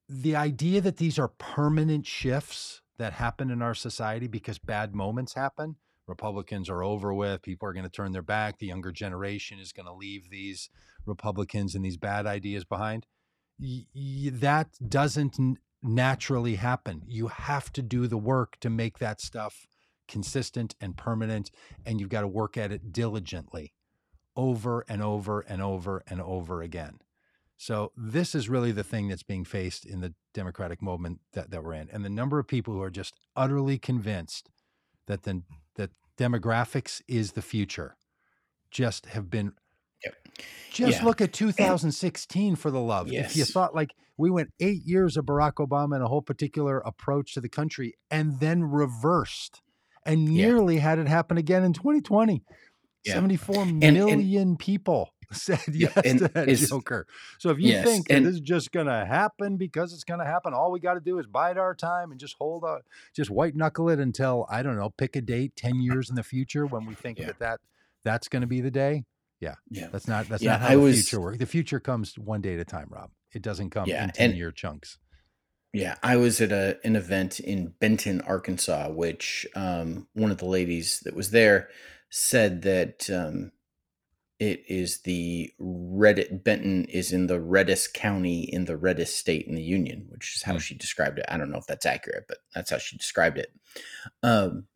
The 0.08 0.36
idea 0.36 0.82
that 0.82 0.98
these 0.98 1.18
are 1.18 1.30
permanent 1.30 2.06
shifts 2.06 2.82
that 2.98 3.14
happen 3.14 3.50
in 3.50 3.62
our 3.62 3.74
society 3.74 4.28
because 4.28 4.60
bad 4.60 4.94
moments 4.94 5.34
happen. 5.34 5.78
Republicans 6.12 6.70
are 6.70 6.84
over 6.84 7.14
with. 7.14 7.42
People 7.42 7.68
are 7.68 7.74
going 7.74 7.86
to 7.86 7.90
turn 7.90 8.12
their 8.12 8.22
back. 8.22 8.60
The 8.60 8.68
younger 8.68 8.92
generation 8.92 9.60
is 9.60 9.72
going 9.72 9.88
to 9.88 9.94
leave 9.94 10.30
these 10.30 10.70
Republicans 11.06 11.74
and 11.74 11.84
these 11.84 11.98
bad 11.98 12.28
ideas 12.28 12.66
behind. 12.66 13.08
Y- 13.60 13.86
y- 13.96 14.30
that 14.34 14.68
doesn't 14.88 15.40
n- 15.40 15.58
naturally 15.82 16.56
happen. 16.56 17.02
You 17.08 17.28
have 17.28 17.72
to 17.74 17.82
do 17.82 18.08
the 18.08 18.18
work 18.18 18.58
to 18.60 18.70
make 18.70 19.00
that 19.00 19.22
stuff 19.22 19.68
consistent 20.08 20.76
and 20.82 20.98
permanent, 20.98 21.50
and 21.86 22.00
you've 22.00 22.10
got 22.10 22.22
to 22.22 22.28
work 22.28 22.58
at 22.58 22.72
it 22.72 22.92
diligently 22.92 23.74
over 24.36 24.86
and 24.90 25.02
over 25.02 25.40
and 25.42 25.62
over 25.62 26.04
and 26.08 26.22
over 26.22 26.62
again. 26.62 27.00
So 27.58 27.92
this 27.96 28.36
is 28.36 28.50
really 28.50 28.72
the 28.72 28.84
thing 28.84 29.08
that's 29.08 29.24
being 29.24 29.46
faced 29.46 29.86
in 29.86 30.02
the 30.02 30.14
democratic 30.34 30.82
movement 30.82 31.20
that, 31.34 31.52
that 31.52 31.64
we're 31.64 31.74
in. 31.74 31.90
And 31.92 32.04
the 32.04 32.10
number 32.10 32.40
of 32.40 32.48
people 32.48 32.74
who 32.74 32.82
are 32.82 32.90
just 32.90 33.14
utterly 33.36 33.78
convinced 33.78 34.50
that 35.08 35.24
the 35.24 35.44
that 35.76 35.92
demographics 36.18 37.02
is 37.08 37.32
the 37.34 37.42
future 37.42 37.96
just 38.70 39.06
have 39.08 39.30
been 39.30 39.54
Yep. 40.04 40.16
just 40.72 41.00
Yeah. 41.00 41.06
look 41.06 41.22
at 41.22 41.34
2016 41.34 42.56
for 42.56 42.72
the 42.72 42.80
love. 42.80 43.12
If 43.12 43.36
you 43.36 43.46
thought 43.46 43.76
like 43.76 43.92
we 44.18 44.30
went 44.30 44.50
eight 44.60 44.84
years 44.86 45.18
of 45.18 45.26
Barack 45.26 45.54
Obama 45.56 45.96
and 45.96 46.04
a 46.04 46.08
whole 46.08 46.22
particular 46.22 46.80
approach 46.80 47.34
to 47.34 47.42
the 47.42 47.50
country 47.50 47.94
and 48.10 48.40
then 48.40 48.64
reversed 48.64 49.62
and 50.06 50.34
Yeah. 50.34 50.48
nearly 50.48 50.78
had 50.78 51.00
it 51.00 51.08
happen 51.08 51.38
again 51.38 51.64
in 51.64 51.74
2020. 51.74 52.44
Yeah. 53.04 53.14
74 53.16 53.56
and- 53.64 54.60
people 54.60 55.10
said 55.38 55.60
yes 55.72 55.96
and 56.06 56.20
to 56.20 56.28
that 56.30 56.48
Joker. 56.50 57.08
So 57.40 57.50
if 57.50 57.58
you 57.60 57.70
Yes, 57.70 57.86
think 57.86 58.08
that 58.08 58.18
and- 58.18 58.26
this 58.26 58.36
is 58.36 58.42
just 58.42 58.72
going 58.72 58.88
to 58.88 59.06
happen 59.06 59.58
because 59.58 59.94
it's 59.94 60.04
going 60.04 60.20
to 60.20 60.26
happen, 60.26 60.54
all 60.54 60.72
we 60.72 60.80
got 60.80 60.96
to 60.96 61.00
do 61.00 61.20
is 61.20 61.28
bide 61.28 61.58
our 61.58 61.74
time 61.76 62.12
and 62.12 62.20
just 62.20 62.36
hold 62.38 62.64
on, 62.64 62.82
just 63.16 63.30
white 63.30 63.56
knuckle 63.56 63.90
it 63.90 64.00
until 64.00 64.46
I 64.50 64.64
don't 64.64 64.76
know, 64.78 64.90
pick 64.90 65.16
a 65.16 65.22
date 65.22 65.56
10 65.56 65.76
years 65.82 66.10
in 66.10 66.16
the 66.16 66.24
future 66.24 66.66
when 66.66 66.86
we 66.86 66.94
think 66.96 67.20
Yeah. 67.20 67.28
that, 67.28 67.40
that 67.40 67.60
that's 68.04 68.28
going 68.28 68.42
to 68.42 68.48
be 68.48 68.62
the 68.62 68.72
day. 68.72 69.06
Yeah. 69.40 69.56
Yeah, 69.70 69.88
that's 69.92 70.08
not 70.08 70.28
that's 70.30 70.44
Yeah, 70.44 70.52
not 70.52 70.62
how 70.62 70.68
I 70.68 70.76
the 70.76 70.82
was- 70.82 70.96
future 70.96 71.20
works. 71.22 71.38
The 71.40 71.46
future 71.46 71.80
comes 71.80 72.18
one 72.18 72.42
day 72.42 72.54
at 72.54 72.60
a 72.60 72.66
time, 72.66 72.88
Rob. 72.90 73.12
It 73.34 73.42
doesn't 73.42 73.70
come 73.72 73.88
Yeah, 73.88 73.98
in 74.00 74.04
and- 74.10 74.14
10 74.14 74.36
year 74.36 74.52
chunks. 74.52 74.98
Yeah, 75.74 75.96
I 76.04 76.18
was 76.18 76.42
at 76.42 76.52
a 76.52 76.80
an 76.84 76.98
event 76.98 77.40
in 77.40 77.74
Benton, 77.80 78.20
Arkansas, 78.22 78.90
which 78.90 79.48
um, 79.56 80.08
one 80.14 80.30
of 80.30 80.38
the 80.38 80.46
ladies 80.46 81.00
that 81.06 81.16
was 81.16 81.32
there 81.32 81.70
said 82.10 82.64
that 82.64 83.10
um, 83.10 83.54
it 84.42 84.66
is 84.68 85.02
the 85.04 85.54
Reddit 85.62 86.44
Benton 86.44 86.86
is 86.86 87.14
in 87.14 87.28
the 87.28 87.40
reddest 87.40 87.94
county 87.94 88.42
in 88.42 88.66
the 88.66 88.76
reddest 88.76 89.20
state 89.20 89.48
in 89.48 89.56
the 89.56 89.64
union, 89.64 90.08
which 90.10 90.36
is 90.36 90.44
how 90.44 90.58
Hmm. 90.58 90.60
she 90.60 90.76
described 90.76 91.20
it. 91.20 91.28
I 91.30 91.38
don't 91.38 91.52
know 91.52 91.60
if 91.60 91.68
that's 91.68 91.86
accurate, 91.86 92.26
but 92.28 92.40
that's 92.56 92.72
how 92.72 92.80
she 92.80 92.98
described 92.98 93.38
it. 93.38 93.54
Um, 94.24 94.68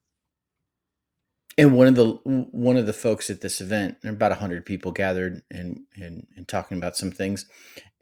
and 1.58 1.76
one 1.76 1.88
of 1.88 1.96
the 1.96 2.06
one 2.52 2.78
of 2.78 2.86
the 2.86 2.94
folks 2.94 3.30
at 3.32 3.42
this 3.42 3.62
event, 3.62 3.98
about 4.06 4.32
hundred 4.38 4.66
people 4.66 4.92
gathered 4.92 5.42
and, 5.52 5.82
and 5.96 6.28
and 6.38 6.48
talking 6.48 6.78
about 6.78 6.98
some 6.98 7.12
things, 7.12 7.48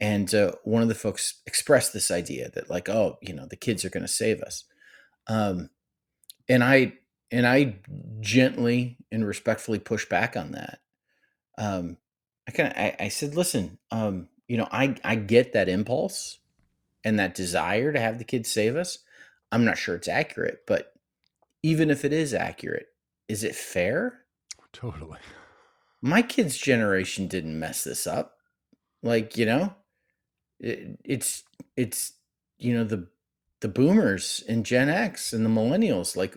and 0.00 0.34
uh, 0.34 0.52
one 0.64 0.82
of 0.82 0.88
the 0.88 0.94
folks 0.96 1.42
expressed 1.46 1.92
this 1.94 2.10
idea 2.10 2.50
that 2.52 2.70
like, 2.70 2.88
oh, 2.90 3.18
you 3.22 3.34
know, 3.34 3.46
the 3.46 3.56
kids 3.56 3.84
are 3.84 3.90
going 3.90 4.04
to 4.04 4.08
save 4.08 4.42
us. 4.42 4.64
Um, 5.28 5.70
and 6.48 6.64
I 6.64 6.94
and 7.32 7.46
I 7.46 7.76
gently 8.20 8.98
and 9.12 9.26
respectfully 9.26 9.80
push 9.80 10.08
back 10.08 10.36
on 10.36 10.52
that. 10.52 10.80
Um, 11.58 11.96
I 12.48 12.52
kind 12.52 12.68
of 12.70 12.76
I, 12.76 12.96
I 13.00 13.08
said, 13.08 13.34
listen, 13.34 13.78
um, 13.90 14.28
you 14.48 14.56
know, 14.56 14.68
I 14.70 14.96
I 15.04 15.16
get 15.16 15.52
that 15.52 15.68
impulse 15.68 16.38
and 17.04 17.18
that 17.18 17.34
desire 17.34 17.92
to 17.92 18.00
have 18.00 18.18
the 18.18 18.24
kids 18.24 18.50
save 18.50 18.76
us. 18.76 18.98
I'm 19.52 19.64
not 19.64 19.78
sure 19.78 19.94
it's 19.94 20.08
accurate, 20.08 20.60
but 20.66 20.92
even 21.62 21.90
if 21.90 22.04
it 22.04 22.12
is 22.12 22.34
accurate, 22.34 22.88
is 23.28 23.44
it 23.44 23.54
fair? 23.54 24.20
Totally. 24.72 25.18
My 26.02 26.22
kids' 26.22 26.58
generation 26.58 27.28
didn't 27.28 27.58
mess 27.58 27.84
this 27.84 28.06
up. 28.06 28.36
Like, 29.02 29.36
you 29.36 29.46
know, 29.46 29.74
it, 30.60 30.98
it's 31.04 31.44
it's 31.76 32.12
you 32.58 32.74
know 32.74 32.84
the 32.84 33.08
the 33.60 33.68
boomers 33.68 34.42
and 34.48 34.66
Gen 34.66 34.88
X 34.88 35.32
and 35.32 35.44
the 35.44 35.50
millennials 35.50 36.16
like 36.16 36.36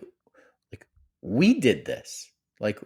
like 0.72 0.86
we 1.20 1.60
did 1.60 1.84
this. 1.84 2.30
Like 2.60 2.80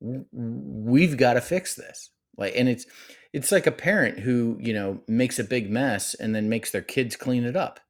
we've 0.00 1.16
got 1.16 1.34
to 1.34 1.40
fix 1.40 1.74
this. 1.74 2.10
Like 2.36 2.54
and 2.56 2.68
it's 2.68 2.86
it's 3.32 3.52
like 3.52 3.66
a 3.66 3.72
parent 3.72 4.18
who, 4.18 4.56
you 4.60 4.72
know, 4.72 5.00
makes 5.06 5.38
a 5.38 5.44
big 5.44 5.70
mess 5.70 6.14
and 6.14 6.34
then 6.34 6.48
makes 6.48 6.70
their 6.70 6.82
kids 6.82 7.16
clean 7.16 7.44
it 7.44 7.56
up. 7.56 7.80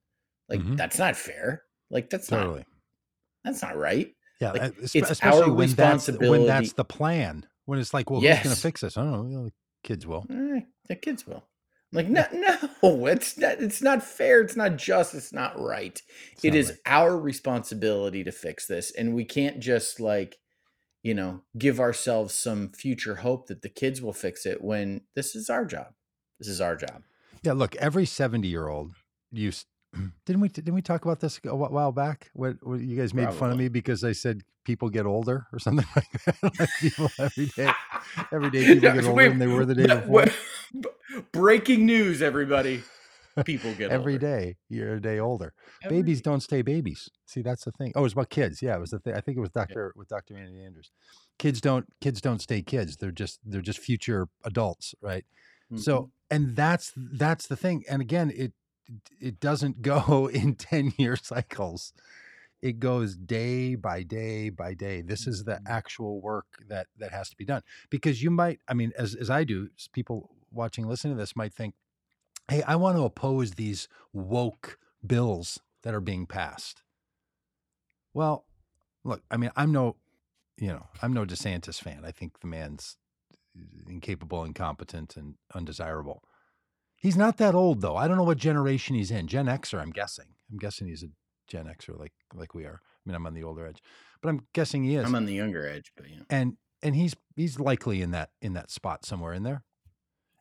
Like 0.49 0.61
Mhm. 0.61 0.77
that's 0.77 0.99
not 0.99 1.17
fair. 1.17 1.63
Like 1.91 2.11
that's 2.11 2.31
not 2.31 2.65
that's 3.45 3.63
not 3.63 3.77
right. 3.77 4.13
Yeah, 4.41 4.53
Like, 4.53 4.75
it's 4.79 4.95
especially 4.95 5.43
our 5.45 5.53
when 5.53 5.71
that's 5.71 6.09
when 6.09 6.47
that's 6.47 6.73
the 6.73 6.85
plan. 6.85 7.47
When 7.67 7.79
it's 7.79 7.95
like, 7.95 8.11
well, 8.11 8.21
who's 8.21 8.29
going 8.43 8.55
to 8.55 8.61
fix 8.61 8.81
this? 8.81 8.97
I 8.97 9.05
don't 9.05 9.31
know. 9.31 9.45
The 9.45 9.53
kids 9.85 10.07
will. 10.07 10.27
Eh, 10.31 10.61
the 10.89 10.97
kids 10.97 11.27
will. 11.27 11.45
Like 11.93 12.09
no, 12.09 12.25
no, 12.33 13.07
it's 13.07 13.37
not. 13.37 13.61
It's 13.61 13.83
not 13.83 14.03
fair. 14.03 14.41
It's 14.41 14.57
not 14.57 14.77
just. 14.77 15.15
It's 15.15 15.33
not 15.33 15.61
right. 15.61 16.01
It's 16.33 16.45
It 16.45 16.51
not 16.51 16.57
is 16.59 16.69
right. 16.71 16.79
our 16.87 17.19
responsibility 17.19 18.25
to 18.25 18.33
fix 18.33 18.67
this, 18.67 18.91
and 18.93 19.15
we 19.15 19.25
can't 19.25 19.61
just 19.61 20.01
like, 20.01 20.37
you 21.03 21.15
know, 21.15 21.43
give 21.57 21.81
ourselves 21.81 22.35
some 22.35 22.69
future 22.71 23.17
hope 23.17 23.47
that 23.49 23.63
the 23.63 23.69
kids 23.69 24.03
will 24.03 24.13
fix 24.13 24.45
it 24.47 24.63
when 24.63 25.03
this 25.15 25.35
is 25.35 25.49
our 25.49 25.65
job. 25.65 25.89
This 26.39 26.49
is 26.49 26.61
our 26.61 26.77
job. 26.77 27.03
Yeah, 27.43 27.53
look, 27.53 27.77
every 27.77 28.07
seventy-year-old 28.07 28.93
used. 29.31 29.67
Didn't 30.25 30.41
we? 30.41 30.49
Didn't 30.49 30.75
we 30.75 30.83
talk 30.83 31.05
about 31.05 31.21
this 31.21 31.41
a 31.45 31.55
while 31.57 31.93
back? 31.93 32.31
What, 32.35 32.57
you 32.65 32.97
guys 32.97 33.13
made 33.15 33.33
fun 33.35 33.51
of 33.51 33.59
me 33.59 33.69
because 33.69 34.05
I 34.05 34.13
said 34.13 34.43
people 34.65 34.89
get 34.89 35.07
older 35.07 35.47
or 35.53 35.59
something 35.59 35.87
like 35.97 36.13
that. 36.25 36.37
like 36.61 36.69
people 36.81 37.11
every 37.19 37.47
day, 37.47 37.73
every 38.33 38.51
day 38.51 38.65
people 38.67 38.89
No, 38.89 38.95
get 38.95 39.05
older 39.05 39.13
wait, 39.15 39.29
than 39.29 39.39
they 39.39 39.47
were 39.47 39.65
the 39.65 39.75
day 39.75 39.87
before. 39.87 40.27
Breaking 41.33 41.87
news, 41.87 42.23
everybody! 42.23 42.83
People 43.45 43.75
get 43.75 43.91
every 43.91 44.19
day 44.19 44.57
you're 44.69 44.95
a 44.97 45.01
day 45.01 45.19
older. 45.19 45.53
Every 45.85 45.99
babies 45.99 46.21
day. 46.21 46.31
don't 46.31 46.41
stay 46.41 46.63
babies. 46.63 47.09
See, 47.27 47.43
that's 47.43 47.65
the 47.65 47.73
thing. 47.73 47.93
Oh, 47.95 48.01
it 48.01 48.03
was 48.03 48.13
about 48.13 48.31
kids. 48.31 48.61
Yeah, 48.61 48.77
it 48.77 48.81
was 48.81 48.91
the 48.91 48.99
thing. 48.99 49.15
I 49.15 49.21
think 49.21 49.37
it 49.37 49.41
was 49.41 49.51
Doctor 49.51 49.93
with 49.97 50.09
Doctor 50.09 50.37
Andy 50.37 50.63
Andrews. 50.63 50.91
Kids 51.39 51.61
don't 51.61 51.87
kids 52.01 52.21
don't 52.21 52.41
stay 52.41 52.61
kids. 52.63 52.97
They're 52.97 53.11
just 53.13 53.39
they're 53.45 53.61
just 53.63 53.79
future 53.79 54.29
adults, 54.45 54.95
right? 55.01 55.25
Mhm. 55.73 55.79
So, 55.81 56.11
and 56.31 56.57
that's 56.57 56.93
that's 56.97 57.47
the 57.47 57.57
thing. 57.57 57.85
And 57.89 58.03
again, 58.03 58.33
it 58.35 58.53
it 59.21 59.39
doesn't 59.41 59.83
go 59.93 60.29
in 60.29 60.57
10 60.57 60.93
year 60.99 61.17
cycles. 61.17 61.93
It 62.63 62.79
goes 62.79 63.17
day 63.17 63.75
by 63.75 64.03
day 64.03 64.51
by 64.51 64.75
day. 64.75 65.01
This 65.01 65.27
is 65.27 65.45
the 65.45 65.53
Mhm. 65.53 65.63
actual 65.67 66.21
work 66.21 66.47
that 66.69 66.89
that 66.99 67.13
has 67.13 67.31
to 67.31 67.37
be 67.37 67.45
done. 67.47 67.63
Because 67.89 68.23
you 68.23 68.31
might, 68.31 68.61
I 68.69 68.75
mean, 68.75 68.93
as 68.99 69.15
as 69.15 69.31
I 69.31 69.45
do, 69.45 69.71
people 69.93 70.31
watching, 70.51 70.87
listening 70.87 71.15
to 71.17 71.19
this 71.23 71.37
might 71.37 71.55
think, 71.55 71.75
hey, 72.51 72.63
I 72.65 72.75
want 72.77 72.97
to 72.97 73.05
oppose 73.05 73.53
these 73.53 73.89
woke 74.13 74.79
bills 75.07 75.61
that 75.83 75.95
are 75.95 76.01
being 76.01 76.27
passed. 76.27 76.83
Well, 78.13 78.45
look, 79.05 79.23
I 79.31 79.37
mean, 79.37 79.51
I'm 79.57 79.71
no, 79.71 79.97
you 80.59 80.69
know, 80.69 80.87
I'm 81.01 81.13
no 81.13 81.25
DeSantis 81.25 81.81
fan. 81.81 82.03
I 82.05 82.11
think 82.11 82.41
the 82.41 82.49
man's 82.49 82.97
incapable, 83.89 84.45
incompetent, 84.45 85.17
and 85.17 85.37
undesirable. 85.55 86.25
He's 86.97 87.17
not 87.17 87.39
that 87.39 87.55
old 87.55 87.81
though. 87.81 87.97
I 87.97 88.09
don't 88.09 88.17
know 88.17 88.25
what 88.25 88.37
generation 88.37 88.97
he's 88.97 89.13
in. 89.13 89.29
Gen 89.29 89.47
Xer, 89.47 89.81
I'm 89.81 89.93
guessing. 89.93 90.27
I'm 90.51 90.59
guessing 90.59 90.89
he's 90.89 91.05
a 91.05 91.09
Gen 91.47 91.67
Xer 91.67 91.99
like 91.99 92.13
like 92.35 92.53
we 92.53 92.65
are. 92.65 92.81
I 92.83 93.03
mean, 93.09 93.15
I'm 93.15 93.27
on 93.27 93.35
the 93.35 93.45
older 93.45 93.67
edge, 93.67 93.81
but 94.21 94.29
I'm 94.29 94.47
guessing 94.53 94.85
he 94.85 94.97
is. 94.97 95.07
I'm 95.07 95.15
on 95.15 95.25
the 95.25 95.35
younger 95.35 95.67
edge, 95.67 95.93
but 95.97 96.11
yeah. 96.11 96.23
and 96.29 96.57
and 96.83 96.97
he's 96.97 97.15
he's 97.37 97.59
likely 97.59 98.03
in 98.03 98.11
that 98.11 98.31
in 98.43 98.53
that 98.55 98.71
spot 98.71 99.07
somewhere 99.07 99.33
in 99.33 99.45
there. 99.45 99.63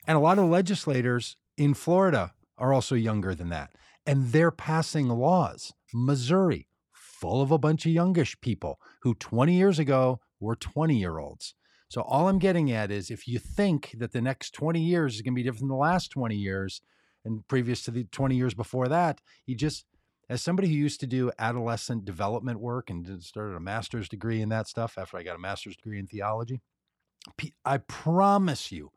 And 0.06 0.18
a 0.18 0.22
lot 0.22 0.40
of 0.40 0.46
legislators 0.46 1.38
in 1.60 1.74
Florida 1.74 2.34
are 2.58 2.74
also 2.74 2.96
younger 2.96 3.36
than 3.36 3.50
that, 3.50 3.72
and 4.06 4.32
they're 4.32 4.50
passing 4.50 5.10
laws. 5.10 5.74
Missouri, 5.94 6.68
full 6.94 7.42
of 7.42 7.52
a 7.52 7.58
bunch 7.58 7.86
of 7.86 7.92
youngish 7.92 8.40
people 8.42 8.80
who 9.02 9.14
20 9.14 9.54
years 9.54 9.78
ago 9.78 10.20
were 10.40 10.56
20 10.56 10.98
year 10.98 11.20
olds. 11.20 11.54
So 11.90 12.02
all 12.02 12.28
I'm 12.28 12.40
getting 12.40 12.72
at 12.72 12.92
is 12.92 13.10
if 13.12 13.28
you 13.28 13.40
think 13.40 13.96
that 13.98 14.14
the 14.14 14.22
next 14.22 14.52
20 14.52 14.80
years 14.80 15.16
is 15.16 15.22
going 15.22 15.34
to 15.34 15.36
be 15.36 15.44
different 15.44 15.62
than 15.62 15.70
the 15.70 15.76
last 15.76 16.12
20 16.12 16.36
years 16.36 16.82
and 17.26 17.46
previous 17.48 17.84
to 17.84 17.92
the 17.92 18.06
20 18.06 18.36
years 18.36 18.54
before 18.54 18.88
that, 18.88 19.20
you 19.46 19.56
just 19.56 19.86
as 20.30 20.42
somebody 20.42 20.68
who 20.68 20.76
used 20.76 21.00
to 21.00 21.08
do 21.08 21.32
adolescent 21.40 22.06
development 22.06 22.60
work 22.60 22.92
and 22.92 23.24
started 23.24 23.56
a 23.56 23.60
master's 23.60 24.08
degree 24.08 24.42
in 24.42 24.50
that 24.50 24.68
stuff 24.68 24.98
after 24.98 25.18
I 25.18 25.24
got 25.24 25.36
a 25.36 25.40
master's 25.40 25.76
degree 25.76 25.98
in 25.98 26.06
theology, 26.06 26.62
I 27.66 27.78
promise 27.80 28.72
you, 28.72 28.92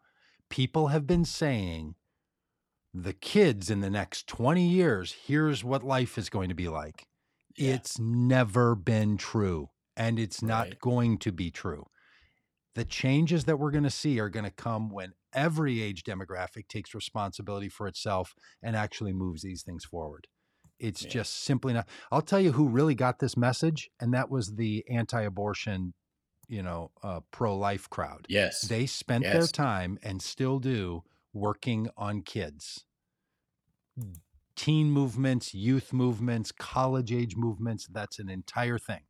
people 0.50 0.88
have 0.88 1.06
been 1.06 1.24
saying 1.24 1.94
the 2.94 3.12
kids 3.12 3.70
in 3.70 3.80
the 3.80 3.90
next 3.90 4.26
20 4.26 4.66
years, 4.66 5.12
here's 5.26 5.64
what 5.64 5.82
life 5.82 6.18
is 6.18 6.28
going 6.30 6.48
to 6.48 6.54
be 6.54 6.68
like. 6.68 7.06
Yeah. 7.56 7.76
It's 7.76 7.98
never 7.98 8.74
been 8.74 9.16
true, 9.16 9.68
and 9.96 10.18
it's 10.18 10.42
not 10.42 10.68
Right. 10.68 10.78
going 10.80 11.18
to 11.18 11.32
be 11.32 11.50
true. 11.50 11.86
The 12.74 12.84
changes 12.84 13.44
that 13.44 13.58
we're 13.58 13.70
going 13.70 13.84
to 13.84 13.90
see 13.90 14.18
are 14.20 14.30
going 14.30 14.44
to 14.44 14.50
come 14.50 14.90
when 14.90 15.12
every 15.34 15.82
age 15.82 16.04
demographic 16.04 16.68
takes 16.68 16.94
responsibility 16.94 17.68
for 17.68 17.86
itself 17.86 18.34
and 18.62 18.76
actually 18.76 19.12
moves 19.12 19.42
these 19.42 19.62
things 19.62 19.84
forward. 19.84 20.26
It's 20.78 21.04
Yeah. 21.04 21.10
just 21.12 21.34
simply 21.34 21.74
not. 21.74 21.88
I'll 22.10 22.22
tell 22.22 22.40
you 22.40 22.52
who 22.52 22.68
really 22.68 22.94
got 22.94 23.18
this 23.18 23.36
message, 23.36 23.90
and 24.00 24.12
that 24.14 24.30
was 24.30 24.56
the 24.56 24.84
anti-abortion, 24.88 25.94
you 26.48 26.62
know, 26.62 26.92
uh, 27.02 27.20
pro-life 27.30 27.90
crowd. 27.90 28.28
Yes. 28.28 28.60
They 28.60 28.86
spent 28.86 29.30
their 29.32 29.48
time 29.48 29.98
and 30.02 30.22
still 30.22 30.58
do 30.58 31.04
working 31.32 31.88
on 31.96 32.22
kids. 32.22 32.84
Hmm. 33.98 34.12
Teen 34.54 34.90
movements, 34.90 35.54
youth 35.54 35.92
movements, 35.92 36.52
college 36.52 37.10
age 37.12 37.36
movements, 37.36 37.86
that's 37.86 38.18
an 38.18 38.28
entire 38.28 38.78
thing. 38.78 39.02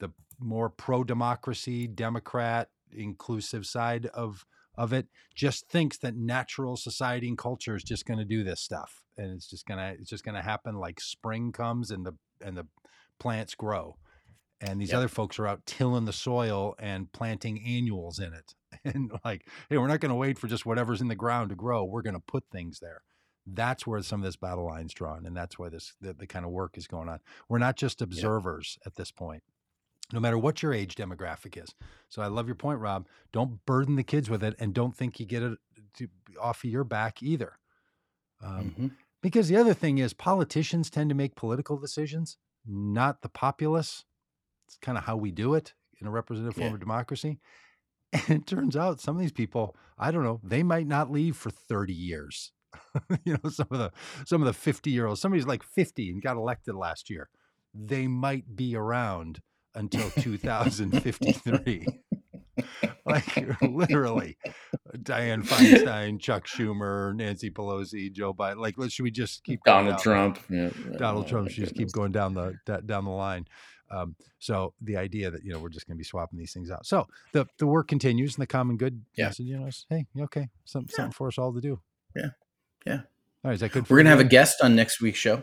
The 0.00 0.10
more 0.38 0.68
pro 0.68 1.02
democracy, 1.02 1.86
Democrat, 1.88 2.68
inclusive 2.90 3.66
side 3.66 4.06
of 4.06 4.44
of 4.76 4.92
it 4.92 5.06
just 5.34 5.68
thinks 5.68 5.98
that 5.98 6.16
natural 6.16 6.76
society 6.76 7.28
and 7.28 7.36
culture 7.36 7.76
is 7.76 7.82
just 7.84 8.06
going 8.06 8.18
to 8.18 8.24
do 8.24 8.42
this 8.42 8.60
stuff 8.60 9.02
and 9.18 9.30
it's 9.30 9.46
just 9.48 9.66
going 9.66 9.78
to 9.78 10.00
it's 10.00 10.08
just 10.08 10.24
going 10.24 10.34
to 10.34 10.40
happen 10.42 10.76
like 10.76 10.98
spring 11.00 11.52
comes 11.52 11.90
and 11.90 12.06
the 12.06 12.12
and 12.40 12.56
the 12.56 12.66
plants 13.18 13.54
grow 13.54 13.96
and 14.60 14.80
these 14.80 14.92
Yep. 14.92 14.98
other 14.98 15.08
folks 15.08 15.38
are 15.38 15.46
out 15.46 15.66
tilling 15.66 16.04
the 16.06 16.12
soil 16.12 16.74
and 16.78 17.12
planting 17.12 17.62
annuals 17.64 18.18
in 18.18 18.32
it 18.32 18.54
and 18.84 19.12
like 19.24 19.46
hey 19.68 19.78
we're 19.78 19.86
not 19.88 20.00
going 20.00 20.10
to 20.10 20.14
wait 20.16 20.38
for 20.38 20.46
just 20.48 20.66
whatever's 20.66 21.00
in 21.00 21.08
the 21.08 21.14
ground 21.14 21.50
to 21.50 21.56
grow 21.56 21.84
we're 21.84 22.02
going 22.02 22.14
to 22.14 22.20
put 22.20 22.44
things 22.50 22.80
there. 22.80 23.02
That's 23.46 23.86
where 23.86 24.00
some 24.02 24.20
of 24.20 24.24
this 24.24 24.36
battle 24.36 24.66
line's 24.66 24.94
drawn 24.94 25.26
and 25.26 25.36
that's 25.36 25.58
why 25.58 25.68
this 25.68 25.94
the, 26.00 26.14
the 26.14 26.26
kind 26.26 26.44
of 26.44 26.50
work 26.52 26.78
is 26.78 26.86
going 26.86 27.08
on. 27.08 27.20
We're 27.48 27.58
not 27.58 27.76
just 27.76 28.00
observers 28.02 28.78
at 28.86 28.94
this 28.96 29.10
point 29.10 29.42
no 30.12 30.20
matter 30.20 30.36
what 30.38 30.62
your 30.62 30.74
age 30.74 30.94
demographic 30.94 31.62
is. 31.62 31.74
So 32.10 32.20
i 32.22 32.26
love 32.26 32.46
your 32.46 32.54
point 32.54 32.80
rob. 32.80 33.06
Don't 33.32 33.64
burden 33.64 33.96
the 33.96 34.02
kids 34.02 34.28
with 34.28 34.44
it 34.44 34.54
and 34.58 34.74
don't 34.74 34.94
think 34.94 35.18
you 35.18 35.24
get 35.26 35.42
it 35.42 35.58
to, 35.94 36.08
off 36.40 36.64
of 36.64 36.70
your 36.70 36.84
back 36.84 37.22
either. 37.22 37.58
Um, 38.42 38.74
Mhm. 38.78 38.90
because 39.22 39.48
the 39.48 39.56
other 39.56 39.72
thing 39.74 39.98
is 39.98 40.12
politicians 40.12 40.90
tend 40.90 41.08
to 41.10 41.14
make 41.14 41.34
political 41.34 41.76
decisions 41.78 42.36
not 42.66 43.22
the 43.22 43.28
populace. 43.28 44.04
It's 44.68 44.76
kind 44.78 44.96
of 44.98 45.04
how 45.04 45.16
we 45.16 45.30
do 45.32 45.54
it 45.54 45.74
in 46.00 46.06
a 46.06 46.10
representative 46.10 46.54
form 46.54 46.68
Yeah. 46.68 46.74
of 46.74 46.80
democracy 46.80 47.40
and 48.28 48.40
it 48.42 48.46
turns 48.46 48.76
out 48.76 49.00
some 49.00 49.16
of 49.16 49.20
these 49.20 49.32
people 49.32 49.76
i 49.98 50.10
don't 50.10 50.24
know 50.24 50.40
they 50.42 50.62
might 50.62 50.86
not 50.86 51.10
leave 51.10 51.36
for 51.36 51.50
30 51.50 51.92
years 51.92 52.52
you 53.24 53.36
know 53.42 53.50
some 53.50 53.66
of 53.70 53.78
the 53.78 53.90
some 54.26 54.42
of 54.42 54.46
the 54.46 54.52
50 54.52 54.90
year 54.90 55.06
olds 55.06 55.20
somebody's 55.20 55.46
like 55.46 55.62
50 55.62 56.10
and 56.10 56.22
got 56.22 56.36
elected 56.36 56.74
last 56.74 57.10
year 57.10 57.28
they 57.74 58.06
might 58.06 58.56
be 58.56 58.76
around 58.76 59.40
until 59.74 60.10
2053 60.18 61.86
like 63.06 63.60
literally 63.62 64.36
diane 65.02 65.42
feinstein 65.42 66.20
chuck 66.20 66.46
schumer 66.46 67.14
nancy 67.14 67.50
pelosi 67.50 68.12
joe 68.12 68.32
biden 68.34 68.58
like 68.58 68.74
should 68.88 69.02
we 69.02 69.10
just 69.10 69.42
keep 69.44 69.60
going 69.64 69.86
Donald? 69.86 70.02
Trump. 70.02 70.38
Yeah. 70.50 70.70
Donald 70.98 71.24
Oh, 71.24 71.28
Trump 71.28 71.50
should 71.50 71.64
just 71.64 71.74
keep 71.74 71.90
going 71.92 72.12
down 72.12 72.34
the 72.34 72.54
down 72.84 73.04
the 73.04 73.10
line. 73.10 73.46
Um, 73.92 74.16
so 74.38 74.72
the 74.80 74.96
idea 74.96 75.30
that 75.30 75.44
you 75.44 75.52
know 75.52 75.58
we're 75.58 75.68
just 75.68 75.86
going 75.86 75.96
to 75.96 75.98
be 75.98 76.04
swapping 76.04 76.38
these 76.38 76.52
things 76.52 76.70
out. 76.70 76.86
So 76.86 77.06
the 77.32 77.46
the 77.58 77.66
work 77.66 77.88
continues, 77.88 78.34
and 78.36 78.42
the 78.42 78.46
common 78.46 78.76
good 78.76 79.02
Yeah. 79.16 79.26
message, 79.26 79.46
you 79.46 79.58
know, 79.58 79.66
is 79.66 79.84
hey, 79.90 80.06
okay, 80.18 80.48
some, 80.64 80.86
Yeah. 80.88 80.96
something 80.96 81.12
for 81.12 81.28
us 81.28 81.36
all 81.38 81.52
to 81.52 81.60
do. 81.60 81.80
Yeah. 82.16 82.30
Yeah. 82.86 83.00
All 83.44 83.50
right, 83.50 83.54
is 83.54 83.60
that 83.60 83.72
good? 83.72 83.86
For 83.86 83.94
We're 83.94 83.98
gonna 84.00 84.10
have 84.10 84.20
a 84.20 84.24
guest 84.24 84.62
on 84.62 84.74
next 84.74 85.00
week's 85.00 85.18
show. 85.18 85.42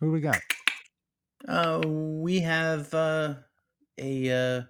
Who 0.00 0.10
we 0.12 0.20
got? 0.20 0.38
Uh, 1.46 1.80
we 1.86 2.40
have 2.40 2.92
uh, 2.94 3.34
a. 3.96 4.30
Uh, 4.30 4.62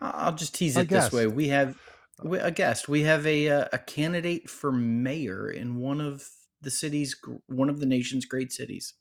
I'll 0.00 0.34
just 0.34 0.54
tease 0.54 0.76
it 0.76 0.88
this 0.88 1.12
way. 1.12 1.26
We 1.26 1.48
have 1.48 1.76
we- 2.22 2.38
a 2.38 2.50
guest. 2.50 2.88
We 2.88 3.02
have 3.02 3.26
a 3.26 3.48
uh, 3.48 3.68
a 3.72 3.78
candidate 3.78 4.48
for 4.48 4.70
mayor 4.72 5.50
in 5.50 5.76
one 5.76 6.00
of 6.00 6.22
the 6.60 6.70
cities, 6.70 7.16
one 7.46 7.68
of 7.68 7.78
the 7.80 7.86
nation's 7.86 8.24
great 8.24 8.52
cities. 8.52 8.94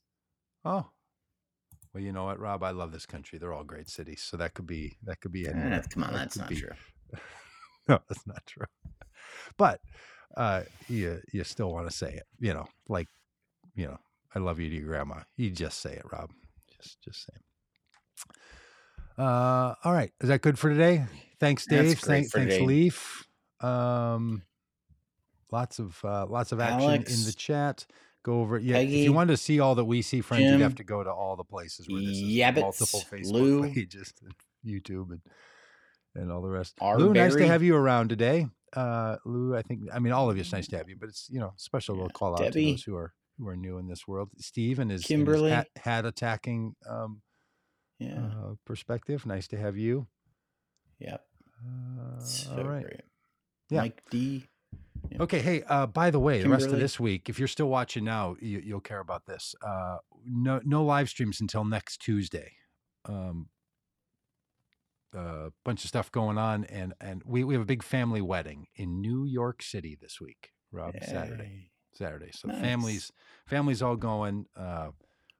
Oh. 0.65 0.89
Well, 1.93 2.03
you 2.03 2.11
know 2.11 2.25
what, 2.25 2.39
Rob? 2.39 2.63
I 2.63 2.71
love 2.71 2.91
this 2.91 3.05
country. 3.05 3.39
They're 3.39 3.53
all 3.53 3.63
great 3.63 3.89
cities, 3.89 4.21
so 4.21 4.37
that 4.37 4.53
could 4.53 4.67
be 4.67 4.97
that 5.03 5.19
could 5.21 5.31
be 5.31 5.47
anyone. 5.47 5.73
Eh, 5.73 5.81
come 5.89 6.03
on, 6.03 6.13
That 6.13 6.19
that's 6.19 6.37
not 6.37 6.49
be- 6.49 6.55
true. 6.57 6.69
no, 7.87 7.99
that's 8.07 8.27
not 8.27 8.45
true. 8.45 8.65
But 9.57 9.81
uh, 10.35 10.63
you 10.87 11.21
you 11.31 11.43
still 11.43 11.71
want 11.71 11.89
to 11.89 11.95
say 11.95 12.13
it, 12.13 12.23
you 12.39 12.53
know, 12.53 12.67
like 12.87 13.07
you 13.75 13.87
know, 13.87 13.97
I 14.35 14.39
love 14.39 14.59
you 14.59 14.69
to 14.69 14.75
your 14.75 14.85
grandma. 14.87 15.21
You 15.35 15.49
just 15.49 15.79
say 15.79 15.93
it, 15.93 16.03
Rob. 16.11 16.31
Just 16.81 17.01
just 17.01 17.25
say 17.25 17.33
it. 17.35 17.41
Uh, 19.17 19.73
all 19.83 19.93
right, 19.93 20.11
is 20.21 20.29
that 20.29 20.41
good 20.41 20.59
for 20.59 20.69
today? 20.69 21.05
Thanks, 21.39 21.65
Dave. 21.65 21.97
Thank, 21.99 22.29
thanks, 22.31 22.53
today. 22.53 22.65
Leaf. 22.65 23.27
Um, 23.61 24.43
lots 25.51 25.79
of 25.79 25.99
uh, 26.03 26.25
lots 26.27 26.51
of 26.51 26.59
action 26.59 26.91
in 26.91 27.25
the 27.25 27.33
chat. 27.35 27.85
Go 28.27 28.41
over. 28.41 28.59
Yeah, 28.59 28.79
if 28.79 28.89
you 28.91 29.13
wanted 29.13 29.31
to 29.31 29.37
see 29.37 29.61
all 29.61 29.75
that 29.75 29.85
we 29.85 30.01
see, 30.01 30.19
friends, 30.19 30.51
you'd 30.51 30.59
have 30.59 30.75
to 30.75 30.83
go 30.83 31.01
to 31.01 31.09
all 31.09 31.37
the 31.37 31.45
places 31.45 31.87
where 31.87 32.01
this 32.01 32.17
is 32.17 32.23
Yabbits, 32.23 32.59
multiple 32.59 33.01
Facebook 33.09 33.31
Lou, 33.31 33.73
pages, 33.73 34.13
and 34.21 34.33
YouTube, 34.65 35.11
and 35.11 35.21
and 36.13 36.29
all 36.29 36.41
the 36.41 36.49
rest. 36.49 36.75
R. 36.81 36.99
Lou, 36.99 37.13
nice 37.13 37.35
to 37.35 37.47
have 37.47 37.63
you 37.63 37.73
around 37.73 38.09
today. 38.09 38.47
Uh, 38.75 39.15
Lou, 39.23 39.55
I 39.55 39.61
think 39.61 39.83
I 39.93 39.99
mean 39.99 40.11
all 40.11 40.29
of 40.29 40.35
you. 40.35 40.41
It's 40.41 40.51
nice 40.51 40.67
to 40.67 40.77
have 40.77 40.89
you, 40.89 40.97
but 40.99 41.07
it's 41.07 41.29
you 41.29 41.39
know 41.39 41.53
special 41.55 41.95
yeah, 41.95 42.01
little 42.01 42.13
call 42.19 42.33
out 42.33 42.51
to 42.51 42.61
those 42.61 42.83
who 42.83 42.97
are 42.97 43.13
who 43.39 43.47
are 43.47 43.55
new 43.55 43.77
in 43.77 43.87
this 43.87 44.05
world. 44.05 44.27
Steve 44.39 44.79
and 44.79 44.91
his 44.91 45.03
and 45.09 45.21
his 45.21 45.25
Kimberly. 45.25 45.51
hat, 45.51 45.67
hat 45.77 46.05
attacking 46.05 46.75
um, 46.85 47.21
Yeah, 47.97 48.25
uh, 48.25 48.55
perspective. 48.65 49.25
Nice 49.25 49.47
to 49.47 49.57
have 49.57 49.77
you. 49.77 50.05
yep. 50.99 51.23
Uh, 51.65 52.19
So 52.19 52.57
all 52.57 52.63
right. 52.65 52.83
great. 52.83 53.01
Yeah. 53.69 53.79
Mike 53.83 54.01
D. 54.11 54.47
Yeah. 55.09 55.21
Okay. 55.21 55.39
Hey, 55.39 55.63
uh, 55.63 55.87
by 55.87 56.11
the 56.11 56.19
way, 56.19 56.41
the 56.41 56.49
rest 56.49 56.67
of 56.67 56.79
this 56.79 56.99
week, 56.99 57.29
if 57.29 57.39
you're 57.39 57.47
still 57.47 57.69
watching 57.69 58.03
now, 58.03 58.35
you, 58.41 58.59
you'll 58.63 58.81
care 58.81 58.99
about 58.99 59.25
this. 59.25 59.55
Uh, 59.65 59.97
no, 60.25 60.59
no 60.65 60.83
live 60.83 61.09
streams 61.09 61.39
until 61.39 61.63
next 61.63 61.97
Tuesday. 62.01 62.53
Um, 63.05 63.47
a 65.13 65.51
bunch 65.63 65.83
of 65.83 65.87
stuff 65.87 66.11
going 66.11 66.37
on, 66.37 66.65
and 66.65 66.93
and 66.99 67.23
we, 67.25 67.43
we 67.43 67.53
have 67.53 67.63
a 67.63 67.65
big 67.65 67.83
family 67.83 68.21
wedding 68.21 68.67
in 68.75 69.01
New 69.01 69.25
York 69.25 69.63
City 69.63 69.97
this 69.99 70.19
week, 70.19 70.51
Rob. 70.71 70.95
Saturday, 71.01 71.43
Yay. 71.43 71.71
Saturday. 71.93 72.31
So 72.33 72.49
Nice. 72.49 72.59
families, 72.59 73.11
families 73.47 73.81
all 73.81 73.95
going. 73.95 74.45
Uh, 74.55 74.89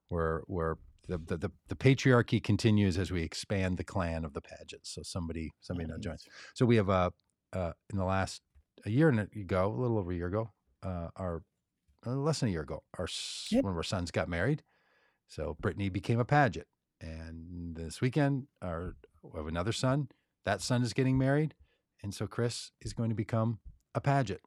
we're 0.10 0.42
we're 0.48 0.76
the, 1.08 1.18
the 1.18 1.38
the 1.38 1.52
the 1.68 1.76
patriarchy 1.76 2.42
continues 2.42 2.98
as 2.98 3.12
we 3.12 3.24
expand 3.24 3.78
the 3.78 3.84
clan 3.84 4.24
of 4.24 4.34
the 4.34 4.42
Pagitts. 4.42 4.94
So 4.94 5.04
somebody 5.04 5.52
somebody 5.60 5.90
now 5.90 5.98
joins. 5.98 6.24
So 6.54 6.66
we 6.66 6.78
have 6.78 6.90
a 6.90 7.12
uh, 7.54 7.74
in 7.92 7.98
the 7.98 8.06
last 8.06 8.42
a 8.86 8.90
year 8.90 9.10
ago, 9.10 9.68
a 9.68 9.80
little 9.82 9.98
over 9.98 10.12
a 10.12 10.16
year 10.16 10.28
ago, 10.28 10.52
uh, 10.84 11.10
our 11.16 11.44
uh, 12.06 12.12
less 12.12 12.40
than 12.40 12.50
a 12.50 12.52
year 12.52 12.62
ago, 12.62 12.84
our 12.98 13.08
Yep. 13.52 13.64
one 13.64 13.72
of 13.74 13.78
our 13.78 13.84
sons 13.84 14.12
got 14.12 14.30
married. 14.30 14.64
So 15.28 15.58
Brittany 15.60 15.90
became 15.90 16.20
a 16.20 16.26
Pagitt, 16.26 16.66
and 17.02 17.76
this 17.76 18.00
weekend, 18.02 18.48
our 18.62 18.96
we 19.24 19.38
have 19.38 19.48
another 19.48 19.74
son. 19.74 20.08
That 20.46 20.62
son 20.62 20.84
is 20.84 20.94
getting 20.94 21.18
married, 21.18 21.54
and 22.02 22.14
so 22.14 22.28
Chris 22.28 22.72
is 22.82 22.94
going 22.94 23.10
to 23.10 23.16
become 23.16 23.60
a 23.94 24.00
Pagitt. 24.00 24.40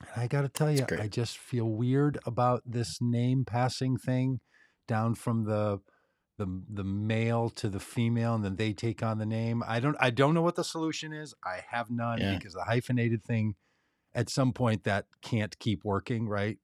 And 0.00 0.22
I 0.22 0.26
got 0.26 0.42
to 0.42 0.48
tell 0.48 0.70
you, 0.70 0.84
I 1.00 1.08
just 1.08 1.38
feel 1.38 1.64
weird 1.64 2.18
about 2.26 2.62
this 2.66 2.98
name 3.00 3.44
passing 3.44 3.96
thing 3.96 4.40
down 4.86 5.14
from 5.14 5.44
the 5.44 5.80
the 6.38 6.62
the 6.70 6.84
male 6.84 7.50
to 7.50 7.68
the 7.68 7.80
female 7.80 8.34
and 8.34 8.44
then 8.44 8.56
they 8.56 8.72
take 8.72 9.02
on 9.02 9.18
the 9.18 9.26
name. 9.26 9.62
I 9.66 9.80
don't 9.80 9.96
I 10.00 10.10
don't 10.10 10.34
know 10.34 10.42
what 10.42 10.54
the 10.56 10.64
solution 10.64 11.12
is. 11.12 11.34
I 11.44 11.60
have 11.68 11.90
none 11.90 12.18
Yeah. 12.20 12.38
because 12.38 12.54
the 12.54 12.64
hyphenated 12.64 13.22
thing 13.24 13.54
at 14.14 14.30
some 14.30 14.52
point 14.52 14.84
that 14.84 15.06
can't 15.20 15.58
keep 15.58 15.84
working, 15.84 16.28
right? 16.28 16.58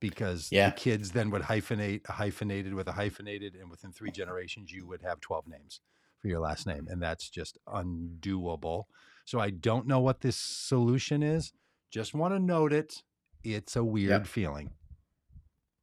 Because 0.00 0.52
Yeah. 0.52 0.70
the 0.70 0.76
kids 0.76 1.10
then 1.12 1.30
would 1.30 1.42
hyphenate 1.42 2.08
a 2.08 2.12
hyphenated 2.12 2.74
with 2.74 2.86
a 2.86 2.92
hyphenated 2.92 3.54
and 3.56 3.68
within 3.70 3.92
3 3.92 4.10
generations 4.12 4.70
you 4.70 4.86
would 4.86 5.02
have 5.02 5.20
12 5.20 5.48
names 5.48 5.80
for 6.18 6.28
your 6.28 6.40
last 6.40 6.66
name 6.66 6.86
and 6.88 7.02
that's 7.02 7.28
just 7.28 7.58
undoable. 7.66 8.84
So 9.24 9.40
I 9.40 9.50
don't 9.50 9.86
know 9.86 10.00
what 10.00 10.20
this 10.20 10.36
solution 10.36 11.22
is. 11.22 11.52
Just 11.90 12.14
want 12.14 12.34
to 12.34 12.38
note 12.38 12.72
it. 12.72 13.02
It's 13.44 13.74
a 13.76 13.82
weird 13.84 14.10
Yep. 14.10 14.26
feeling. 14.26 14.70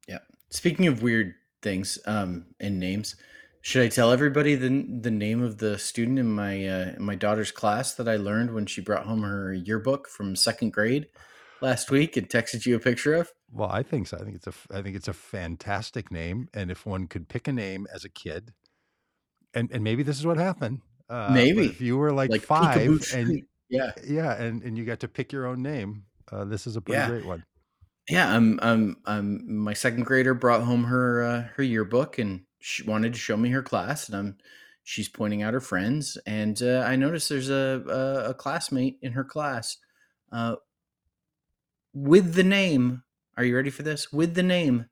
yeah 0.08 0.18
Speaking 0.50 0.86
of 0.86 1.02
weird 1.02 1.34
things 1.62 1.98
um, 2.06 2.46
and 2.60 2.78
names, 2.78 3.16
should 3.62 3.82
I 3.82 3.88
tell 3.88 4.12
everybody 4.12 4.54
the 4.54 4.86
the 5.00 5.10
name 5.10 5.42
of 5.42 5.58
the 5.58 5.78
student 5.78 6.18
in 6.18 6.30
my 6.32 6.66
uh, 6.66 6.94
in 6.96 7.02
my 7.02 7.14
daughter's 7.14 7.50
class 7.50 7.94
that 7.94 8.08
I 8.08 8.16
learned 8.16 8.54
when 8.54 8.66
she 8.66 8.80
brought 8.80 9.06
home 9.06 9.22
her 9.22 9.52
yearbook 9.52 10.08
from 10.08 10.36
second 10.36 10.72
grade 10.72 11.06
last 11.60 11.90
week 11.90 12.16
and 12.16 12.28
texted 12.28 12.66
you 12.66 12.76
a 12.76 12.80
picture 12.80 13.14
of? 13.14 13.32
Well, 13.50 13.70
I 13.70 13.82
think 13.82 14.06
so. 14.06 14.18
I 14.18 14.24
think 14.24 14.36
it's 14.36 14.46
a 14.46 14.54
I 14.70 14.82
think 14.82 14.96
it's 14.96 15.08
a 15.08 15.12
fantastic 15.12 16.10
name, 16.10 16.48
and 16.54 16.70
if 16.70 16.84
one 16.86 17.06
could 17.06 17.28
pick 17.28 17.48
a 17.48 17.52
name 17.52 17.86
as 17.94 18.04
a 18.04 18.08
kid, 18.08 18.52
and 19.54 19.70
and 19.72 19.82
maybe 19.82 20.02
this 20.02 20.18
is 20.18 20.26
what 20.26 20.36
happened. 20.36 20.80
Uh, 21.08 21.30
Maybe 21.32 21.66
if 21.66 21.80
you 21.80 21.96
were 21.96 22.12
like, 22.12 22.30
like 22.30 22.42
five, 22.42 23.00
and 23.14 23.42
Yeah, 23.68 23.92
yeah, 24.06 24.40
and 24.40 24.62
and 24.62 24.76
you 24.76 24.84
got 24.84 25.00
to 25.00 25.08
pick 25.08 25.32
your 25.32 25.46
own 25.46 25.62
name, 25.62 26.04
uh, 26.30 26.44
this 26.44 26.66
is 26.66 26.76
a 26.76 26.80
pretty 26.80 27.00
yeah, 27.00 27.08
great 27.08 27.24
one. 27.24 27.44
Yeah. 28.08 28.34
Um, 28.34 28.58
um, 28.62 28.96
um. 29.06 29.58
My 29.58 29.74
second 29.74 30.04
grader 30.04 30.34
brought 30.34 30.62
home 30.62 30.84
her 30.84 31.22
uh, 31.22 31.42
her 31.56 31.62
yearbook 31.62 32.18
and 32.18 32.42
she 32.58 32.82
wanted 32.82 33.12
to 33.12 33.18
show 33.18 33.36
me 33.36 33.50
her 33.50 33.62
class, 33.62 34.08
and 34.08 34.16
I'm 34.16 34.36
she's 34.82 35.08
pointing 35.08 35.42
out 35.42 35.54
her 35.54 35.60
friends, 35.60 36.18
and 36.26 36.60
uh, 36.62 36.84
I 36.86 36.96
noticed 36.96 37.28
there's 37.28 37.50
a, 37.50 37.82
a 37.88 38.30
a 38.30 38.34
classmate 38.34 38.98
in 39.02 39.12
her 39.12 39.24
class, 39.24 39.76
uh, 40.32 40.56
with 41.94 42.34
the 42.34 42.44
name. 42.44 43.04
Are 43.36 43.44
you 43.44 43.54
ready 43.54 43.70
for 43.70 43.82
this? 43.82 44.12
With 44.12 44.34
the 44.34 44.42
name 44.42 44.86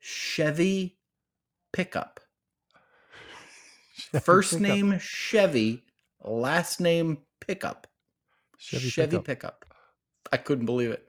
Chevy 0.00 0.98
Pickup. 1.72 2.20
Chevy 3.96 4.24
First 4.24 4.50
pickup. 4.50 4.62
name 4.62 4.98
Chevy, 4.98 5.84
last 6.22 6.80
name 6.80 7.18
Pickup. 7.40 7.86
Chevy, 8.58 8.88
Chevy 8.88 9.18
pickup. 9.18 9.24
Pickup. 9.24 9.64
I 10.32 10.36
couldn't 10.36 10.66
believe 10.66 10.90
it. 10.90 11.06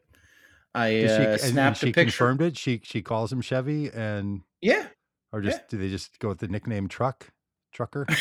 I 0.76 0.89
she 0.89 1.05
uh, 1.05 1.38
snapped 1.38 1.78
she 1.78 1.89
a 1.89 1.93
picture. 1.93 2.03
confirmed 2.03 2.41
it? 2.41 2.57
She 2.57 2.82
she 2.84 3.01
calls 3.01 3.32
him 3.32 3.41
Chevy, 3.41 3.89
and 3.91 4.41
Yeah, 4.61 4.88
or 5.32 5.41
yeah. 5.41 5.51
just 5.51 5.67
do 5.69 5.78
they 5.78 5.89
just 5.89 6.19
go 6.19 6.30
with 6.30 6.39
the 6.39 6.47
nickname 6.47 6.88
Truck 6.88 7.30
Trucker? 7.71 8.05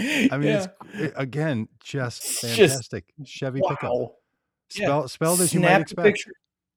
I 0.00 0.36
mean, 0.38 0.42
yeah. 0.48 0.66
it's 0.94 1.12
again 1.16 1.68
just 1.82 2.22
It's 2.22 2.40
just 2.56 2.74
fantastic. 2.92 3.04
Chevy 3.24 3.60
pickup, 3.68 3.90
wow. 3.90 4.14
Yeah. 4.74 4.84
spell 4.86 5.08
spelled 5.08 5.40
as 5.40 5.52
you 5.52 5.60
might 5.60 5.72
a 5.72 5.80
expect. 5.80 6.04
picture. 6.06 6.32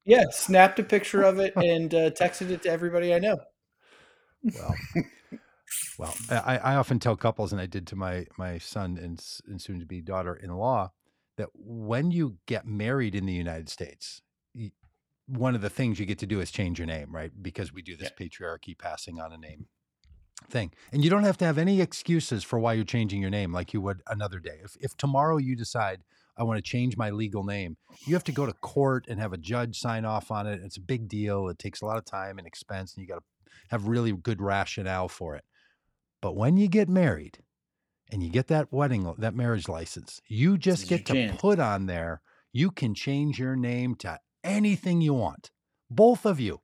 Yeah, 0.06 0.24
snapped 0.32 0.80
a 0.80 0.84
picture 0.84 1.22
of 1.24 1.40
it 1.40 1.54
and 1.58 1.94
uh, 1.94 2.10
texted 2.12 2.50
it 2.50 2.64
to 2.64 2.70
everybody 2.70 3.14
I 3.14 3.20
know. 3.20 3.38
Well, 4.44 4.76
well, 6.00 6.16
I, 6.32 6.58
I 6.58 6.76
often 6.76 6.98
tell 7.00 7.16
couples, 7.16 7.52
and 7.52 7.62
I 7.62 7.68
did 7.68 7.86
to 7.88 7.96
my 7.96 8.26
my 8.38 8.58
son 8.58 8.98
and, 8.98 9.24
and 9.48 9.62
soon 9.62 9.80
to 9.80 9.86
be 9.86 10.02
daughter 10.02 10.36
in 10.36 10.50
law, 10.50 10.92
that 11.42 11.50
when 11.56 12.12
you 12.12 12.38
get 12.46 12.68
married 12.68 13.16
in 13.16 13.26
the 13.26 13.34
United 13.34 13.68
States, 13.68 14.22
one 15.28 15.56
of 15.56 15.62
the 15.62 15.70
things 15.70 16.00
you 16.00 16.06
get 16.06 16.20
to 16.20 16.28
do 16.28 16.40
is 16.40 16.52
change 16.52 16.78
your 16.78 16.86
name, 16.86 17.14
right? 17.14 17.32
Because 17.42 17.74
we 17.74 17.82
do 17.82 17.96
this 17.96 18.12
patriarchy 18.12 18.78
passing 18.78 19.20
on 19.20 19.34
a 19.34 19.38
name 19.38 19.66
thing, 20.50 20.72
and 20.92 21.04
you 21.04 21.10
don't 21.10 21.24
have 21.24 21.38
to 21.38 21.46
have 21.46 21.58
any 21.58 21.82
excuses 21.82 22.44
for 22.44 22.60
why 22.60 22.74
you're 22.74 22.86
changing 22.86 23.22
your 23.22 23.32
name, 23.32 23.52
like 23.52 23.74
you 23.74 23.82
would 23.82 24.02
another 24.08 24.40
day. 24.40 24.60
If 24.64 24.78
if 24.80 24.96
tomorrow 24.98 25.38
you 25.38 25.56
decide 25.56 26.04
I 26.38 26.44
want 26.44 26.58
to 26.58 26.62
change 26.62 26.96
my 26.96 27.10
legal 27.10 27.44
name, 27.44 27.78
you 28.06 28.14
have 28.14 28.24
to 28.26 28.32
go 28.32 28.46
to 28.46 28.54
court 28.54 29.06
and 29.08 29.20
have 29.20 29.34
a 29.34 29.38
judge 29.38 29.80
sign 29.80 30.06
off 30.06 30.30
on 30.30 30.46
it. 30.46 30.62
It's 30.64 30.78
a 30.78 30.82
big 30.82 31.08
deal. 31.08 31.48
It 31.48 31.58
takes 31.58 31.82
a 31.82 31.86
lot 31.86 31.98
of 31.98 32.06
time 32.06 32.38
and 32.38 32.46
expense, 32.46 32.94
and 32.94 33.02
you 33.02 33.08
got 33.08 33.20
to 33.20 33.52
have 33.70 33.88
really 33.88 34.12
good 34.12 34.42
rationale 34.42 35.08
for 35.08 35.36
it. 35.36 35.44
But 36.22 36.36
when 36.36 36.58
you 36.58 36.68
get 36.68 36.88
married 36.88 37.40
and 38.12 38.22
you 38.22 38.30
get 38.30 38.48
that 38.48 38.72
wedding, 38.72 39.14
that 39.18 39.36
marriage 39.36 39.70
license, 39.70 40.22
you 40.28 40.58
just 40.58 40.88
get 40.88 41.06
to 41.06 41.34
put 41.38 41.60
on 41.60 41.86
there, 41.86 42.22
you 42.52 42.70
can 42.70 42.94
change 42.94 43.40
your 43.40 43.56
name 43.56 43.96
to 43.96 44.20
anything 44.44 45.02
you 45.02 45.14
want. 45.14 45.52
Both 45.90 46.26
of 46.26 46.40
you 46.40 46.62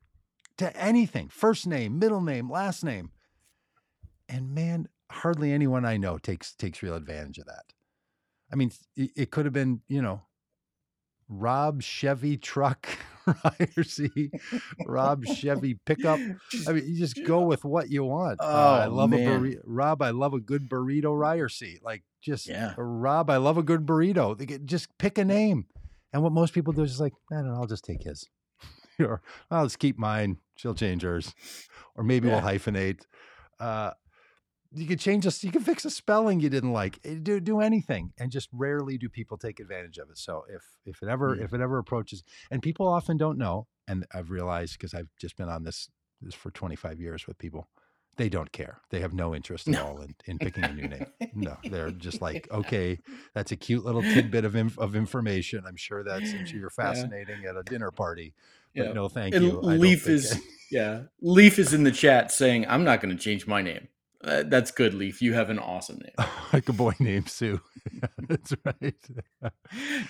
to 0.58 0.76
anything 0.76 1.30
first 1.30 1.66
name, 1.66 1.98
middle 2.00 2.22
name, 2.22 2.50
last 2.50 2.84
name. 2.84 3.12
And 4.28 4.54
man, 4.54 4.90
hardly 5.10 5.54
anyone 5.54 5.86
I 5.86 5.98
know 5.98 6.18
takes 6.18 6.54
takes 6.54 6.84
real 6.84 6.96
advantage 6.96 7.38
of 7.38 7.46
that. 7.46 7.66
I 8.52 8.56
mean, 8.56 8.72
it, 8.96 9.12
it 9.16 9.32
could 9.32 9.46
have 9.46 9.54
been, 9.54 9.82
you 9.88 10.02
know, 10.02 10.24
Rob 11.30 11.82
Chevy 11.82 12.38
truck, 12.38 12.88
Ryerson, 13.44 14.32
Rob 14.86 15.26
Chevy 15.26 15.76
pickup. 15.86 16.20
I 16.68 16.72
mean, 16.72 16.84
you 16.88 16.98
just 16.98 17.24
go 17.26 17.42
with 17.42 17.66
what 17.66 17.90
you 17.90 18.04
want. 18.06 18.40
Uh, 18.40 18.44
I 18.84 18.86
Oh, 18.86 18.94
love 18.94 19.12
a 19.14 19.18
man. 19.18 19.42
burrito. 19.42 19.60
Rob, 19.66 20.02
I 20.02 20.12
love 20.12 20.34
a 20.34 20.40
good 20.40 20.70
burrito 20.70 21.18
Ryerson. 21.18 21.80
Like 21.84 22.04
just 22.22 22.48
Yeah. 22.48 22.74
Rob, 22.78 23.30
I 23.30 23.38
love 23.38 23.58
a 23.58 23.64
good 23.64 23.86
burrito. 23.86 24.38
Get- 24.46 24.66
Just 24.66 24.98
pick 24.98 25.18
a 25.18 25.26
name. 25.26 25.66
And 26.14 26.24
what 26.24 26.32
most 26.32 26.54
people 26.54 26.72
do 26.74 26.84
is 26.84 26.92
just 26.92 27.02
like, 27.02 27.14
I 27.32 27.36
don't 27.36 27.48
know, 27.50 27.56
I'll 27.56 27.68
just 27.68 27.84
take 27.84 28.04
his. 28.04 28.26
or 29.00 29.22
I'll 29.52 29.66
just 29.66 29.80
keep 29.80 29.98
mine. 30.00 30.38
She'll 30.56 30.74
change 30.74 31.04
hers, 31.04 31.36
or 31.96 32.04
maybe 32.04 32.30
we'll 32.30 32.42
hyphenate. 32.42 33.02
Uh, 33.60 33.92
you 34.74 34.86
could 34.86 35.00
change 35.00 35.26
us. 35.28 35.44
You 35.44 35.52
can 35.52 35.62
fix 35.64 35.86
a 35.86 35.90
spelling 35.90 36.40
you 36.40 36.50
didn't 36.50 36.74
like. 36.74 37.00
Eh, 37.04 37.16
Do 37.22 37.40
do 37.40 37.60
anything, 37.62 38.14
and 38.18 38.32
just 38.32 38.50
rarely 38.52 38.98
do 38.98 39.10
people 39.10 39.38
take 39.38 39.60
advantage 39.60 39.98
of 39.98 40.10
it. 40.10 40.18
So 40.18 40.44
if 40.50 40.64
if 40.86 41.02
it 41.02 41.10
ever 41.10 41.36
Mm. 41.36 41.44
if 41.44 41.54
it 41.54 41.62
ever 41.62 41.78
approaches, 41.78 42.24
and 42.52 42.62
people 42.62 42.88
often 42.88 43.18
don't 43.18 43.38
know, 43.38 43.68
and 43.88 44.06
I've 44.14 44.30
realized 44.32 44.74
because 44.74 44.94
I've 44.94 45.10
just 45.20 45.36
been 45.38 45.50
on 45.50 45.64
this 45.64 45.90
this 46.22 46.34
for 46.34 46.50
25 46.52 47.00
years 47.00 47.28
with 47.28 47.38
people, 47.38 47.68
they 48.16 48.28
don't 48.28 48.52
care. 48.52 48.80
They 48.90 49.02
have 49.02 49.14
no 49.14 49.36
interest 49.36 49.68
at 49.68 49.76
No. 49.76 49.86
all 49.86 50.02
in, 50.02 50.16
in 50.26 50.40
picking 50.40 50.64
a 50.64 50.74
new 50.74 50.88
name. 50.88 51.06
No, 51.36 51.58
they're 51.70 51.92
just 52.08 52.22
like, 52.22 52.48
okay, 52.52 53.00
that's 53.36 53.52
a 53.52 53.56
cute 53.56 53.86
little 53.86 54.02
tidbit 54.02 54.44
of 54.44 54.56
inf- 54.56 54.80
of 54.80 54.96
information. 54.96 55.64
I'm 55.68 55.76
sure 55.76 56.04
that's 56.04 56.34
I'm 56.34 56.46
sure 56.46 56.60
you're 56.60 56.72
Yeah. 56.78 56.84
fascinating 56.84 57.46
at 57.46 57.56
a 57.56 57.62
dinner 57.64 57.92
party, 57.92 58.34
but 58.76 58.88
Yeah. 58.88 58.94
no, 58.94 59.08
thank 59.08 59.36
And 59.36 59.46
you. 59.46 59.60
Leaf 59.60 60.08
is 60.08 60.34
I- 60.34 60.40
yeah. 60.72 61.04
Leaf 61.22 61.60
is 61.60 61.74
in 61.74 61.84
the 61.84 61.92
chat 61.92 62.32
saying, 62.32 62.66
"I'm 62.68 62.84
not 62.84 63.00
going 63.02 63.16
to 63.16 63.24
change 63.24 63.46
my 63.48 63.62
name." 63.62 63.88
Uh, 64.24 64.44
that's 64.48 64.72
good, 64.72 64.94
Leaf. 64.94 65.22
You 65.22 65.34
have 65.34 65.50
an 65.50 65.60
awesome 65.60 66.00
name. 66.00 66.28
like 66.54 66.68
a 66.70 66.74
boy 66.74 66.94
named 67.00 67.30
Sue. 67.30 67.62
that's 68.28 68.54
right. 68.66 68.96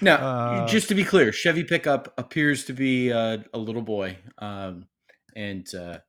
Now, 0.01 0.15
Uh, 0.15 0.67
just 0.67 0.87
to 0.89 0.95
be 0.95 1.03
clear, 1.03 1.31
Chevy 1.31 1.63
pickup 1.63 2.13
appears 2.17 2.65
to 2.65 2.73
be 2.73 3.11
uh, 3.11 3.39
a 3.53 3.57
little 3.57 3.81
boy, 3.81 4.17
um, 4.37 4.85
and 5.35 5.67
uh, 5.75 5.99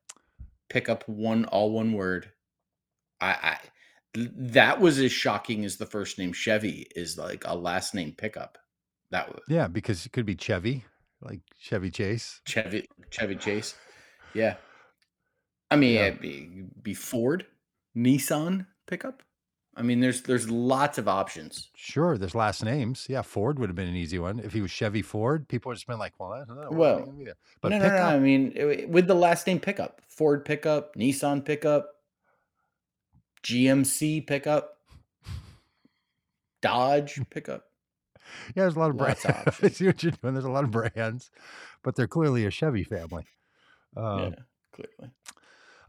pickup 0.69 1.07
one 1.09 1.45
all 1.45 1.71
one 1.71 1.93
word. 1.93 2.31
I, 3.21 3.27
I 3.31 3.57
that 4.15 4.79
was 4.79 4.97
as 4.99 5.11
shocking 5.11 5.65
as 5.65 5.77
the 5.77 5.85
first 5.85 6.17
name 6.17 6.31
Chevy 6.33 6.87
is 6.95 7.17
like 7.17 7.43
a 7.45 7.55
last 7.55 7.93
name 7.93 8.13
pickup. 8.17 8.57
That 9.11 9.27
was 9.29 9.41
Yeah, 9.49 9.67
because 9.67 10.05
it 10.05 10.11
could 10.13 10.25
be 10.25 10.35
Chevy, 10.35 10.85
like 11.21 11.41
Chevy 11.59 11.91
Chase. 11.91 12.41
Chevy 12.45 12.87
Chevy 13.11 13.35
Chase. 13.35 13.75
Yeah, 14.35 14.55
I 15.71 15.75
mean, 15.75 15.95
Yeah. 15.95 16.05
it'd 16.07 16.21
be, 16.21 16.65
be 16.83 16.93
Ford, 16.93 17.45
Nissan 17.99 18.65
pickup. 18.87 19.21
I 19.75 19.81
mean, 19.81 19.99
there's 19.99 20.23
there's 20.23 20.49
lots 20.49 20.97
of 20.97 21.07
options. 21.07 21.69
Sure, 21.75 22.17
there's 22.17 22.35
last 22.35 22.63
names. 22.63 23.05
Yeah, 23.09 23.21
Ford 23.21 23.59
would 23.59 23.69
have 23.69 23.75
been 23.75 23.87
an 23.87 23.95
easy 23.95 24.19
one. 24.19 24.39
If 24.39 24.51
he 24.53 24.61
was 24.61 24.71
Chevy 24.71 25.01
Ford, 25.01 25.47
people 25.47 25.69
would 25.69 25.77
have 25.77 25.85
been 25.87 25.99
like, 25.99 26.13
well, 26.19 26.33
I 26.33 26.43
don't 26.43 26.55
know. 26.59 26.63
what 26.63 26.63
are 26.63 26.69
they 26.71 26.77
Well, 26.77 26.99
gonna 27.05 27.11
be 27.17 27.23
there? 27.25 27.35
but 27.61 27.69
no, 27.69 27.77
no, 27.77 27.83
no. 27.85 27.89
pickup, 27.91 28.11
I 28.13 28.19
mean, 28.19 28.51
it- 28.55 28.89
with 28.89 29.07
the 29.07 29.15
last 29.15 29.47
name 29.47 29.59
pickup, 29.59 30.01
Ford 30.07 30.43
pickup, 30.43 30.95
Nissan 30.95 31.45
pickup, 31.45 31.89
GMC 33.43 34.25
pickup, 34.27 34.77
Dodge 36.61 37.21
pickup. 37.29 37.65
yeah, 38.55 38.63
there's 38.63 38.75
a 38.75 38.79
lot 38.79 38.89
of 38.89 38.95
lots 38.97 39.23
brands. 39.23 39.47
of 39.47 39.59
I 39.63 39.69
see 39.69 39.85
what 39.85 40.03
you're 40.03 40.11
doing. 40.11 40.33
There's 40.33 40.45
a 40.45 40.51
lot 40.51 40.63
of 40.65 40.71
brands, 40.71 41.31
but 41.83 41.95
they're 41.95 42.07
clearly 42.07 42.45
a 42.45 42.51
Chevy 42.51 42.83
family. 42.83 43.25
Um, 43.95 44.19
yeah, 44.19 44.29
clearly. 44.73 45.13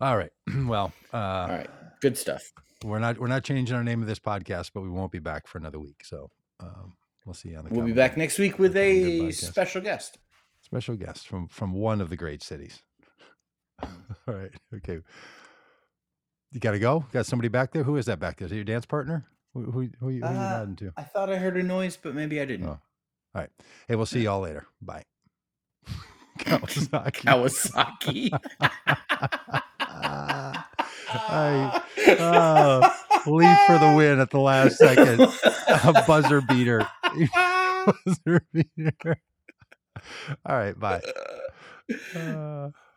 All 0.00 0.16
right. 0.16 0.30
well, 0.66 0.92
uh, 1.12 1.16
All 1.16 1.48
right, 1.48 1.70
good 2.00 2.16
stuff. 2.16 2.42
we're 2.84 2.98
not 2.98 3.18
we're 3.18 3.26
not 3.28 3.44
changing 3.44 3.76
our 3.76 3.84
name 3.84 4.00
of 4.02 4.08
this 4.08 4.18
podcast, 4.18 4.70
but 4.74 4.80
we 4.82 4.88
won't 4.88 5.12
be 5.12 5.18
back 5.18 5.46
for 5.46 5.58
another 5.58 5.78
week. 5.78 6.02
So 6.04 6.30
um, 6.60 6.94
we'll 7.26 7.34
see 7.34 7.50
you 7.50 7.56
on 7.58 7.64
the. 7.64 7.74
We'll 7.74 7.84
be 7.86 7.92
back 7.92 8.16
next 8.16 8.38
week 8.38 8.58
with 8.58 8.76
a 8.76 9.30
special 9.32 9.80
guest. 9.82 10.18
special 10.62 10.96
guest 10.96 11.28
from 11.28 11.48
from 11.48 11.72
one 11.72 12.00
of 12.00 12.08
the 12.10 12.16
great 12.16 12.42
cities. 12.42 12.82
All 13.82 13.88
right. 14.34 14.52
Okay. 14.76 15.00
You 16.52 16.58
got 16.60 16.72
to 16.72 16.78
go. 16.78 17.04
Got 17.12 17.26
somebody 17.26 17.48
back 17.48 17.72
there. 17.72 17.84
Who 17.84 17.96
is 17.96 18.06
that 18.06 18.18
back 18.18 18.38
there? 18.38 18.46
Is 18.46 18.52
it 18.52 18.56
your 18.56 18.64
dance 18.64 18.86
partner? 18.86 19.26
Who 19.54 19.70
who, 19.70 19.88
who, 20.00 20.08
you're 20.10 20.18
you 20.18 20.24
Uh, 20.24 20.32
nodding 20.32 20.76
to? 20.76 20.92
I 20.96 21.02
thought 21.02 21.30
I 21.30 21.36
heard 21.36 21.56
a 21.56 21.62
noise, 21.62 21.96
but 21.96 22.14
maybe 22.14 22.40
I 22.40 22.44
didn't. 22.44 22.66
Oh. 22.66 22.70
All 22.70 22.80
right. 23.34 23.50
Hey, 23.86 23.94
we'll 23.96 24.06
see 24.06 24.22
y'all 24.22 24.40
later. 24.40 24.66
Bye. 24.82 25.04
Kawasaki. 26.44 28.30
Kawasaki. 28.30 28.30
I 31.12 31.82
uh, 32.18 32.90
leave 33.26 33.56
for 33.66 33.78
the 33.78 33.94
win 33.96 34.20
at 34.20 34.30
the 34.30 34.40
last 34.40 34.76
second. 34.76 35.20
A 35.20 36.04
buzzer 36.06 36.40
beater. 36.40 36.86
buzzer 38.06 38.42
beater. 38.52 39.20
All 40.46 40.56
right. 40.56 40.78
Bye. 40.78 41.02
Uh, 42.14 42.70